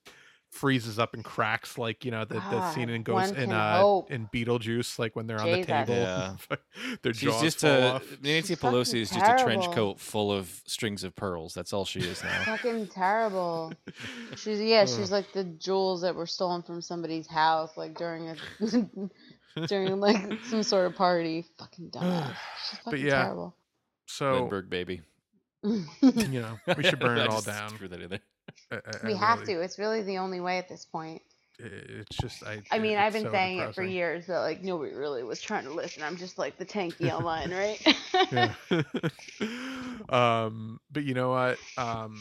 [0.54, 3.80] freezes up and cracks, like you know the, the scene God, in Ghost in uh
[3.80, 4.10] hope.
[4.10, 6.36] in Beetlejuice, like when they're on the table, Yeah.
[7.02, 8.22] their She's jaws just fall a off.
[8.22, 11.54] Nancy Pelosi is just a trench coat full of strings of pearls.
[11.54, 12.44] That's all she is now.
[12.44, 13.72] fucking terrible.
[14.36, 18.36] She's yeah, she's like the jewels that were stolen from somebody's house, like during a
[19.66, 21.44] during like some sort of party.
[21.58, 22.34] Fucking dumbass.
[22.70, 23.56] She's But yeah, terrible.
[24.06, 25.02] So Lindbergh baby.
[25.62, 27.70] you know, we should burn it all just down.
[27.70, 28.20] Threw that in there.
[28.70, 29.60] I- I- I we have really- to.
[29.62, 31.22] It's really the only way at this point.
[31.60, 32.62] It's just I.
[32.72, 35.62] I mean, I've been so saying it for years, but like nobody really was trying
[35.64, 36.02] to listen.
[36.02, 37.80] I'm just like the tanky online, right?
[40.08, 41.58] um, but you know what?
[41.78, 42.20] Um,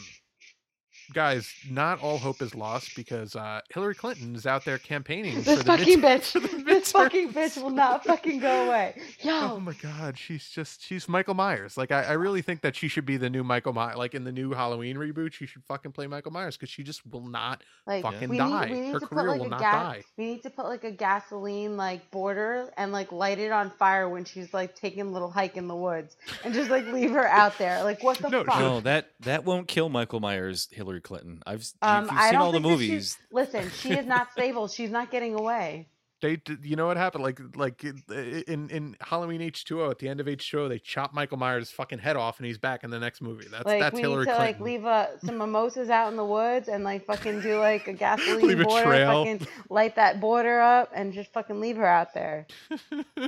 [1.12, 5.46] guys, not all hope is lost because uh, Hillary Clinton is out there campaigning this
[5.46, 6.64] for the fucking midterm- bitch.
[6.92, 9.00] for the This fucking bitch will not fucking go away.
[9.20, 9.32] Yo.
[9.54, 11.76] Oh my god, she's just she's Michael Myers.
[11.76, 13.96] Like I, I really think that she should be the new Michael Myers.
[13.96, 17.02] Like in the new Halloween reboot, she should fucking play Michael Myers because she just
[17.10, 18.66] will not like fucking we die.
[18.66, 19.74] need we need Her to career put like will a not gas.
[19.74, 20.02] die.
[20.16, 24.08] We need to put like a gasoline like border and like light it on fire
[24.08, 27.26] when she's like taking a little hike in the woods and just like leave her
[27.26, 27.82] out there.
[27.84, 28.58] Like what the No, fuck?
[28.58, 31.42] No, that that won't kill Michael Myers, Hillary Clinton.
[31.46, 32.88] I've s- Um, if you've I seen don't all the think movies.
[32.88, 33.70] she's listen.
[33.70, 34.68] She is not stable.
[34.68, 35.88] She's not getting away.
[36.24, 37.22] They, you know what happened?
[37.22, 40.68] Like, like in in Halloween H two O at the end of H two O,
[40.70, 43.46] they chop Michael Myers' fucking head off, and he's back in the next movie.
[43.50, 46.24] That's Like that's we Hillary need to like leave a, some mimosas out in the
[46.24, 49.24] woods and like fucking do like a gasoline Leave a border, trail.
[49.26, 52.46] fucking light that border up and just fucking leave her out there.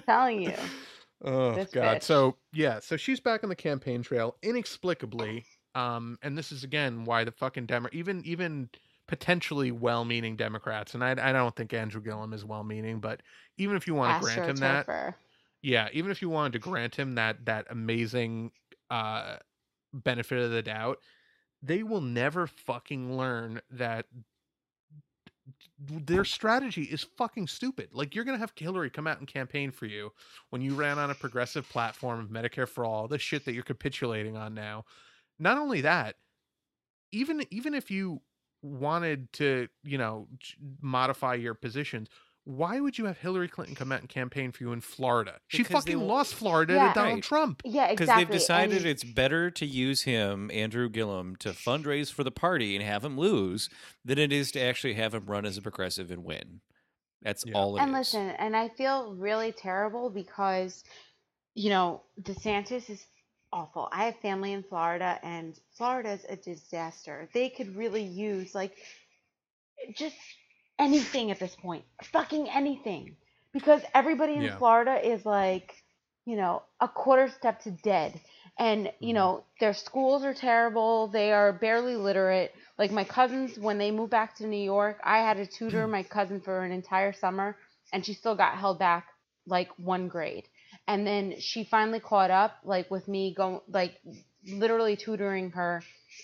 [0.07, 0.55] telling you.
[1.25, 1.99] Oh This god.
[1.99, 2.03] bitch.
[2.03, 5.45] So yeah, so she's back on the campaign trail inexplicably.
[5.75, 8.69] Um, and this is again why the fucking Demo even even
[9.09, 13.23] potentially well-meaning Democrats, and I I don't think Andrew Gillum is well-meaning, but
[13.59, 14.89] even if you want to grant him that,
[15.63, 18.53] yeah, even if you wanted to grant him that that amazing
[18.91, 19.37] uh
[19.93, 20.99] benefit of the doubt,
[21.63, 24.07] they will never fucking learn that
[25.79, 27.89] their strategy is fucking stupid.
[27.93, 30.13] Like you're gonna have Hillary come out and campaign for you
[30.51, 33.63] when you ran on a progressive platform of Medicare for all, the shit that you're
[33.63, 34.85] capitulating on now.
[35.39, 36.17] Not only that,
[37.13, 38.21] even even if you
[38.63, 40.29] wanted to, you know,
[40.81, 42.09] modify your positions,
[42.45, 45.35] why would you have Hillary Clinton come out and campaign for you in Florida?
[45.49, 46.89] She Because they fucking won't- lost Florida Yeah.
[46.89, 47.23] to Donald Right.
[47.25, 47.63] Trump.
[47.65, 47.97] Yeah, exactly.
[47.97, 52.31] Because they've decided and- it's better to use him, Andrew Gillum, to fundraise for the
[52.31, 53.69] party and have him lose
[54.05, 56.61] than it is to actually have him run as a progressive and win.
[57.23, 57.55] That's Yeah.
[57.55, 57.83] all it is.
[57.85, 60.85] and listen, and I feel really terrible because,
[61.55, 63.05] you know, DeSantis is
[63.53, 63.89] awful.
[63.93, 67.29] I have family in Florida, and Florida's a disaster.
[67.33, 68.73] They could really use like
[69.97, 70.17] just
[70.79, 73.17] anything at this point, fucking anything,
[73.53, 74.59] because everybody in Yeah.
[74.59, 75.75] Florida is like,
[76.25, 78.21] you know, a quarter step to dead.
[78.59, 79.15] And, you Mhm.
[79.15, 81.09] know, their schools are terrible.
[81.09, 82.53] They are barely literate.
[82.79, 86.03] Like my cousins, when they moved back to New York, I had to tutor my
[86.03, 87.57] cousin for an entire summer,
[87.93, 89.07] and she still got held back
[89.47, 90.49] like one grade.
[90.89, 94.01] And then she finally caught up, like with me going, like
[94.47, 95.83] literally tutoring her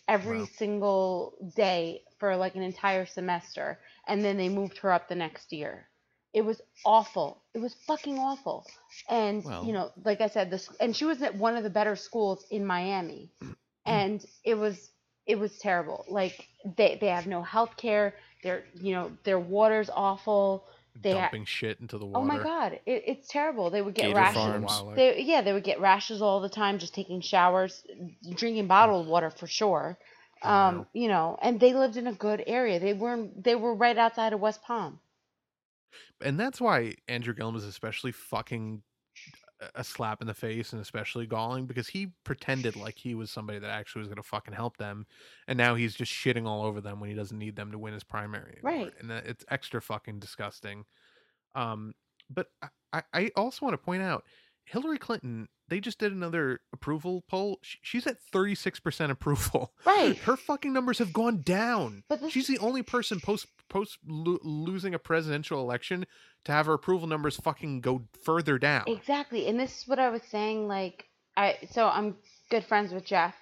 [0.08, 0.48] every Wow.
[0.56, 3.78] single day for like an entire semester.
[4.06, 5.88] And then they moved her up the next year.
[6.32, 7.42] It was awful.
[7.54, 8.66] It was fucking awful.
[9.08, 11.70] And Well- you know, like I said, this and she was at one of the
[11.70, 13.30] better schools in Miami,
[13.86, 14.90] and it was
[15.26, 16.04] it was terrible.
[16.08, 18.14] Like they they have no health care.
[18.42, 20.64] Their you know their water's awful.
[21.00, 22.22] They ha- dumping shit into the water.
[22.22, 23.70] oh my god, it, it's terrible.
[23.70, 24.34] They would get Gator rashes.
[24.34, 24.96] Farms.
[24.96, 27.82] They yeah, they would get rashes all the time just taking showers,
[28.34, 29.98] drinking bottled water for sure.
[30.42, 30.68] Oh, wow.
[30.68, 32.78] Um, you know, and they lived in a good area.
[32.78, 35.00] They were they were right outside of West Palm.
[36.20, 38.82] and that's why Andrew Gillum is especially fucking
[39.74, 43.58] a- slap in the face and especially galling because he pretended like he was somebody
[43.58, 45.06] that actually was going to fucking help them,
[45.48, 47.92] and now he's just shitting all over them when he doesn't need them to win
[47.94, 48.58] his primary.
[48.64, 48.92] anymore, Right.
[49.00, 50.84] and it's extra fucking disgusting.
[51.54, 51.94] Um,
[52.30, 52.48] but
[52.92, 54.24] I- I, also want to point out
[54.64, 55.48] Hillary Clinton.
[55.68, 57.58] They just did another approval poll.
[57.62, 59.72] She's at thirty six percent approval.
[59.86, 60.16] Right.
[60.24, 62.04] Her fucking numbers have gone down.
[62.08, 66.06] But this- She's the only person post post lo- losing a presidential election
[66.44, 68.84] to have her approval numbers fucking go further down.
[68.86, 69.46] Exactly.
[69.48, 72.16] And this is what I was saying, like I so I'm
[72.50, 73.34] good friends with Jeff.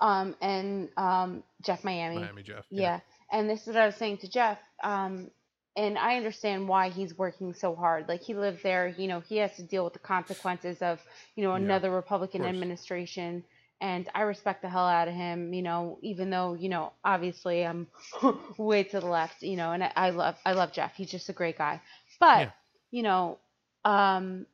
[0.00, 2.18] Um and um Jeff Miami.
[2.18, 2.64] Miami Jeff.
[2.70, 3.00] Yeah.
[3.32, 4.58] And this is what I was saying to Jeff.
[4.82, 5.30] Um,
[5.76, 8.08] and I understand why he's working so hard.
[8.08, 11.00] Like he lives there, you know, he has to deal with the consequences of,
[11.34, 13.42] you know, Yeah, another Republican administration.
[13.84, 17.66] And I respect the hell out of him, you know, even though, you know, obviously
[17.66, 17.86] I'm
[18.56, 20.94] way to the left, you know, and I, I love I love Jeff.
[20.96, 21.82] He's just a great guy.
[22.18, 22.50] But, Yeah.
[22.90, 23.38] you know,
[23.84, 24.46] um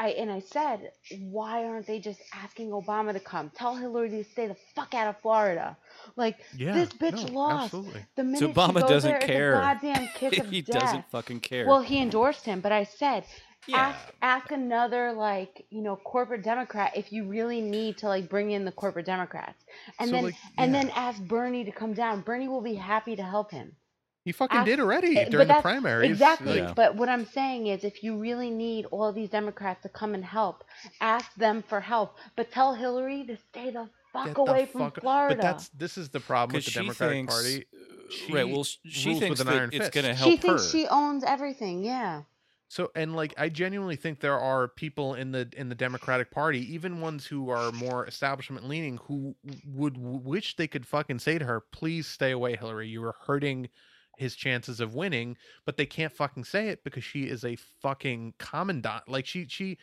[0.00, 0.92] I and I said,
[1.30, 3.50] why aren't they just asking Obama to come?
[3.50, 5.76] Tell Hillary to stay the fuck out of Florida.
[6.16, 7.74] Like Yeah, this bitch no, lost.
[7.74, 8.06] absolutely.
[8.16, 9.52] The minute So Obama she goes doesn't there, it's a care.
[9.52, 10.80] goddamn kiss of he death.
[10.82, 11.66] doesn't fucking care.
[11.66, 13.24] Well, he endorsed him, but I said,
[13.66, 13.76] yeah.
[13.76, 18.50] ask ask another like you know corporate Democrat if you really need to like bring
[18.50, 19.62] in the corporate Democrats,
[19.98, 22.20] and So, then like, and then ask Bernie to come down.
[22.22, 23.76] Bernie will be happy to help him.
[24.24, 26.10] He fucking ask- did already Eh, during the that's- primaries.
[26.10, 26.58] Exactly.
[26.58, 26.72] Yeah.
[26.74, 30.24] But what I'm saying is, if you really need all these Democrats to come and
[30.24, 30.64] help,
[31.00, 32.16] ask them for help.
[32.36, 35.36] But tell Hillary to stay the fuck get the away from fuck- Florida.
[35.36, 37.64] But that's this is the problem with the Democratic thinks, Party.
[38.30, 38.48] uh, right?
[38.48, 40.68] Well, sh- she rules thinks that it's going to help she thinks her.
[40.70, 41.82] she owns everything.
[41.82, 42.22] Yeah.
[42.68, 46.60] So and like I genuinely think there are people in the in the Democratic Party,
[46.74, 49.34] even ones who are more establishment leaning, who
[49.66, 52.88] would wish they could fucking say to her, "Please stay away, Hillary.
[52.88, 53.70] You are hurting
[54.18, 58.34] his chances of winning." But they can't fucking say it because she is a fucking
[58.38, 59.08] commandant.
[59.08, 59.78] Like she she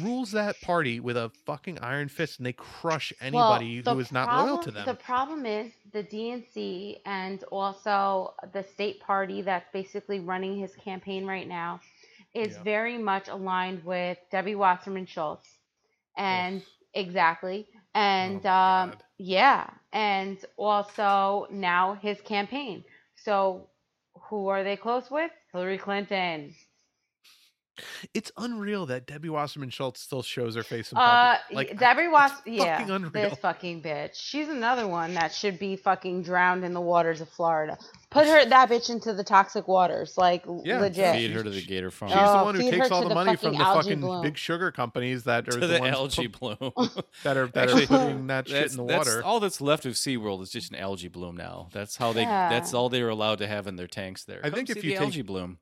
[0.00, 4.10] rules that party with a fucking iron fist, and they crush anybody the who is
[4.10, 4.86] not loyal to them.
[4.86, 11.24] The problem is the DNC and also the state party that's basically running his campaign
[11.24, 11.80] right now
[12.34, 12.62] is Yeah.
[12.62, 15.48] very much aligned with Debbie Wasserman Schultz.
[16.16, 16.62] And
[16.94, 17.68] exactly.
[17.94, 22.84] And Oh um yeah, and also now his campaign.
[23.16, 23.68] So
[24.28, 25.30] who are they close with?
[25.52, 26.54] Hillary Clinton.
[28.12, 31.08] It's unreal that Debbie Wasserman Schultz still shows her face in public.
[31.08, 31.70] Uh, public.
[31.70, 33.10] Like Debbie Was, yeah, fucking unreal.
[33.30, 34.14] this fucking bitch.
[34.14, 37.78] She's another one that should be fucking drowned in the waters of Florida.
[38.10, 41.14] Put her that bitch into the toxic waters, like l- Yeah, legit.
[41.14, 42.10] Feed her to the gator farm.
[42.10, 44.22] She's Oh, the one who takes all the the money from the fucking bloom.
[44.22, 46.72] big sugar companies that are to the, the algae pu- bloom.
[47.22, 49.22] that are that Actually, are putting that shit That's, in the that's water.
[49.24, 51.68] all that's left of SeaWorld is just an algae bloom now.
[51.72, 52.24] That's how they.
[52.24, 54.40] That's all they are allowed to have in their tanks there.
[54.42, 55.58] I Come think see if you the take- algae bloom,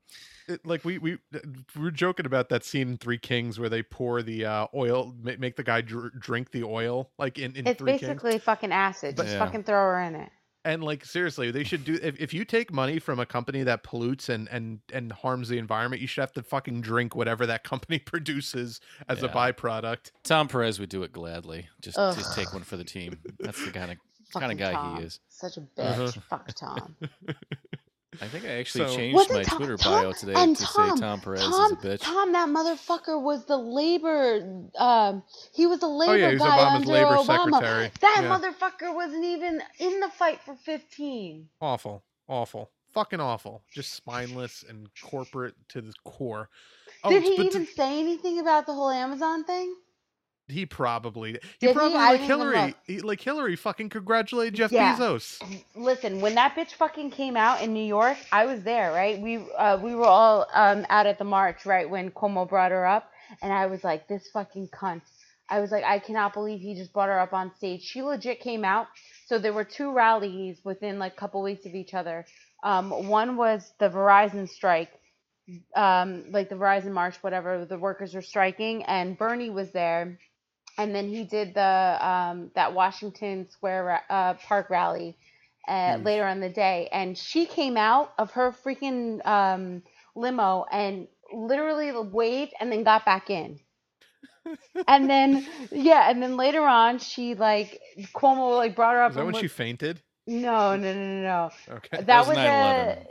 [0.46, 3.82] It- like we we we were joking about that scene in Three Kings where they
[3.82, 7.78] pour the uh, oil, make the guy dr- drink the oil, like in, in It's
[7.80, 8.02] Three Kings.
[8.02, 9.16] basically fucking acid.
[9.16, 9.40] Just Yeah.
[9.40, 10.30] fucking throw her in it.
[10.66, 13.84] And like seriously, they should do if, if you take money from a company that
[13.84, 17.62] pollutes and and and harms the environment, you should have to fucking drink whatever that
[17.62, 20.10] company produces as a byproduct.
[20.24, 21.68] Tom Perez would do it gladly.
[21.80, 22.16] Just Ugh.
[22.16, 23.16] just take one for the team.
[23.38, 23.98] That's the kind of
[24.32, 24.96] kind of guy Tom.
[24.96, 25.20] he is.
[25.28, 25.78] Such a bitch.
[25.78, 26.20] Uh-huh.
[26.28, 26.96] Fuck Tom.
[28.20, 31.00] I think I actually So- changed my Tom- Twitter Tom- bio today to Tom- say
[31.00, 32.00] Tom Perez Tom, is a bitch.
[32.00, 34.68] Tom, that motherfucker was the labor.
[34.76, 35.22] Um,
[35.52, 37.26] he was the labor Oh yeah, he's guy Obama's under labor Obama.
[37.50, 37.92] secretary.
[38.00, 38.28] That Yeah.
[38.38, 41.48] motherfucker wasn't even in the fight for 15.
[41.60, 43.62] Awful, awful, fucking awful.
[43.72, 46.48] Just spineless and corporate to the core.
[47.04, 49.74] Oh, Did he but even say anything about the whole Amazon thing?
[50.48, 52.74] He probably he Did probably I like Hillary.
[52.86, 54.96] He, like Hillary fucking congratulated Jeff Yeah.
[54.96, 55.40] Bezos.
[55.74, 59.20] Listen, when that bitch fucking came out in New York, I was there, right?
[59.20, 62.86] We uh, we were all um, out at the march, right, when Cuomo brought her
[62.86, 63.10] up,
[63.42, 65.02] and I was like, this fucking cunt.
[65.48, 67.82] I was like, I cannot believe he just brought her up on stage.
[67.82, 68.88] She legit came out.
[69.26, 72.24] So there were two rallies within like a couple weeks of each other.
[72.62, 74.90] Um, one was the Verizon strike,
[75.76, 77.64] um, like the Verizon march, whatever.
[77.64, 80.18] The workers were striking, and Bernie was there,
[80.78, 85.16] and then he did the um, that Washington Square uh, Park rally
[85.68, 86.04] uh, Huge.
[86.04, 89.82] later on the day, and she came out of her freaking um,
[90.14, 93.58] limo and literally waved and then got back in.
[94.88, 97.80] and then yeah, and then later on she like
[98.14, 99.10] Cuomo like brought her up.
[99.10, 100.00] Is that when was- she fainted?
[100.28, 101.50] No, no, no, no, no.
[101.76, 101.98] Okay.
[101.98, 102.42] That, That was, was 9/11.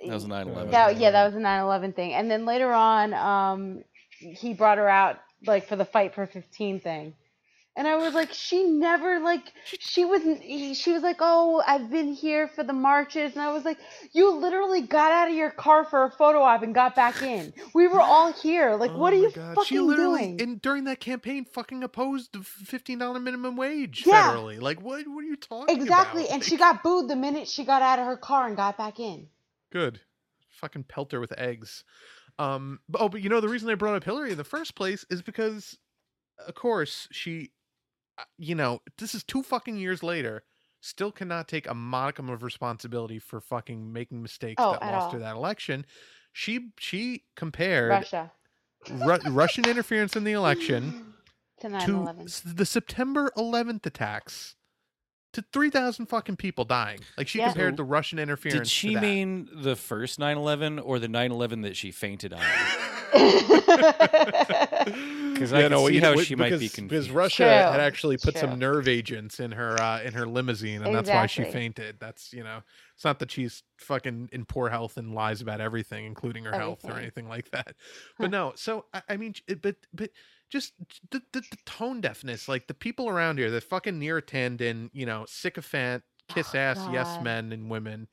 [0.04, 0.72] a That was 9/11.
[0.72, 2.14] That, yeah, that was a 9/11 thing.
[2.14, 3.84] And then later on, um,
[4.20, 7.14] he brought her out like for the fight for 15 thing.
[7.78, 10.22] And I was like, she never like she was
[10.78, 13.78] she was like, oh, I've been here for the marches, and I was like,
[14.14, 17.54] you literally got out of your car for a photo op and got back in.
[17.74, 18.76] We were all here.
[18.76, 19.56] Like, what Oh are you God.
[19.56, 20.40] fucking She literally, doing?
[20.40, 24.30] in during that campaign, fucking opposed the fifteen dollar minimum wage Yeah.
[24.30, 24.62] federally.
[24.62, 25.06] Like, what?
[25.08, 25.82] What are you talking about?
[25.82, 26.34] exactly, about?
[26.34, 29.00] and she got booed the minute she got out of her car and got back
[29.00, 29.28] in.
[29.72, 30.02] good.
[30.50, 31.84] Fucking pelt her with eggs.
[32.40, 32.80] Um.
[32.88, 35.06] But, oh, but you know the reason I brought up Hillary in the first place
[35.10, 35.78] is because,
[36.48, 37.52] of course, she,
[38.18, 40.44] Uh, you know, this is two fucking years later.
[40.82, 45.14] Still cannot take a modicum of responsibility for fucking making mistakes Oh, that at lost
[45.14, 45.86] her that election.
[46.32, 48.32] She she compared Russia
[48.92, 51.14] Ru- Russian interference in the election
[51.62, 52.26] to to 9/11.
[52.26, 54.56] s- the September 11th attacks
[55.34, 57.00] to 3,000 fucking people dying.
[57.18, 57.48] Like she Yeah.
[57.48, 58.60] compared So, the Russian interference.
[58.60, 59.02] Did she to that.
[59.02, 62.42] mean the first 9/11 or the 9/11 that she fainted on?
[65.36, 67.12] Because I can see you how know, she might be because, because.
[67.12, 68.42] Russia True, had actually put true.
[68.42, 71.98] some nerve agents in her uh, in her limousine, and that's why she fainted.
[72.00, 72.62] That's you know,
[72.96, 76.86] it's not that she's fucking in poor health and lies about everything, including her health
[76.86, 77.76] or anything like that.
[78.18, 80.12] But no, so I, I mean, but but
[80.50, 80.74] just
[81.12, 85.06] the, the the tone deafness, like the people around here, the fucking near attendant, you
[85.06, 88.08] know, sycophant, kiss Oh, ass yes men and women,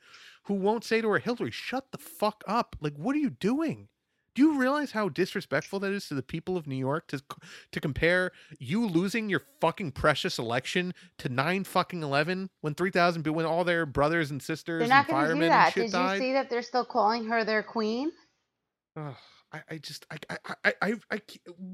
[0.44, 2.76] who won't say to her, Hillary, shut the fuck up.
[2.80, 3.88] Like, what are you doing?
[4.34, 7.22] Do you realize how disrespectful that is to the people of New York to
[7.72, 13.26] to compare you losing your fucking precious election to nine fucking eleven when three thousand
[13.26, 15.72] when all their brothers and sisters They're and not to firemen do and that.
[15.74, 16.14] shit Did died?
[16.14, 18.10] you see that they're still calling her their queen?
[18.96, 19.14] Ugh,
[19.52, 21.20] I, I just I I I I, I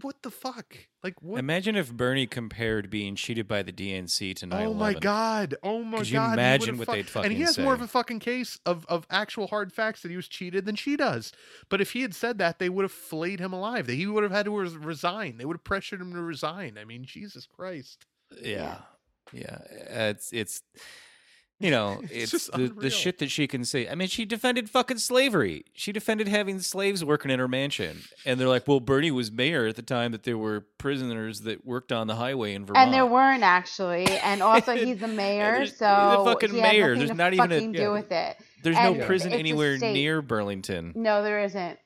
[0.00, 4.46] what the fuck like what Imagine if Bernie compared being cheated by the DNC to
[4.46, 4.66] 9/11.
[4.66, 5.54] Oh my god!
[5.62, 5.98] Oh my god!
[5.98, 8.84] Could you imagine what fu- they'd And he has more of a fucking case of
[8.86, 11.32] of actual hard facts that he was cheated than she does.
[11.68, 13.86] But if he had said that, they would have flayed him alive.
[13.86, 15.38] That he would have had to res- resign.
[15.38, 16.78] They would have pressured him to resign.
[16.78, 18.06] I mean, Jesus Christ!
[18.42, 18.78] Yeah,
[19.32, 19.58] yeah.
[19.88, 20.62] Uh, It's it's
[21.60, 22.72] you know It's it's, the, unreal.
[22.74, 23.88] the shit that she can say.
[23.88, 25.64] I mean, she defended fucking slavery.
[25.74, 29.66] She defended having slaves working in her mansion, and they're like, "Well, Bernie was mayor
[29.66, 32.94] at the time that there were prisoners that worked on the highway in Vermont." And
[32.94, 34.06] there weren't actually.
[34.06, 36.96] And also, he's a mayor, there's- he's so a fucking he mayor.
[36.96, 37.80] There's to not even a- fucking yeah.
[37.80, 38.36] do with it.
[38.62, 40.92] There's and no prison anywhere near Burlington.
[40.96, 41.78] No, there isn't.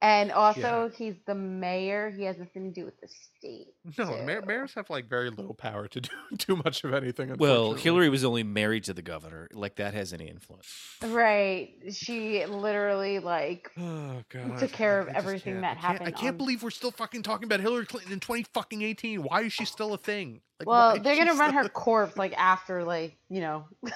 [0.00, 2.10] And also, he's the mayor.
[2.16, 3.66] He has nothing to do with the state.
[3.98, 7.34] No, mayor, mayors have like very little power to do too much of anything.
[7.36, 7.72] Well.
[7.72, 9.48] Hillary was only married to the governor.
[9.52, 10.68] Like that has any influence?
[11.04, 11.70] Right.
[11.90, 14.58] She literally like Oh god!
[14.60, 17.24] took care of I everything that I happened I can't on- believe we're still fucking
[17.24, 19.24] talking about Hillary Clinton in twenty fucking eighteen.
[19.24, 20.42] Why is she still a thing?
[20.60, 23.64] Like, well, they're gonna run her a- corpse like after like, you know.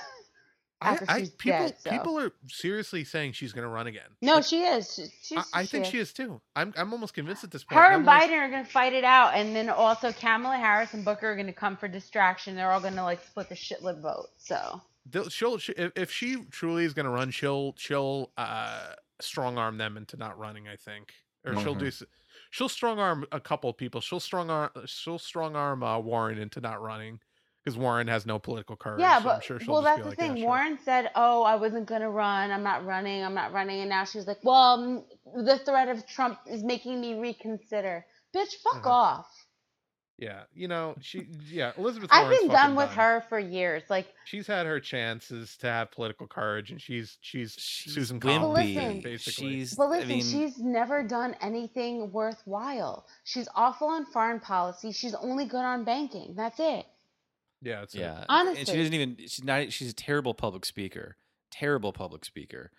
[0.84, 1.90] I, after I she's people dead, so.
[1.90, 4.08] people are seriously saying she's going to run again.
[4.20, 4.94] No, Like, she is.
[4.94, 6.40] She, she's, I, I think she is too.
[6.56, 7.78] I'm I'm almost convinced at this point.
[7.80, 10.94] Her I'm and like, Biden are gonna fight it out, and then also Kamala Harris
[10.94, 12.54] and Booker are gonna come for distraction.
[12.56, 14.28] They're all gonna like split the shitload vote.
[14.38, 14.80] So
[15.10, 19.58] they'll- she'll she, if, if she truly is going to run, she'll she'll uh strong
[19.58, 20.68] arm them into not running.
[20.68, 21.12] I think,
[21.44, 21.86] or she'll do.
[21.86, 22.04] Mhm.
[22.50, 24.00] She'll strong arm a couple people.
[24.00, 24.70] She'll strong arm.
[24.86, 27.20] She'll strong arm uh, Warren into not running
[27.64, 29.00] because Warren has no political courage.
[29.00, 30.36] yeah, so I'm but sure she'll well, that's be the like, "Yeah, thing.
[30.38, 32.50] sure." Warren said, "Oh, I wasn't gonna run.
[32.50, 33.24] I'm not running.
[33.24, 37.00] I'm not running," and now she's like, "Well, mm, the threat of Trump is making
[37.00, 38.90] me reconsider." Bitch, fuck Uh-huh.
[38.90, 39.26] off.
[40.18, 41.26] Yeah, you know she.
[41.50, 42.10] Yeah, Elizabeth.
[42.12, 42.96] I've Warren's been done with done.
[42.96, 43.82] her for years.
[43.90, 48.40] Like, She's had her chances to have political courage, and she's she's, She's Susan Well,
[48.40, 49.50] Collins, listen, basically.
[49.60, 49.74] She's.
[49.74, 53.06] But I listen, mean, she's never done anything worthwhile.
[53.24, 54.92] She's awful on foreign policy.
[54.92, 56.34] She's only good on banking.
[56.36, 56.86] That's it.
[57.62, 58.24] Yeah, it's a- yeah,
[58.58, 59.16] and she doesn't even.
[59.20, 59.72] She's not.
[59.72, 61.16] She's a terrible public speaker.
[61.50, 62.70] Terrible public speaker.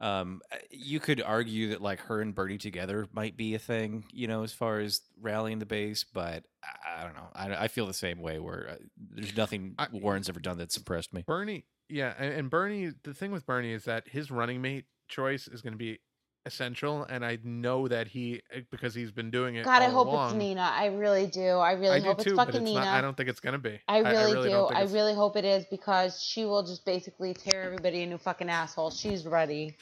[0.00, 4.04] Um, uh, you could argue that like her and Bernie together might be a thing,
[4.12, 6.04] you know, as far as rallying the base.
[6.04, 7.28] But I, I don't know.
[7.32, 8.38] I, I feel the same way.
[8.40, 8.76] Where uh,
[9.12, 11.22] there's nothing I- Warren's ever done that's impressed me.
[11.26, 12.92] Bernie, yeah, and, and Bernie.
[13.04, 16.00] The thing with Bernie is that his running mate choice is going to be
[16.46, 19.64] essential, and I know that he eh, because he's been doing it.
[19.64, 20.30] God, I hope along.
[20.30, 20.70] it's Nina.
[20.72, 21.42] I really do.
[21.42, 22.80] I really I hope too, it's fucking it's Nina.
[22.80, 22.88] not.
[22.88, 23.80] I don't think it's to be.
[23.88, 24.74] I really, don't do.
[24.74, 28.18] I it's- really hope it is because she will just basically tear everybody a new
[28.18, 28.90] fucking asshole.
[28.90, 29.76] She's ready.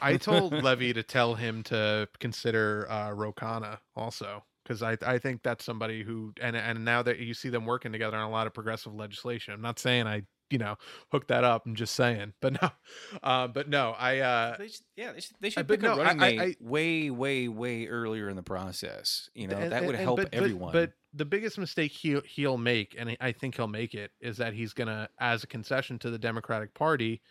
[0.00, 5.18] I told Levy to tell him to consider uh, Ro Khanna also because I I
[5.18, 8.30] think that's somebody who and and now that you see them working together on a
[8.30, 9.54] lot of progressive legislation.
[9.54, 10.76] I'm not saying I you know
[11.12, 11.66] hook that up.
[11.66, 12.70] I'm just saying, but no,
[13.22, 15.94] uh, but no, I uh, They should, yeah, they should, they should pick a no,
[15.94, 19.28] I- running I- mate I- way, way, way earlier in the process.
[19.34, 20.72] You know, and- that would and- help but, but- everyone.
[20.72, 24.36] But, the biggest mistake he he'll make, and I- I think he'll make it, is
[24.36, 27.22] that he's gonna, as a concession to the Democratic Party,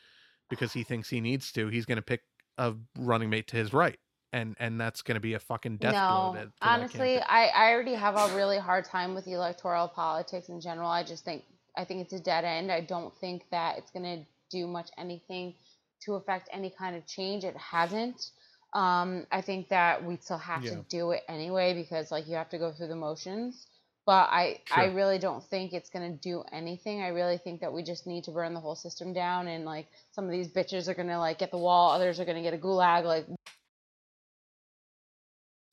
[0.50, 2.22] because he thinks he needs to, he's gonna pick
[2.58, 4.00] a running mate to his right,
[4.34, 6.34] and and that's gonna be a fucking death blow.
[6.34, 7.20] no, To, to that honestly.
[7.20, 10.90] I, I already have a really hard time with electoral politics in general.
[10.90, 11.44] I just think
[11.78, 12.72] I think it's a dead end.
[12.72, 15.56] I don't think that it's gonna do much anything
[16.02, 17.44] to affect any kind of change.
[17.44, 18.30] It hasn't.
[18.74, 20.72] Um, I think that we still have Yeah.
[20.72, 23.68] to do it anyway because like you have to go through the motions.
[24.06, 27.02] But I, I really don't think it's gonna do anything.
[27.02, 29.88] I really think that we just need to burn the whole system down, and like
[30.12, 32.58] some of these bitches are gonna like get the wall, others are gonna get a
[32.58, 33.04] gulag.
[33.06, 33.26] Like,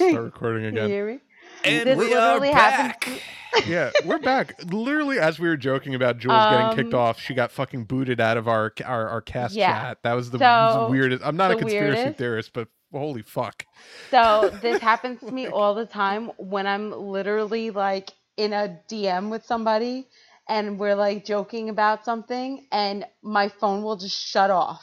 [0.00, 0.90] Start recording Can you again.
[0.90, 1.20] hear me?
[1.64, 3.22] And this we are literally happened back.
[3.66, 4.54] yeah, we're back.
[4.64, 8.20] Literally, as we were joking about Jules getting kicked Um, off, she got fucking booted
[8.20, 9.72] out of our our, our cast Yeah.
[9.80, 9.98] chat.
[10.02, 11.22] That was the So, weirdest.
[11.24, 13.64] I'm not a conspiracy weirdest- theorist, but holy fuck.
[14.10, 19.30] So this happens to me all the time when I'm literally like in a DM
[19.30, 20.08] with somebody
[20.48, 24.82] and we're like joking about something and my phone will just shut off.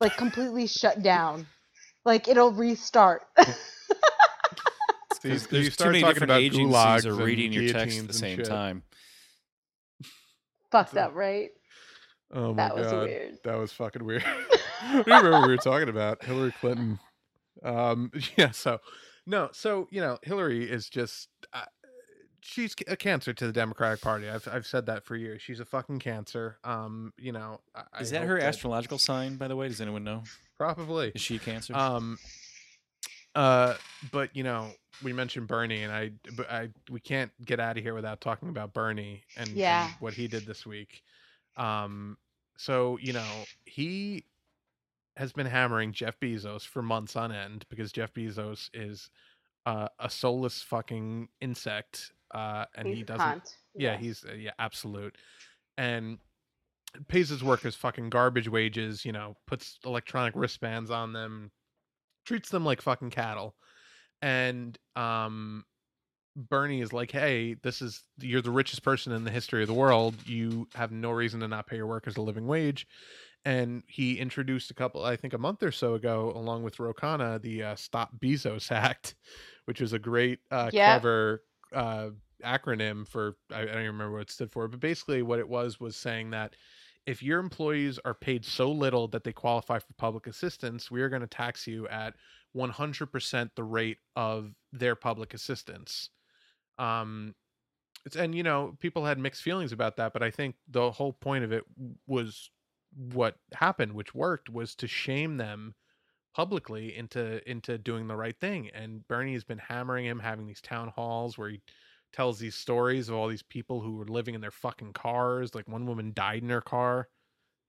[0.00, 1.46] Like completely shut down.
[2.04, 3.22] Like it'll restart.
[5.20, 7.72] So you, There's, you there's too many talking different about agencies gulags are reading your
[7.72, 8.46] text at the same shit.
[8.46, 8.82] time.
[10.70, 11.50] Fucked up, right?
[12.32, 13.38] Oh my That was weird.
[13.44, 14.24] that was fucking weird.
[14.82, 17.00] I don't remember what we were talking about Hillary Clinton.
[17.64, 18.52] Um, yeah.
[18.52, 18.80] So,
[19.26, 19.48] no.
[19.52, 21.64] So you know, Hillary is just uh,
[22.42, 24.28] she's a cancer to the Democratic Party.
[24.28, 25.42] I've I've said that for years.
[25.42, 26.58] She's a fucking cancer.
[26.62, 29.68] Um, you know, I, Is that hope her astrological sign, by the way?
[29.68, 30.22] Does anyone know?
[30.58, 31.12] Probably.
[31.14, 31.74] Is she Cancer?
[31.74, 32.18] Um,
[33.38, 33.74] uh,
[34.10, 34.66] but you know,
[35.02, 38.48] we mentioned Bernie, and I, but I, we can't get out of here without talking
[38.48, 41.02] about Bernie and, and what he did this week.
[41.56, 42.16] Um,
[42.56, 43.28] so you know,
[43.64, 44.24] he
[45.16, 49.08] has been hammering Jeff Bezos for months on end because Jeff Bezos is
[49.66, 53.54] uh, a soulless fucking insect, uh, and He's he doesn't cunt.
[53.76, 55.16] yeah, he's uh, yeah, absolute.
[55.76, 56.18] And
[57.06, 61.52] pays his workers fucking garbage wages, you know, puts electronic wristbands on them,
[62.28, 63.56] treats them like fucking cattle.
[64.22, 65.64] And um
[66.36, 69.74] Bernie is like, "Hey, this is you're the richest person in the history of the
[69.74, 70.14] world.
[70.26, 72.86] You have no reason to not pay your workers a living wage."
[73.44, 76.92] And he introduced a couple, I think, a month or so ago, along with Ro
[76.94, 79.16] Khanna, the uh, Stop Bezos Act,
[79.64, 80.78] which was a great, uh, Yep.
[80.84, 82.10] clever uh,
[82.44, 85.48] acronym for I, I don't even remember what it stood for, but basically what it
[85.48, 86.54] was was saying that
[87.08, 91.08] if your employees are paid so little that they qualify for public assistance, we are
[91.08, 92.12] going to tax you at
[92.54, 96.10] 100% the rate of their public assistance.
[96.76, 97.34] Um,
[98.04, 101.14] it's, and you know, people had mixed feelings about that, but I think the whole
[101.14, 101.64] point of it
[102.06, 102.50] was
[102.94, 105.74] what happened, which worked, was to shame them
[106.34, 108.68] publicly into into doing the right thing.
[108.74, 111.62] And Bernie has been hammering him, having these town halls where he
[112.12, 115.54] tells these stories of all these people who were living in their fucking cars.
[115.54, 117.08] Like one woman died in her car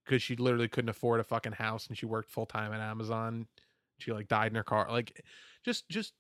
[0.05, 3.47] because she literally couldn't afford a fucking house and she worked full time at Amazon.
[3.99, 4.87] She like died in her car.
[4.89, 5.23] Like
[5.63, 6.13] just just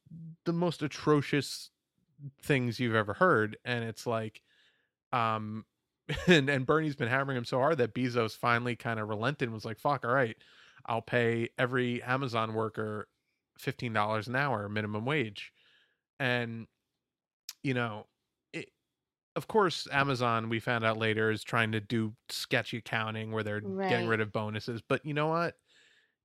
[0.45, 1.71] the most atrocious
[2.43, 3.57] things you've ever heard.
[3.65, 4.41] And it's like
[5.11, 5.65] um
[6.27, 9.53] and and Bernie's been hammering him so hard that Bezos finally kind of relented and
[9.53, 10.35] was like, fuck, all right,
[10.85, 13.07] I'll pay every Amazon worker
[13.57, 15.51] fifteen dollars an hour minimum wage.
[16.19, 16.67] And
[17.63, 18.07] you know,
[18.53, 18.69] it,
[19.35, 23.63] of course, Amazon, we found out later, is trying to do sketchy accounting where they're
[23.87, 24.81] getting rid of bonuses.
[24.87, 25.57] But you know what?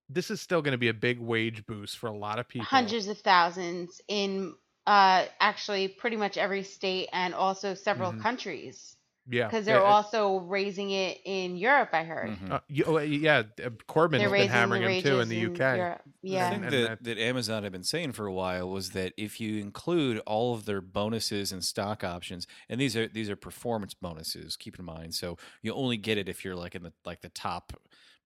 [0.08, 2.98] This is still going to be a big wage boost for a lot of people.
[2.98, 4.54] hundreds of thousands in
[4.86, 8.12] uh actually pretty much every state and also several Mhm.
[8.12, 8.96] countries
[9.28, 11.90] yeah, because they're it- also raising it in Europe.
[11.92, 12.50] I heard Mhm.
[12.50, 15.16] uh, y- oh, yeah, uh, Corbyn they're has been raising hammering the him too in
[15.16, 15.76] wages the in UK.
[15.76, 16.02] Europe.
[16.22, 18.90] The Yeah, thing And that, that- that Amazon had been saying for a while was
[18.90, 23.28] that if you include all of their bonuses and stock options, and these are these
[23.30, 25.14] are performance bonuses, keep in mind.
[25.14, 27.72] So you only get it if you're like in the like the top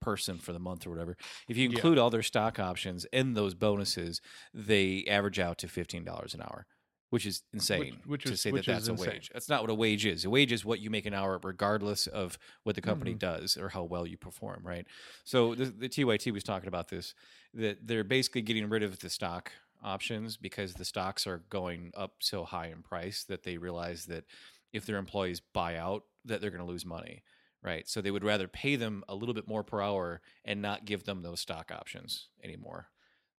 [0.01, 1.17] person for the month or whatever.
[1.49, 1.75] If you Yeah.
[1.75, 4.21] include all their stock options and those bonuses,
[4.53, 6.65] they average out to fifteen dollars an hour.
[7.11, 9.09] Which is insane which to is- say which that that's a insane.
[9.09, 9.29] wage.
[9.33, 10.25] That's not what a wage is.
[10.25, 13.19] A wage is what you make an hour, regardless of what the company Mhm.
[13.19, 14.85] does or how well you perform, right?
[15.23, 17.15] So the, the TYT was talking about this
[17.55, 22.15] that they're basically getting rid of the stock options because the stocks are going up
[22.19, 24.25] so high in price that they realize that
[24.71, 27.23] if their employees buy out that they're going to lose money
[27.63, 30.83] right so they would rather pay them a little bit more per hour and not
[30.85, 32.89] give them those stock options anymore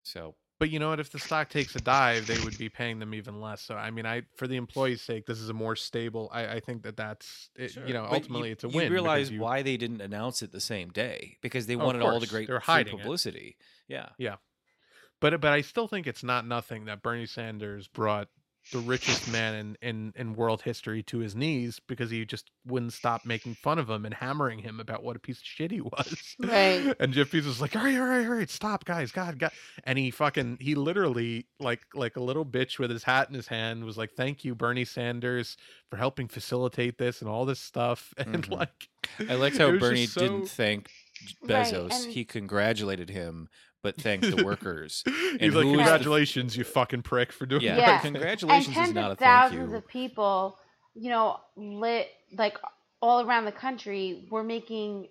[0.02, 1.00] so But you know what?
[1.00, 3.62] If the stock takes a dive, they would be paying them even less.
[3.62, 6.30] So I mean, I for the employees' sake, this is a more stable.
[6.34, 8.84] I, I think that that's it, you know But ultimately it's a you win.
[8.90, 11.86] because realize you- why they didn't announce it the same day because they oh, Of
[11.86, 13.02] wanted all the great they're hiding it.
[13.02, 13.56] publicity
[13.88, 14.10] yeah
[15.22, 18.28] But but I still think it's not nothing that Bernie Sanders brought
[18.72, 22.94] the richest man in, in, in world history to his knees because he just wouldn't
[22.94, 25.82] stop making fun of him and hammering him about what a piece of shit he
[25.82, 26.36] was.
[26.40, 26.94] Right.
[27.00, 29.52] And Jeff Bezos was like, all right, all right, all right, stop, guys, God, God.
[29.86, 33.48] And he fucking he literally like like a little bitch with his hat in his
[33.48, 35.58] hand was like, Thank you, Bernie Sanders,
[35.90, 38.14] for helping facilitate this and all this stuff.
[38.18, 38.52] And Mhm.
[38.60, 38.90] like
[39.28, 40.90] i liked how bernie just didn't thank
[41.24, 43.50] J- Right, bezos and- he congratulated him
[43.82, 47.62] but thanked the workers He's like, who is the- Congratulations, you fucking prick, for doing
[47.62, 47.92] Yeah, the Yeah.
[47.94, 50.58] right thing." congratulations and is tens not a of thank thousands of people,
[50.96, 52.08] you know, lit
[52.38, 52.58] like
[53.02, 55.08] all around the country were making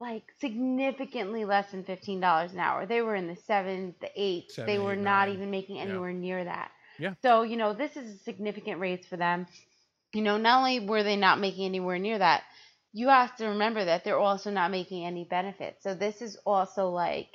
[0.00, 2.84] like significantly less than fifteen dollars an hour.
[2.86, 4.50] They were in the seven, the eight.
[4.52, 5.34] Seven, they were eight, not nine.
[5.36, 5.82] even making Yeah.
[5.82, 6.70] anywhere near that.
[6.98, 7.14] Yeah.
[7.22, 9.46] So you know, this is a significant raise for them.
[10.12, 12.42] You know, not only were they not making anywhere near that,
[12.92, 15.82] you have to remember that they're also not making any benefits.
[15.82, 17.28] So this is also like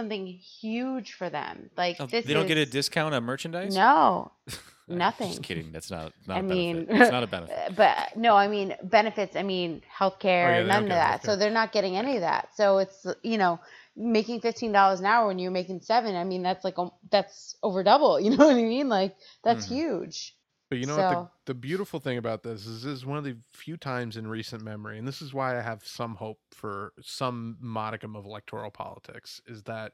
[0.00, 1.70] something huge for them.
[1.76, 4.32] Like Oh, this they don't get a discount on merchandise No,
[4.88, 5.28] Nothing.
[5.28, 5.70] Just kidding.
[5.72, 6.86] That's not not I a mean.
[6.88, 7.56] It's not a benefit.
[7.76, 9.36] But no, I mean benefits.
[9.36, 11.24] I mean healthcare, Oh, yeah, none of that.
[11.24, 12.48] So they're not getting any of that.
[12.56, 13.60] So it's you know
[13.96, 16.16] making fifteen dollars an hour when you're making seven.
[16.16, 18.18] I mean that's like um, that's over double.
[18.24, 18.88] You know what I mean?
[18.88, 19.14] Like
[19.44, 19.76] that's Mhm.
[19.76, 20.34] huge.
[20.70, 21.30] But you know what?
[21.46, 24.26] The, the beautiful thing about this is this is one of the few times in
[24.28, 28.70] recent memory, and this is why I have some hope for some modicum of electoral
[28.70, 29.92] politics, is that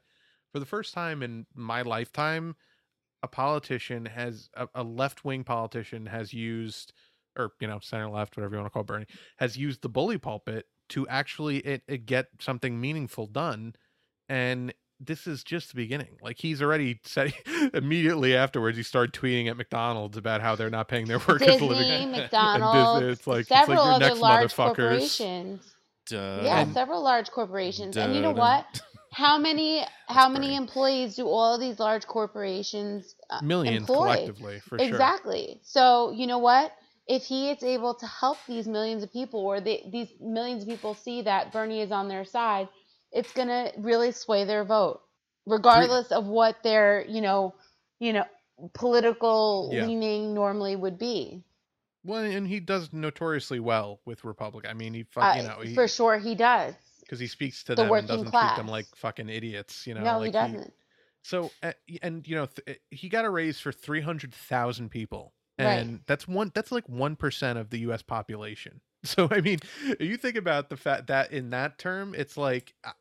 [0.53, 2.55] for the first time in my lifetime,
[3.23, 6.93] a politician has a, a left wing politician has used,
[7.35, 10.19] or you know, center left, whatever you want to call Bernie, has used the bully
[10.19, 13.73] pulpit to actually it, it get something meaningful done,
[14.29, 16.17] and this is just the beginning.
[16.21, 17.33] Like he's already said
[17.73, 21.45] immediately afterwards, he started tweeting at McDonald's about how they're not paying their workers a
[21.51, 22.11] Disney, living.
[22.11, 25.73] McDonald's, it's like- it's like several your other next large corporations.
[26.07, 26.39] Duh.
[26.43, 27.97] Yeah, And- several large corporations.
[27.97, 28.39] And you know Duh.
[28.39, 28.81] what?
[29.13, 30.55] How many how many Bernie.
[30.57, 33.95] employees do all of these large corporations uh, Millions employ?
[34.15, 34.87] collectively, for sure.
[34.87, 35.59] exactly.
[35.63, 36.71] So you know what?
[37.07, 40.69] If he is able to help these millions of people, or they, these millions of
[40.69, 42.67] people see that Bernie is on their side,
[43.11, 45.01] it's gonna really sway their vote,
[45.45, 47.53] regardless of what their you know,
[47.99, 48.25] you know,
[48.73, 49.85] political Yeah.
[49.85, 51.43] leaning normally would be.
[52.03, 54.65] Well, and he does notoriously well with Republic.
[54.67, 56.73] I mean, he, fu- Uh, know, he, for sure, he does.
[57.01, 59.85] because he speaks to the them and doesn't treat them like fucking idiots.
[59.85, 60.73] You know, no, like he doesn't.
[61.23, 65.33] So, uh, and you know, th- he got a raise for three hundred thousand people,
[65.59, 65.79] Right.
[65.79, 66.51] and that's one.
[66.53, 68.01] That's like one percent of the U.S.
[68.01, 68.79] population.
[69.07, 69.59] So, I mean,
[69.99, 72.91] you think about the fact that in that term, it's like uh,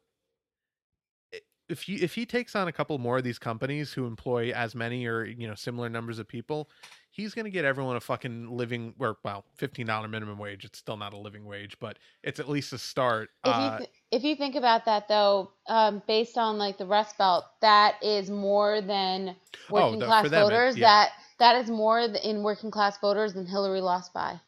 [1.68, 4.74] if you if he takes on a couple more of these companies who employ as
[4.74, 6.70] many or you know similar numbers of people,
[7.10, 10.64] he's going to get everyone a fucking living or well, fifteen dollar minimum wage.
[10.64, 13.30] It's still not a living wage, but it's at least a start.
[13.44, 16.86] If Uh, you th- if you think about that though, um, based on like the
[16.86, 19.34] Rust Belt, that is more than
[19.68, 20.76] working Oh, the- class them, it- voters.
[20.76, 20.86] yeah.
[20.86, 24.40] That that is more in working class voters than Hillary lost by.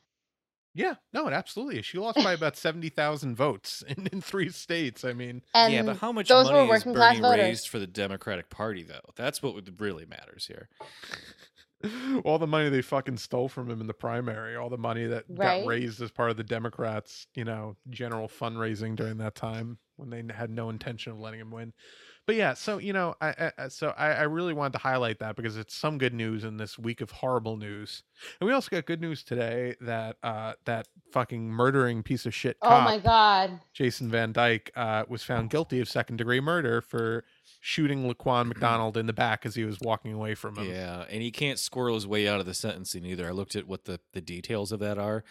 [0.74, 1.78] Yeah, no, it absolutely.
[1.78, 1.86] is.
[1.86, 5.04] She lost by about seventy thousand votes in, in three states.
[5.04, 5.42] I mean.
[5.54, 7.44] And yeah, but how much those were money is working class Bernie voters.
[7.44, 9.12] raised for the Democratic Party, though?
[9.16, 10.68] That's what really matters here.
[12.24, 15.24] all the money they fucking stole from him in the primary, all the money that
[15.28, 15.60] Right.
[15.60, 20.10] got raised as part of the Democrats, you know, general fundraising during that time when
[20.10, 21.72] they had no intention of letting him win.
[22.28, 25.34] But yeah, so you know, I, I so I, I really wanted to highlight that
[25.34, 28.02] because it's some good news in this week of horrible news,
[28.38, 32.58] and we also got good news today that uh that fucking murdering piece of shit
[32.60, 37.24] oh my god, Jason Van Dyke uh was found guilty of second degree murder for
[37.60, 40.66] shooting Laquan McDonald in the back as he was walking away from him.
[40.70, 43.26] Yeah, and he can't squirrel his way out of the sentencing either.
[43.26, 45.24] I looked at what the, the details of that are.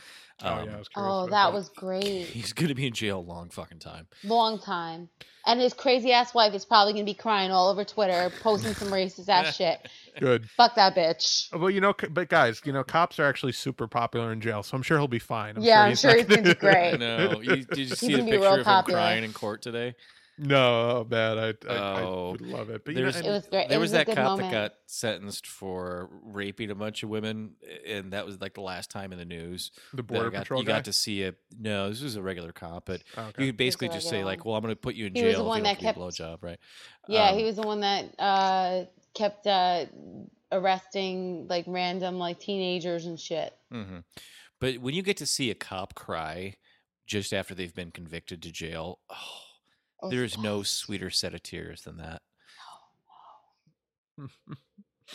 [0.44, 2.94] Oh Um, yeah, I was oh about that was great, He's going to be in
[2.94, 4.08] jail a long fucking time.
[4.24, 5.10] long time.
[5.48, 8.90] And his crazy ass wife is probably gonna be crying all over Twitter, posting some
[8.90, 9.88] racist ass shit.
[10.20, 10.50] good.
[10.50, 11.58] Fuck that bitch.
[11.58, 14.76] Well, you know, but guys, you know, cops are actually super popular in jail, so
[14.76, 15.56] I'm sure he'll be fine.
[15.62, 16.98] Yeah, I'm not sure he's gonna be great.
[17.00, 19.00] No, you, did you see the picture real of him popular.
[19.00, 19.96] crying in court today?
[20.40, 22.32] No, oh, man, I, I, I Oh.
[22.32, 22.86] would love it.
[22.86, 23.70] But you know, It was great.
[23.70, 24.52] There it was, was, that cop moment.
[24.52, 27.56] that got sentenced for raping a bunch of women,
[27.86, 29.72] and that was like the last time in the news.
[29.94, 30.74] the border got, patrol you guy.
[30.74, 31.38] got to see it.
[31.60, 33.46] No, this was a regular cop, but Oh, you okay.
[33.48, 35.44] could basically just say like, "Well, I'm going to put you in He was jail
[35.44, 36.60] the one if you that don't give me a kept- blowjob," right?
[37.08, 38.86] Yeah, Um, he was the one that uh,
[39.16, 39.86] kept uh,
[40.52, 43.54] arresting like random like teenagers and shit.
[43.72, 44.00] hmm
[44.60, 46.56] But when you get to see a cop cry
[47.06, 49.16] just after they've been convicted to jail, oh,
[50.02, 52.22] Oh, there is no sweeter set of tears than that.
[54.20, 54.28] Oh,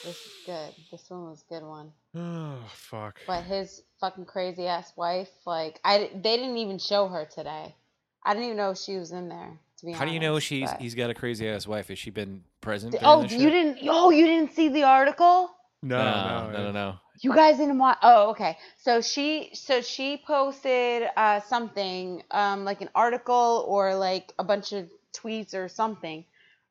[0.05, 0.75] this is good.
[0.91, 1.93] This one was a good one.
[2.17, 3.21] oh fuck.
[3.27, 7.75] But his fucking crazy ass wife, like I, they didn't even show her today.
[8.25, 9.59] I didn't even know she was in there.
[9.79, 9.99] To be honest.
[9.99, 11.89] How do you know she's but- he's got a crazy ass wife?
[11.89, 12.95] Has she been present?
[13.03, 13.51] Oh, this you shit?
[13.53, 13.79] didn't.
[13.89, 15.51] Oh, you didn't see the article.
[15.83, 16.95] No, no, no, no, no, no.
[17.21, 17.99] You guys didn't watch.
[18.03, 18.57] Oh, okay.
[18.79, 24.73] So she, so she posted uh, something, um, like an article or like a bunch
[24.73, 26.25] of tweets or something,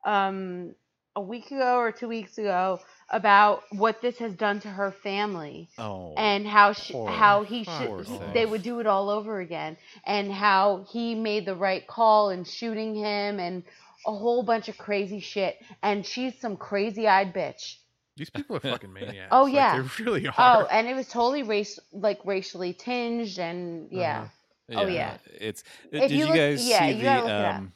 [0.04, 0.74] um,
[1.14, 5.68] a week ago or two weeks ago about what this has done to her family
[5.78, 9.38] Oh, and how she, poor- how he should he- they would do it all over
[9.40, 13.62] again and how he made the right call in shooting him and
[14.06, 17.76] a whole bunch of crazy shit and she's some crazy eyed bitch.
[18.22, 19.28] These people are fucking maniacs.
[19.32, 19.82] Oh, Like, yeah.
[19.82, 20.34] they really are.
[20.38, 24.28] Oh, and it was totally race like racially tinged and yeah.
[24.70, 24.82] Uh-huh.
[24.82, 25.16] oh, yeah.
[25.40, 25.64] It's.
[25.90, 27.72] If did you you, guys yeah, see you the um,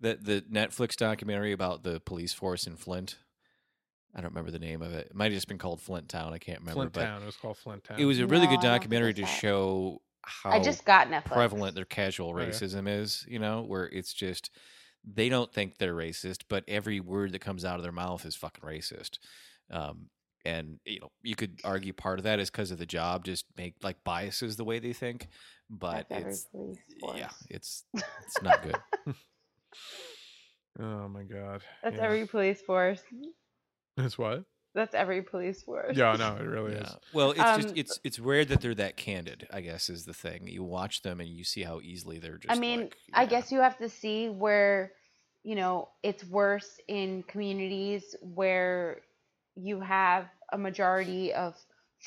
[0.00, 3.18] the the Netflix documentary about the police force in Flint?
[4.16, 5.08] I don't remember the name of it.
[5.10, 6.32] It might have just been called Flint Town.
[6.32, 6.78] I can't remember.
[6.78, 7.22] Flint but Town.
[7.22, 7.98] It was called Flint Town.
[8.00, 9.26] it was a really No, good I don't think documentary to that.
[9.26, 11.32] show how I just got Netflix.
[11.32, 12.46] prevalent their casual Oh, yeah.
[12.46, 14.50] racism is, you know, where it's just
[15.04, 18.34] they don't think they're racist, but every word that comes out of their mouth is
[18.36, 19.18] fucking racist.
[19.70, 20.10] Um,
[20.44, 23.46] and you know you could argue part of that is because of the job, just
[23.56, 25.28] make like biases the way they think,
[25.70, 26.46] but it's
[27.14, 28.76] yeah, it's it's not good.
[30.80, 31.62] Oh my god.
[31.82, 32.02] That's yeah.
[32.02, 33.00] every police force.
[33.96, 34.44] That's what?
[34.74, 35.96] That's every police force.
[35.96, 36.82] Yeah, no, it really Yeah.
[36.82, 36.96] is.
[37.12, 39.46] Well, it's Um, just it's it's rare that they're that candid.
[39.52, 40.48] I guess is the thing.
[40.48, 42.52] You watch them and you see how easily they're just.
[42.52, 43.28] I mean, like, I yeah.
[43.28, 44.92] guess you have to see where,
[45.44, 49.02] you know, it's worse in communities where
[49.56, 51.54] you have a majority of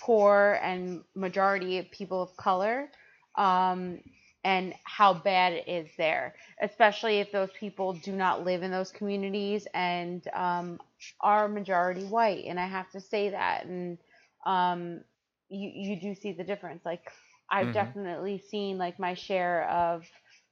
[0.02, 2.90] poor and majority of people of color,
[3.38, 4.00] um,
[4.44, 8.92] and how bad it is there, especially if those people do not live in those
[8.92, 10.80] communities and um,
[11.22, 12.46] are majority white.
[12.48, 13.98] And I have to say that, and
[14.46, 15.02] um,
[15.50, 16.84] you you do see the difference.
[16.86, 17.02] Like
[17.52, 17.74] I've Mhm.
[17.74, 20.04] definitely seen like my share of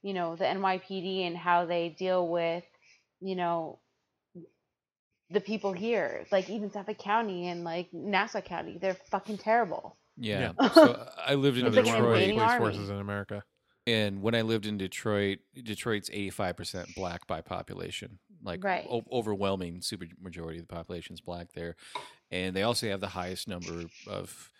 [0.02, 2.64] you know the NYPD and how they deal with
[3.20, 3.78] you know
[5.30, 9.96] the people here, like even Suffolk County and like Nassau County, they're fucking terrible.
[10.16, 10.52] Yeah.
[10.60, 10.68] Yeah.
[10.70, 12.64] so I lived in It's there's like an one of the invading police army.
[12.64, 13.42] forces in America.
[13.86, 18.18] and when I lived in Detroit, Detroit's eighty five percent black by population.
[18.42, 18.86] Like Right.
[18.88, 21.74] o- overwhelming super majority of the population is black there,
[22.30, 24.50] and they also have the highest number of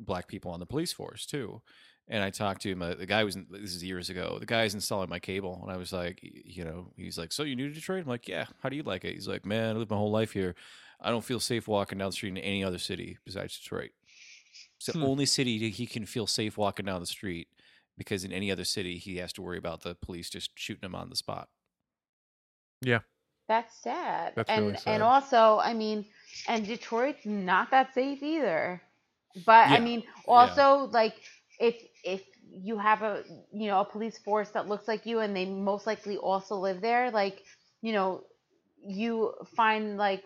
[0.00, 1.62] black people on the police force too.
[2.08, 2.82] And I talked to him.
[2.82, 4.36] Uh, the guy was in, this is years ago.
[4.38, 7.56] The guy's installing my cable, and I was like, you know, he's like, "So you
[7.56, 9.14] new to Detroit?" I'm like, "Yeah." How do you like it?
[9.14, 10.54] He's like, "Man, I lived my whole life here.
[11.00, 13.90] I don't feel safe walking down the street in any other city besides Detroit.
[14.76, 15.04] It's the Hmm.
[15.04, 17.48] only city he can feel safe walking down the street
[17.98, 20.94] because in any other city he has to worry about the police just shooting him
[20.94, 21.48] on the spot."
[22.82, 23.00] Yeah.
[23.48, 24.32] That's sad.
[24.34, 24.94] That's and really sad.
[24.94, 26.04] and also, I mean,
[26.48, 28.82] and Detroit's not that safe either.
[29.44, 31.14] But I mean, also like
[31.60, 31.74] if
[32.04, 33.22] if you have a
[33.52, 36.80] you know a police force that looks like you and they most likely also live
[36.80, 37.42] there, like
[37.82, 38.24] you know,
[38.78, 40.24] you find like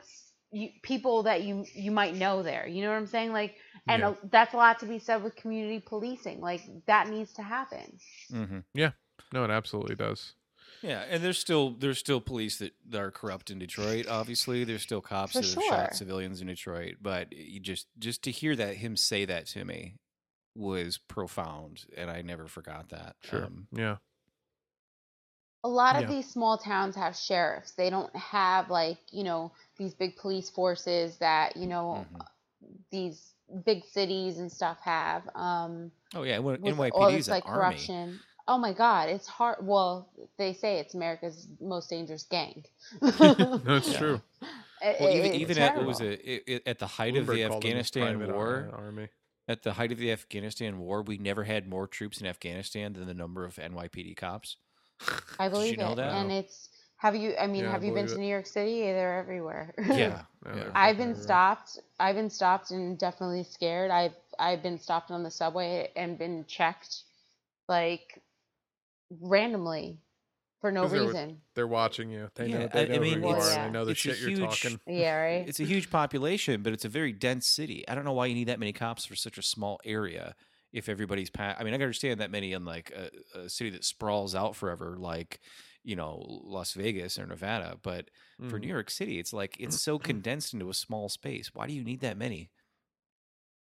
[0.53, 2.67] you, people that you you might know there.
[2.67, 3.33] You know what I'm saying?
[3.33, 3.57] Like,
[3.89, 4.11] and Yeah.
[4.11, 6.41] a, that's a lot to be said with community policing.
[6.41, 7.99] Like that needs to happen.
[8.33, 8.59] Mm-hmm.
[8.75, 8.91] Yeah
[9.33, 10.35] no, it absolutely does.
[10.83, 14.07] Yeah, and there's still there's still police that, that are corrupt in Detroit.
[14.09, 15.69] Obviously, there's still cops For that have sure.
[15.69, 16.97] shot civilians in Detroit.
[17.03, 19.97] But you just just to hear that him say that to me
[20.61, 23.17] was profound, and I never forgot that.
[23.23, 23.47] Sure.
[23.47, 23.97] Um, yeah.
[25.63, 26.09] a lot of Yeah.
[26.17, 27.73] these small towns have sheriffs.
[27.73, 32.27] They don't have like, you know, these big police forces that, you know, Mhm.
[32.91, 33.35] these
[33.67, 35.29] big cities and stuff have.
[35.35, 37.57] Um oh yeah, when, with all NYPD this is an like army.
[37.59, 38.21] corruption.
[38.49, 40.09] Oh my god, it's hard well,
[40.39, 42.65] they say it's America's most dangerous gang.
[43.03, 43.99] That's Yeah.
[43.99, 44.23] true.
[44.81, 47.27] It- Well, it- even even at what was it, it, it- at the height of
[47.27, 48.71] the Afghanistan war?
[48.73, 49.09] army.
[49.51, 53.09] At the height of the Afghanistan war, we never had more troops in Afghanistan than
[53.09, 54.57] the number of NYPD cops.
[55.41, 55.97] I Did you believe know it.
[55.97, 56.13] that?
[56.13, 56.69] And it's
[56.99, 58.21] have you I mean, Yeah, I have you been believe to.
[58.21, 58.83] New York City?
[58.83, 59.75] They're everywhere.
[59.89, 59.97] Yeah,
[60.47, 60.71] Yeah, yeah.
[60.73, 61.81] I've been stopped.
[61.99, 63.91] I've been stopped and definitely scared.
[63.91, 67.03] I've I've been stopped on the subway and been checked,
[67.69, 68.23] like
[69.21, 69.99] randomly,
[70.61, 71.41] for no 'Cause they're- reason.
[71.55, 72.31] They're watching you.
[72.35, 73.65] They know Yeah, they I- I mean, who you it's- are.
[73.67, 74.81] They know the it's a shit you're talking.
[74.87, 75.49] Yeah, right.
[75.49, 77.87] It's a huge population, but it's a very dense city.
[77.89, 80.35] I don't know why you need that many cops for such a small area.
[80.73, 83.71] If everybody's, pa- I mean, I can understand that many in like a, a city
[83.71, 85.41] that sprawls out forever, like
[85.83, 87.79] you know Las Vegas or Nevada.
[87.83, 88.11] But
[88.49, 88.61] for Mhm.
[88.61, 91.55] New York City, it's like it's so condensed into a small space.
[91.55, 92.51] Why do you need that many?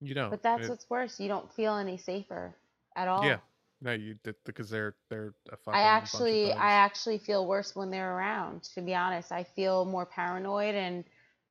[0.01, 0.31] you don't.
[0.31, 1.19] But that's It- what's worse.
[1.21, 2.55] You don't feel any safer
[2.97, 3.25] at all.
[3.25, 3.39] Yeah,
[3.81, 6.53] no, you did because they're they're a fucking I actually.
[6.53, 9.31] I actually feel worse when they're around, to be honest.
[9.31, 11.05] I feel more paranoid and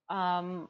[0.09, 0.67] um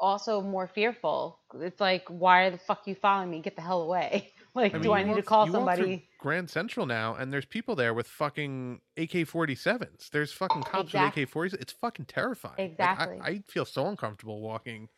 [0.00, 1.40] also more fearful.
[1.60, 3.40] It's like why the fuck you following me?
[3.40, 4.32] Get the hell away.
[4.54, 6.08] like I mean, do I need to call walk somebody?
[6.18, 10.10] Grand Central now, and there's people there with fucking AK-47s.
[10.10, 11.54] There's fucking cops Exact- with AK-47s.
[11.54, 12.54] It's fucking terrifying.
[12.58, 13.18] Like, Exactly.
[13.20, 14.88] I, I feel so uncomfortable walking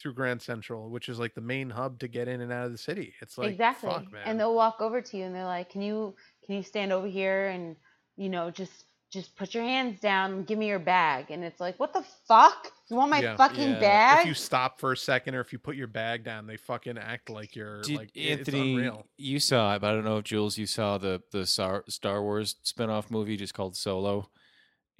[0.00, 2.72] through Grand Central, which is like the main hub to get in and out of
[2.72, 3.14] the city.
[3.20, 3.90] It's like exactly.
[3.90, 4.22] fuck, man.
[4.26, 6.14] and they'll walk over to you and they're like, "Can you
[6.46, 7.76] can you stand over here and
[8.16, 11.60] you know just just put your hands down and give me your bag?" And it's
[11.60, 12.70] like, "What the fuck?
[12.90, 13.36] You want my Yeah.
[13.36, 13.80] fucking Yeah.
[13.80, 16.56] bag?" if you stop for a second or if you put your bag down, they
[16.56, 19.06] fucking act like you're Did like it- it's Anthony, unreal.
[19.16, 22.22] you saw it, but I don't know if Jules, you saw the the Star, Star
[22.22, 24.30] Wars spinoff movie just called Solo.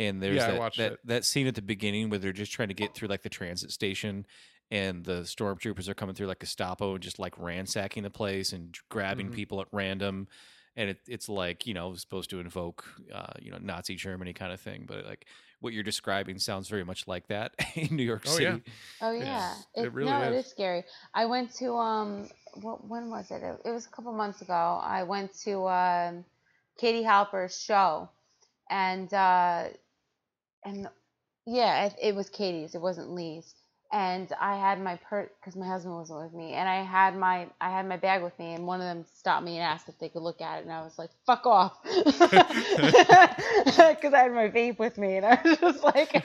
[0.01, 2.75] And there's Yeah, that, that, that scene at the beginning where they're just trying to
[2.75, 4.27] get through like the transit station
[4.71, 8.77] and the stormtroopers are coming through like Gestapo and just like ransacking the place and
[8.89, 9.35] grabbing Mhm.
[9.35, 10.29] people at random.
[10.77, 14.53] And it, it's like, you know, supposed to invoke, uh, you know, Nazi Germany kind
[14.53, 14.85] of thing.
[14.87, 15.27] But like
[15.61, 18.45] what you're describing sounds very much like that in New York Oh, City.
[18.45, 18.59] yeah.
[19.01, 20.45] Oh yeah, it really no, it is.
[20.45, 20.85] is scary.
[21.15, 22.29] I went to um,
[22.61, 23.43] what when was it?
[23.43, 24.81] It, it was a couple months ago.
[24.81, 26.25] I went to um,
[26.79, 28.09] Katie Halper's show,
[28.71, 29.65] and uh,
[30.65, 30.89] and
[31.45, 32.77] yeah, it, it was Katie's.
[32.77, 33.53] It wasn't Lee's.
[33.93, 37.49] And I had my purse because my husband wasn't with me, and I had my
[37.61, 39.99] I had my bag with me, and one of them stopped me and asked if
[39.99, 42.13] they could look at it, and I was like, "Fuck off," because
[44.15, 46.15] I had my vape with me, and I was just like,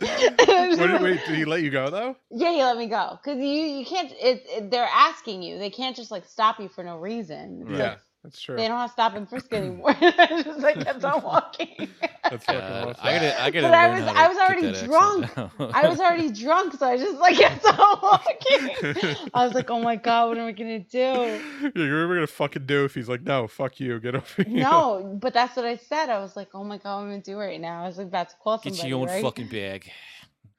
[0.74, 2.16] What did, wait, did he let you go though?
[2.30, 4.10] "Yeah, he let me go," because you you can't.
[4.12, 5.58] It, it, they're asking you.
[5.58, 7.62] They can't just like stop you for no reason.
[7.62, 8.56] It's Yeah, like, that's true.
[8.56, 9.94] they don't have to stop and frisk anymore.
[10.00, 11.88] I just like kept on walking.
[12.22, 12.94] That's fucking awesome.
[13.02, 13.66] I gotta, I gotta.
[13.66, 15.74] But I was- I was already drunk.
[15.74, 19.08] I was already drunk, so I just like kept on walking.
[19.34, 21.40] I was like, "Oh my god, what am I gonna do?" Yeah,
[21.74, 24.62] you're ever gonna fucking do if he's like, no, fuck you, get over here.
[24.62, 26.08] No, but that's what I said.
[26.10, 27.98] I was like, "Oh my god, what am I gonna do right now?" I was
[27.98, 29.22] like about to call Get your own right?
[29.22, 29.90] fucking bag.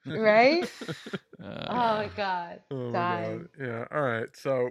[0.06, 0.70] right?
[1.42, 3.48] Oh Uh, my god, Oh my god.
[3.60, 3.84] Yeah.
[3.90, 4.28] All right.
[4.34, 4.70] So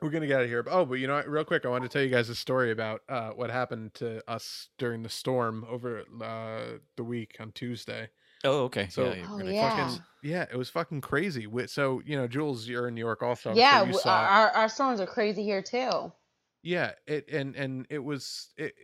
[0.00, 0.64] we're gonna get out of here.
[0.70, 1.28] Oh, but you know, what?
[1.28, 4.22] real quick, I wanted to tell you guys a story about uh, what happened to
[4.30, 8.08] us during the storm over uh, the week on Tuesday.
[8.44, 8.88] Oh, okay.
[8.90, 9.70] So- yeah, Oh, yeah.
[9.88, 11.46] Fucking yeah, it was fucking crazy.
[11.66, 13.54] So you know, Jules, you're in New York also.
[13.54, 14.10] Yeah, sure you saw.
[14.18, 16.12] our our storms are crazy here too.
[16.62, 18.74] Yeah, it and and it was it, it-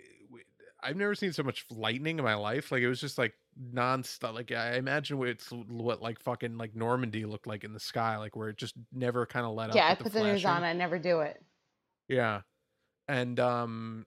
[0.85, 2.73] I've never seen so much lightning in my life.
[2.73, 3.35] Like it was just like
[3.73, 4.35] nonstop.
[4.35, 8.17] Like I imagine what it's what like fucking like Normandy looked like in the sky,
[8.17, 9.77] like where it just never kind of let up.
[9.77, 10.65] Yeah, I put the news on.
[10.65, 11.43] I never do it.
[12.09, 12.43] Yeah,
[13.09, 14.07] and um,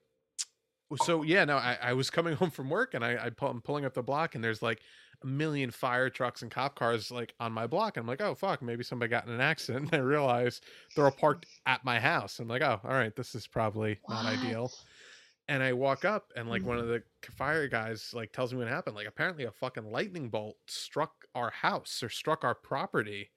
[1.02, 3.62] so yeah, no, I, I was coming home from work and I I pull, I'm
[3.62, 4.82] pulling up the block and there's like
[5.24, 7.98] a million fire trucks and cop cars like on my block.
[7.98, 9.92] And I'm like, oh fuck, maybe somebody got in an accident.
[9.92, 10.62] And I realize
[10.96, 12.40] they're all parked at my house.
[12.40, 14.74] I'm like, oh, all right, this is probably not ideal What?
[15.48, 16.66] And I walk up and like Mm.
[16.66, 17.04] one of the
[17.38, 18.96] fire guys like tells me what happened.
[18.96, 23.30] Like apparently a fucking lightning bolt struck our house or struck our property.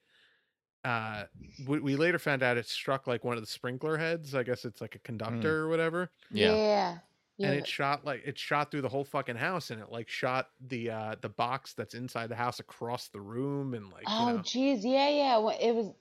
[0.85, 1.23] Uh,
[1.67, 4.33] we, we later found out it struck like one of the sprinkler heads.
[4.33, 6.09] I guess it's like a conductor or whatever.
[6.31, 6.55] Yeah.
[6.55, 6.97] yeah.
[7.37, 7.47] Yeah.
[7.51, 10.49] And it shot like it shot through the whole fucking house and it like shot
[10.67, 14.33] the uh the box that's inside the house across the room and like oh you
[14.33, 15.41] know jeez, yeah, yeah.
[15.41, 15.93] wh- It was,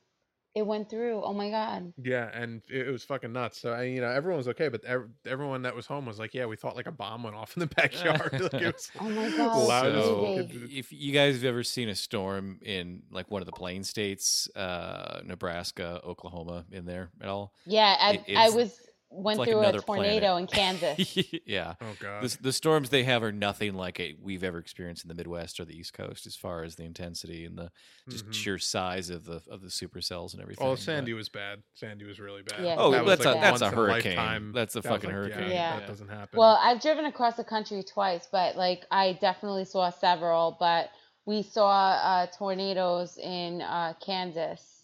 [0.55, 1.23] it went through.
[1.23, 1.93] Oh my god.
[2.03, 3.61] yeah and it, it was fucking nuts.
[3.61, 6.35] So I you know everyone was okay, but ev- everyone that was home was like,
[6.35, 8.33] yeah, we thought like a bomb went off in the backyard.
[8.33, 9.69] like it was Oh my god.
[9.69, 10.25] loud So,
[10.71, 14.49] if you guys have ever seen a storm in like one of the plain states,
[14.57, 17.53] uh, Nebraska, Oklahoma, in there at all?
[17.67, 18.79] Yeah, I It- I was
[19.11, 20.41] went like through a tornado planet.
[20.41, 20.47] in
[20.99, 21.19] Kansas.
[21.47, 21.75] yeah.
[21.81, 22.23] Oh god.
[22.23, 25.59] The, the storms they have are nothing like it we've ever experienced in the Midwest
[25.61, 27.71] or the East Coast, as far as the intensity and the
[28.09, 28.35] just Mhm.
[28.35, 30.67] sheer size of the of the supercells and everything.
[30.67, 31.63] Oh, but- Sandy was bad.
[31.75, 32.65] Sandy was really bad.
[32.65, 34.17] Yeah, Oh, That was that's a that's a hurricane.
[34.17, 35.51] lifetime- That's a that fucking like, hurricane.
[35.51, 35.79] Yeah.
[35.81, 36.39] That doesn't happen.
[36.39, 40.57] Well, I've driven across the country twice, but like I definitely saw several.
[40.61, 40.91] But
[41.25, 44.78] we saw uh, tornadoes in uh, Kansas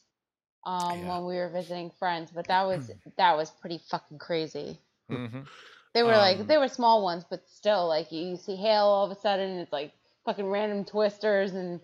[0.66, 1.15] um, Yeah.
[1.19, 2.31] when we were visiting friends.
[2.35, 4.78] But that was that was pretty fucking crazy.
[5.11, 5.47] Mhm.
[5.93, 8.85] They were Um, like they were small ones, but still, like you, you see hail
[8.85, 9.93] all of a sudden, it's like
[10.24, 11.81] fucking random twisters, and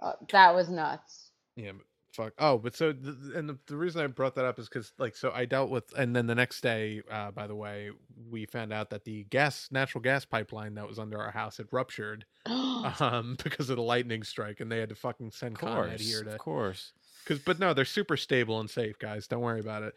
[0.00, 1.30] uh, that was nuts.
[1.56, 2.32] yeah, but fuck.
[2.38, 4.92] Oh, but so th- th- and the, the reason I brought that up is because
[4.98, 7.90] like so I dealt with and then the next day, uh, by the way,
[8.30, 11.68] we found out that the gas natural gas pipeline that was under our house had
[11.70, 15.90] ruptured um because of the lightning strike and they had to fucking send Of Con
[15.98, 16.92] here to of course.
[17.24, 19.94] Because but no they're super stable and safe guys don't worry about it.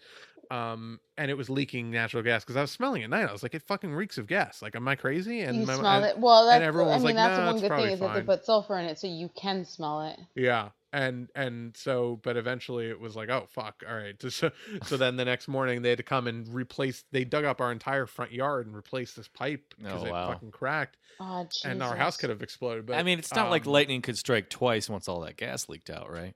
[0.52, 3.32] Um and it was leaking natural gas because i was smelling it at night i
[3.32, 4.62] was like it fucking reeks of gas.
[4.62, 5.42] Like am i crazy?
[5.42, 6.20] And you my- smelled and- it.
[6.20, 8.22] Well, that's everyone I mean like, that's "Nah, the one good thing is that they
[8.22, 10.20] put sulfur in it, so you can smell it.
[10.36, 14.50] yeah and and so but eventually it was like oh fuck all right so
[14.86, 17.72] so then the next morning they had to come and replace they dug up our
[17.72, 20.28] entire front yard and replaced this pipe because Oh, it wow.
[20.32, 23.66] fucking cracked Oh, and our house could have exploded but I mean, it's not like
[23.66, 26.34] um, lightning could strike twice once all that gas leaked out, right?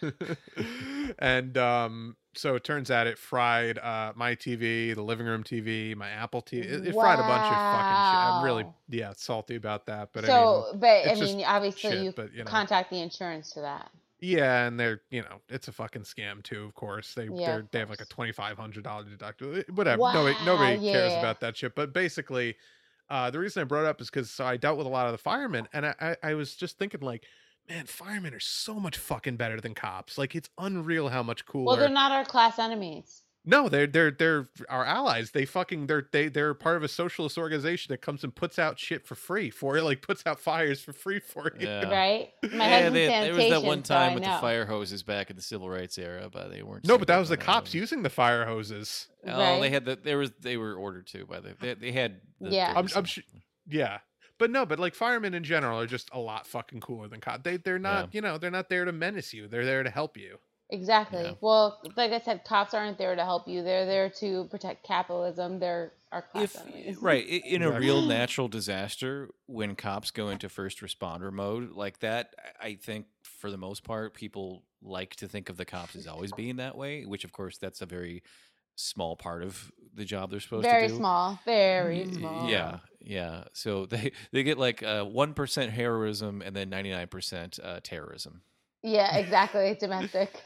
[1.18, 5.96] and um so it turns out it fried uh my tv the living room tv
[5.96, 8.20] my apple tv it, it fried a bunch of fucking shit.
[8.20, 12.04] I'm really yeah salty about that but i so, mean but I mean, obviously shit,
[12.04, 12.50] you but, you know.
[12.50, 13.90] contact the insurance for that.
[14.20, 17.14] yeah and they're you know it's a fucking scam too of course.
[17.14, 20.02] They Yeah, they're, of they have like a $2500 deductible eh, whatever.
[20.06, 22.56] Nobody nobody Wow, cares about that shit but basically
[23.10, 25.06] uh the reason i brought it up is because so i dealt with a lot
[25.06, 27.24] of the firemen and I, I i was just thinking like
[27.68, 31.64] man firemen are so much fucking better than cops like it's unreal how much cooler
[31.66, 33.22] Well, they're not our class enemies.
[33.48, 35.30] No, they're they're they're our allies.
[35.30, 38.76] They fucking they're they they're part of a socialist organization that comes and puts out
[38.76, 41.68] shit for free for you, like puts out fires for free for you.
[41.68, 41.88] Yeah.
[41.88, 42.30] Right?
[42.42, 44.66] My yeah, husband's they, there was that sanitation, one so I time with the fire
[44.66, 46.84] hoses back in the civil rights era, but they weren't.
[46.88, 47.74] No, but that was the cops those.
[47.76, 49.06] using the fire hoses.
[49.24, 52.16] Oh, they had the there was they were ordered to by the they, they had.
[52.40, 52.66] The, Yeah.
[52.70, 53.22] I'm- I'm some- su-
[53.68, 53.98] Yeah.
[54.38, 57.42] But no, but like firemen in general are just a lot fucking cooler than cops.
[57.42, 58.08] They they're not, Yeah.
[58.12, 59.48] you know, they're not there to menace you.
[59.48, 60.38] They're there to help you.
[60.68, 61.22] Exactly.
[61.22, 61.32] Yeah.
[61.40, 63.62] Well, like I said, cops aren't there to help you.
[63.62, 65.60] They're there to protect capitalism.
[65.60, 70.48] They're our class if eh, right in a real natural disaster when cops go into
[70.48, 75.28] first responder mode like that I- i think for the most part people like to
[75.28, 78.22] think of the cops as always being that way which of course that's a very
[78.76, 81.38] small part of the job they're supposed Very to do Very small.
[81.44, 82.48] Very small.
[82.48, 88.42] yeah yeah so they they get like uh, 1% heroism and then 99% uh, terrorism
[88.82, 89.76] Yeah, exactly.
[89.80, 90.42] Domestic.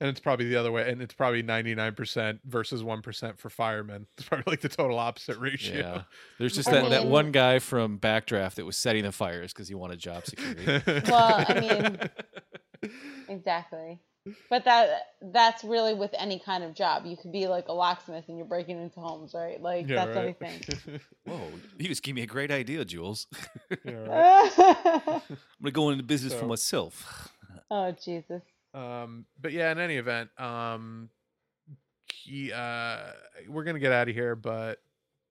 [0.00, 3.36] And it's probably the other way, and it's probably ninety nine percent versus one percent
[3.40, 4.06] for firemen.
[4.16, 5.76] It's probably like the total opposite ratio.
[5.76, 6.02] yeah
[6.38, 9.66] there's just I that, that one guy from backdraft that was setting the fires because
[9.66, 12.90] he wanted job security Well, I mean-
[13.28, 13.98] Exactly.
[14.50, 17.04] But that that's really with any kind of job.
[17.06, 19.60] You could be like a locksmith and you're breaking into homes, right?
[19.60, 20.36] Like yeah, that's right.
[20.40, 21.00] anything.
[21.24, 21.40] whoa
[21.78, 23.26] you just gave me a great idea jules
[23.84, 24.52] yeah, right.
[24.58, 27.32] I'm gonna go into business for myself.
[27.70, 28.42] Oh Jesus.
[28.74, 31.10] Um, but yeah, in any event, um,
[32.12, 32.98] he, uh,
[33.48, 34.36] we're gonna get out of here.
[34.36, 34.78] But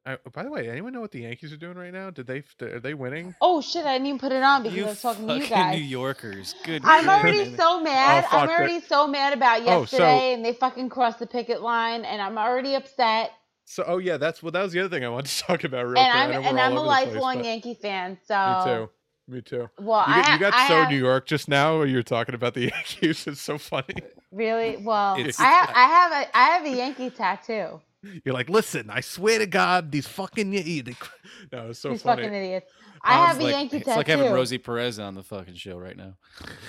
[0.07, 2.09] I, by the way, anyone know what the Yankees are doing right now?
[2.09, 3.35] Did they are they winning?
[3.41, 3.85] Oh shit!
[3.85, 5.49] I didn't even put it on because I was talking to you guys.
[5.49, 5.79] fucking guys.
[5.79, 6.55] New Yorkers.
[6.63, 6.81] Good.
[6.85, 8.23] I'm already so mad.
[8.31, 11.27] Oh, I'm fuck, already so mad about Oh, so- yesterday, and they fucking crossed the
[11.27, 13.31] picket line, and I'm already upset.
[13.65, 15.85] So, oh yeah, that's well, that was the other thing I wanted to talk about
[15.85, 16.15] real and quick.
[16.15, 18.17] I I'm know and I'm a over the place, lifelong Yankee fan.
[18.25, 18.35] So
[18.65, 18.89] Me too.
[19.29, 19.69] Me too.
[19.77, 21.81] Well, You, I, you got I so have, New York just now.
[21.81, 23.27] You're talking about the Yankees.
[23.27, 23.95] It's so funny.
[24.31, 25.15] really well.
[25.15, 27.81] I have I have a I have a Yankee tattoo.
[28.23, 30.83] You're like, listen, I swear to God, these fucking Yankees.
[30.83, 30.95] They...
[31.51, 32.23] No, it's so These funny.
[32.23, 32.71] fucking idiots.
[33.03, 33.99] I Um, have a like, Yankee it's tattoo.
[33.99, 36.13] It's like having Rosie Perez on the fucking show right now.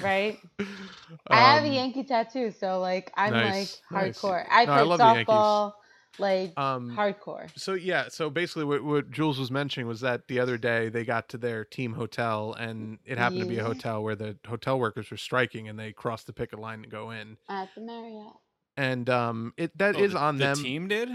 [0.03, 0.39] right?
[1.31, 4.19] I have a Um, Yankee tattoo, so like I'm nice, like nice.
[4.21, 4.45] hardcore.
[4.51, 5.73] I No, I played love the softball,
[6.19, 7.49] like Um, hardcore.
[7.57, 11.05] So yeah, so basically what, what Jules was mentioning was that the other day they
[11.05, 14.79] got to their team hotel and it happened to be a hotel where the hotel
[14.79, 17.37] workers were striking and they crossed the picket line to go in.
[17.49, 18.35] At the Marriott.
[18.79, 20.57] And um it that Oh, is the, on the them.
[20.63, 21.09] team did.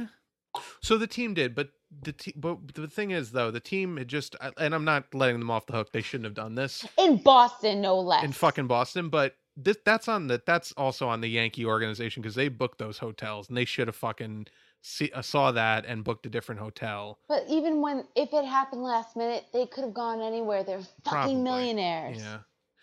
[0.81, 1.69] So the team did, but
[2.03, 5.39] the te- but the thing is though, the team had just and I'm not letting
[5.39, 5.91] them off the hook.
[5.91, 8.23] They shouldn't have done this In Boston, no less.
[8.23, 12.35] in fucking Boston, but this that's on the that's also on the Yankee organization because
[12.35, 14.47] they booked those hotels and they should have fucking
[14.81, 17.17] see, uh, saw that and booked a different hotel.
[17.29, 20.63] But even when if it happened last minute, they could have gone anywhere.
[20.63, 21.35] They're fucking Probably.
[21.35, 22.17] millionaires.
[22.17, 22.39] Yeah.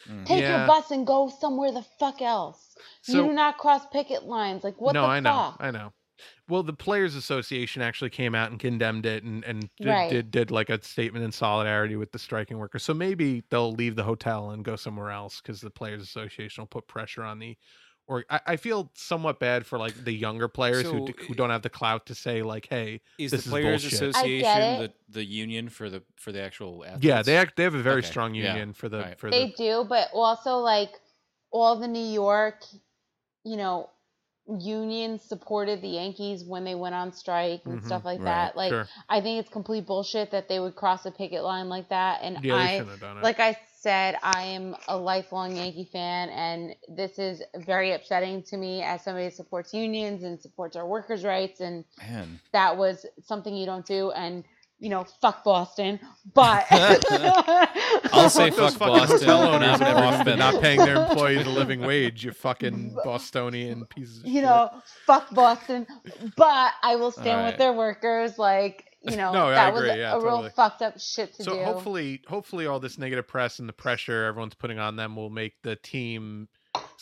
[0.09, 0.24] Mm.
[0.27, 0.59] Take Yeah.
[0.59, 2.74] your bus and go somewhere the fuck else.
[3.06, 4.64] you do not cross picket lines.
[4.64, 5.55] Like what no, the I know.
[5.59, 5.93] I know.
[6.48, 10.10] Well, the Players Association actually came out and condemned it, and and did, Right.
[10.10, 12.82] did did like a statement in solidarity with the striking workers.
[12.82, 16.68] So maybe they'll leave the hotel and go somewhere else because the Players Association will
[16.68, 17.56] put pressure on the.
[18.11, 21.35] Or I, I feel somewhat bad for like the younger players who So, d- who
[21.35, 24.15] don't have the clout to say like, hey, Is This the is Players bullshit.
[24.15, 27.05] Association the, the union for the for the actual athletes?
[27.05, 29.16] yeah, they act, they have a very Okay, strong yeah, union for the right.
[29.16, 31.01] for They the do, but also like
[31.51, 32.65] all the New York,
[33.45, 33.91] you know,
[34.61, 38.57] unions supported the Yankees when they went on strike and Mhm, stuff like right, that.
[38.57, 38.91] Like sure.
[39.09, 42.23] I think it's complete bullshit that they would cross a picket line like that.
[42.23, 43.23] And Yeah, I shouldn't have done it.
[43.23, 48.57] like I said, I am a lifelong Yankee fan, and this is very upsetting to
[48.57, 51.61] me as somebody that supports unions and supports our workers' rights.
[51.61, 54.11] And Man, that was something you don't do.
[54.11, 54.44] And
[54.81, 56.01] you know, fuck Boston.
[56.35, 59.19] But I'll say Fuck those fuck fucking Boston.
[59.19, 62.24] hotel owners I've in never Boston not paying their employees a living wage.
[62.24, 64.20] You fucking Bostonian pieces.
[64.20, 64.44] Of you shit.
[64.44, 64.70] know,
[65.07, 65.86] fuck Boston.
[66.36, 67.52] But I will stand Alright.
[67.52, 68.39] with their workers.
[68.39, 70.51] Like, you know, No, that was agree, a, yeah, real totally.
[70.51, 71.64] fucked up shit to so do.
[71.64, 75.55] hopefully hopefully all this negative press and the pressure everyone's putting on them will make
[75.62, 76.48] the team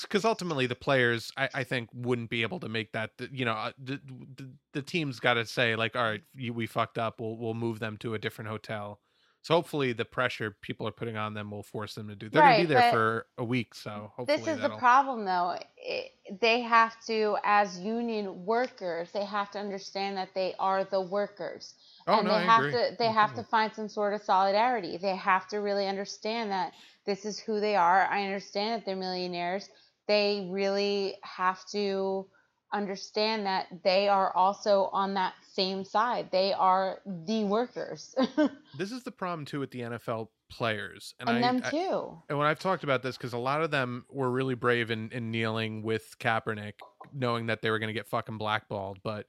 [0.03, 3.53] because ultimately the players I, I think wouldn't be able to make that you know
[3.53, 4.01] uh, the,
[4.37, 7.55] the, the team's got to say like all right you, we fucked up we'll we'll
[7.55, 9.01] move them to a different hotel
[9.43, 12.43] so hopefully the pressure people are putting on them will force them to do they're
[12.43, 15.57] gonna be there for a week so hopefully this is the that'll- problem, though.
[15.77, 21.01] It, they have to, as union workers, they have to understand that they are the
[21.01, 21.73] workers,
[22.09, 22.73] oh and no they I have agree.
[22.73, 22.97] to.
[22.99, 24.97] They have to find some sort of solidarity.
[24.97, 26.73] They have to really understand that
[27.07, 28.07] this is who they are.
[28.11, 29.71] I understand that they're millionaires.
[30.07, 32.27] They really have to
[32.73, 36.29] understand that they are also on that same side.
[36.31, 38.15] They are the workers,
[38.79, 42.19] this is the problem too with the NFL players and, and, I, them I- too.
[42.29, 45.11] And when I've talked about this, because a lot of them were really brave in,
[45.13, 46.75] in kneeling with Kaepernick,
[47.13, 49.27] knowing that they were going to get fucking blackballed, but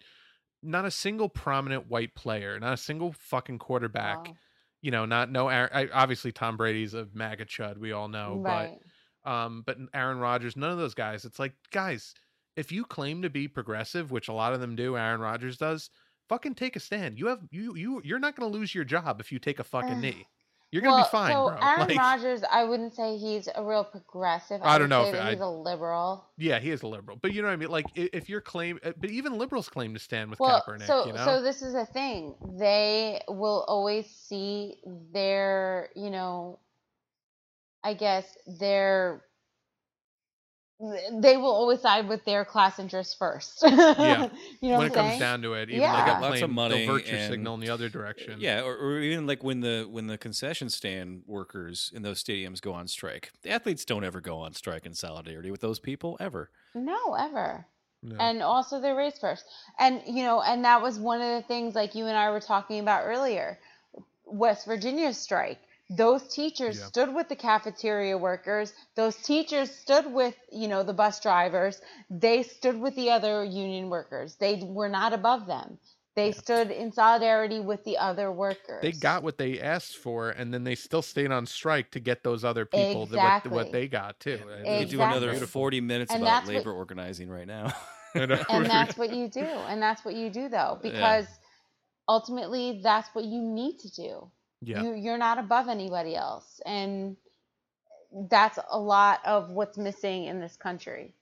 [0.62, 4.28] not a single prominent white player, not a single fucking quarterback.
[4.28, 4.34] Wow.
[4.82, 5.50] You know, not no.
[5.50, 7.78] I, obviously, Tom Brady's a MAGA chud.
[7.78, 8.78] We all know, right.
[9.24, 11.26] but um, but Aaron Rodgers, none of those guys.
[11.26, 12.14] It's like, guys,
[12.56, 15.90] if you claim to be progressive, which a lot of them do, Aaron Rodgers does,
[16.30, 17.20] fucking take a stand.
[17.20, 19.64] You have you you you're not going to lose your job if you take a
[19.64, 20.26] fucking knee.
[20.72, 21.58] You're gonna be fine, so bro.
[21.62, 24.62] Aaron Like, Rodgers, I wouldn't say he's a real progressive.
[24.62, 26.26] I I, don't know if I- he's a liberal.
[26.38, 27.70] yeah, he is a liberal, but you know what I mean.
[27.70, 30.86] Like, if you're claim, uh, but even liberals claim to stand with Well, Kaepernick.
[30.86, 32.36] so you know, so this is a thing.
[32.60, 34.76] They will always see
[35.12, 36.60] their, you know,
[37.84, 39.24] I guess their
[41.12, 43.64] they will always side with their class interests first.
[43.68, 44.30] Yeah.
[44.62, 45.20] you know when what it I'm comes saying?
[45.20, 45.94] down to it, even Yeah.
[45.94, 48.38] like They got they'll lots of money the virtue and- signal in the other direction.
[48.40, 52.62] Yeah, or, or even like when the when the concession stand workers in those stadiums
[52.62, 53.32] go on strike.
[53.42, 56.50] The athletes don't ever go on strike in solidarity with those people ever.
[56.74, 57.66] No, ever.
[58.02, 58.16] No.
[58.18, 59.44] and also their race first
[59.78, 62.40] and you know and that was one of the things like you and i were
[62.40, 63.60] talking about earlier
[64.26, 66.86] west Virginia strike those teachers Yeah.
[66.86, 68.74] stood with the cafeteria workers.
[68.96, 71.82] Those teachers stood with you know the bus drivers.
[72.10, 74.36] They stood with the other union workers.
[74.36, 75.80] They were not above them.
[76.16, 78.82] They stood in solidarity with the other workers.
[78.82, 82.24] They got what they asked for, and then they still stayed on strike to get
[82.24, 84.40] those other people the- what, what they got too.
[84.52, 87.74] I mean, We do another forty minutes And about that's what- labor organizing right now.
[88.16, 88.32] And
[88.66, 89.42] that's what you do.
[89.42, 90.92] And that's what you do though Yeah.
[90.92, 91.28] because
[92.08, 94.32] ultimately that's what you need to do
[94.62, 97.16] yeah, you you're not above anybody else and
[98.30, 101.14] that's a lot of what's missing in this country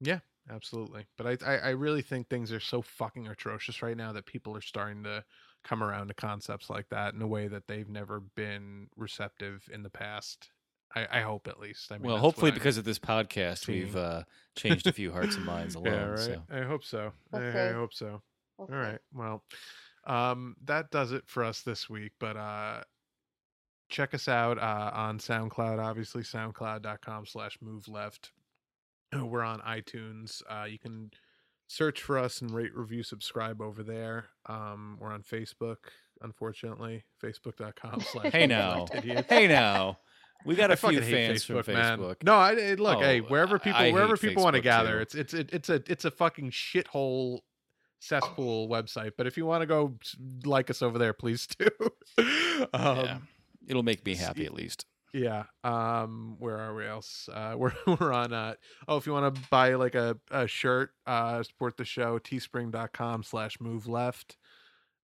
[0.00, 0.18] Yeah,
[0.50, 1.06] absolutely.
[1.16, 4.54] But I, I, I really think things are so fucking atrocious right now that people
[4.56, 5.24] are starting to
[5.64, 9.82] come around to concepts like that in a way that they've never been receptive in
[9.82, 10.50] the past.
[10.94, 11.90] I, I hope at least.
[11.90, 13.84] I mean, well, hopefully, what I'm because of this podcast, seeing.
[13.84, 14.22] we've uh,
[14.54, 15.92] changed a few hearts and minds alone.
[15.92, 16.20] Yeah, right.
[16.20, 16.42] So.
[16.50, 17.12] I hope so.
[17.34, 18.22] I, I hope so.
[18.56, 18.74] We'll All see.
[18.74, 18.98] right.
[19.12, 19.42] Well,
[20.06, 22.12] um, that does it for us this week.
[22.20, 22.82] But uh,
[23.88, 28.32] check us out uh, on SoundCloud, obviously, soundcloud.com slash move left.
[29.14, 30.42] We're on iTunes.
[30.50, 31.10] Uh, you can
[31.68, 34.26] search for us and rate, review, subscribe over there.
[34.46, 35.76] Um, we're on Facebook,
[36.22, 38.86] unfortunately, facebook.com slash Hey now,
[39.28, 39.98] hey now,
[40.44, 41.98] we got I a few fucking hate fans from man.
[41.98, 42.22] Facebook.
[42.24, 42.98] No, I I- look.
[43.00, 45.00] hey, Oh, wherever people I wherever people want to gather, too.
[45.02, 47.40] it's it's it, it's a it's a fucking shithole
[48.00, 49.12] cesspool website.
[49.16, 49.94] But if you want to go
[50.44, 51.68] like us over there, please do.
[52.72, 53.18] um, yeah,
[53.66, 54.86] it'll make me happy at least.
[55.12, 55.44] yeah.
[55.64, 57.28] Um, where are we else?
[57.32, 58.32] Uh, we're we're on.
[58.32, 58.54] Uh,
[58.88, 62.18] oh, if you want to buy like a, a shirt, uh, support the show.
[62.18, 64.36] Teespring.com slash move left.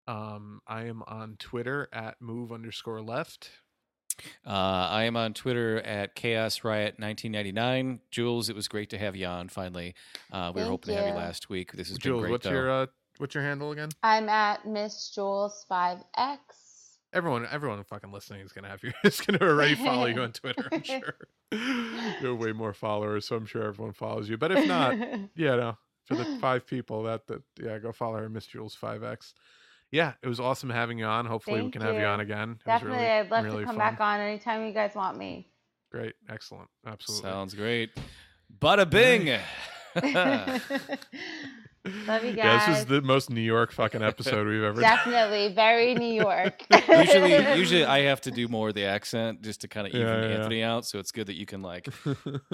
[0.09, 3.51] Um, I am on Twitter at move underscore left.
[4.47, 8.01] Uh, I am on Twitter at Chaos Riot 1999.
[8.10, 9.48] Jules, it was great to have you on.
[9.48, 9.94] Finally,
[10.32, 11.18] uh, we were Thank hoping to have you you.
[11.18, 11.72] last week.
[11.72, 12.30] This has been Jules, great.
[12.32, 12.51] what's though.
[12.52, 12.86] your uh,
[13.18, 13.90] what's your handle again?
[14.02, 16.39] i'm at miss jules 5x
[17.14, 18.90] Everyone, everyone fucking listening is gonna have you.
[19.05, 20.66] Is gonna already follow you on Twitter.
[20.72, 21.14] I'm sure.
[21.52, 24.39] you have way more followers, so I'm sure everyone follows you.
[24.39, 24.97] But if not,
[25.36, 25.76] yeah, no.
[26.06, 29.34] For the five people that that yeah, go follow her, Miss Jules Five X.
[29.93, 31.27] Yeah, it was awesome having you on.
[31.27, 32.43] Hopefully, we Thank can have you on again.
[32.43, 33.78] It was definitely really, i'd love really to come fun.
[33.78, 35.48] back on anytime you guys want me
[35.93, 37.31] Great, excellent, absolutely.
[37.31, 37.90] Sounds great.
[38.59, 39.39] Bada bing.
[42.06, 44.90] love you Yeah, this is the most New York fucking episode we've ever done.
[44.90, 49.60] definitely very new york usually, usually I have to do more of the accent just
[49.62, 50.36] to kind of even Yeah, yeah.
[50.36, 50.86] Anthony out.
[50.86, 51.89] So it's good that you can like,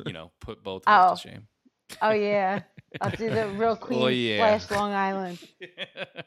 [0.05, 1.13] you know, put both of Oh.
[1.13, 1.33] us to oh.
[1.33, 1.47] shame.
[2.03, 2.61] Oh yeah
[3.01, 4.59] i'll do the real queen Oh, yeah.
[4.59, 5.39] slash long island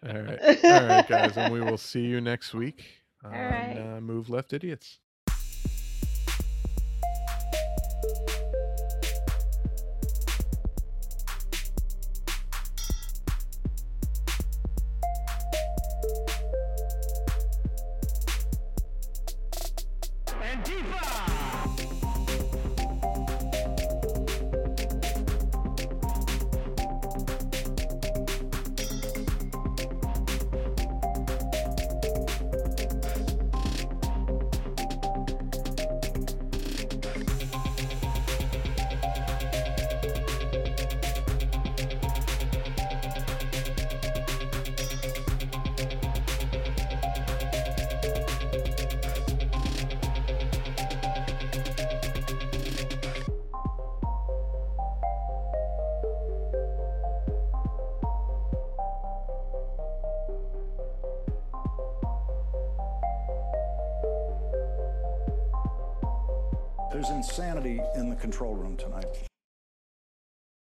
[0.07, 2.85] All right, all right, guys, and we will see you next week
[3.23, 3.77] on right.
[3.97, 4.99] uh, Move Left Idiots.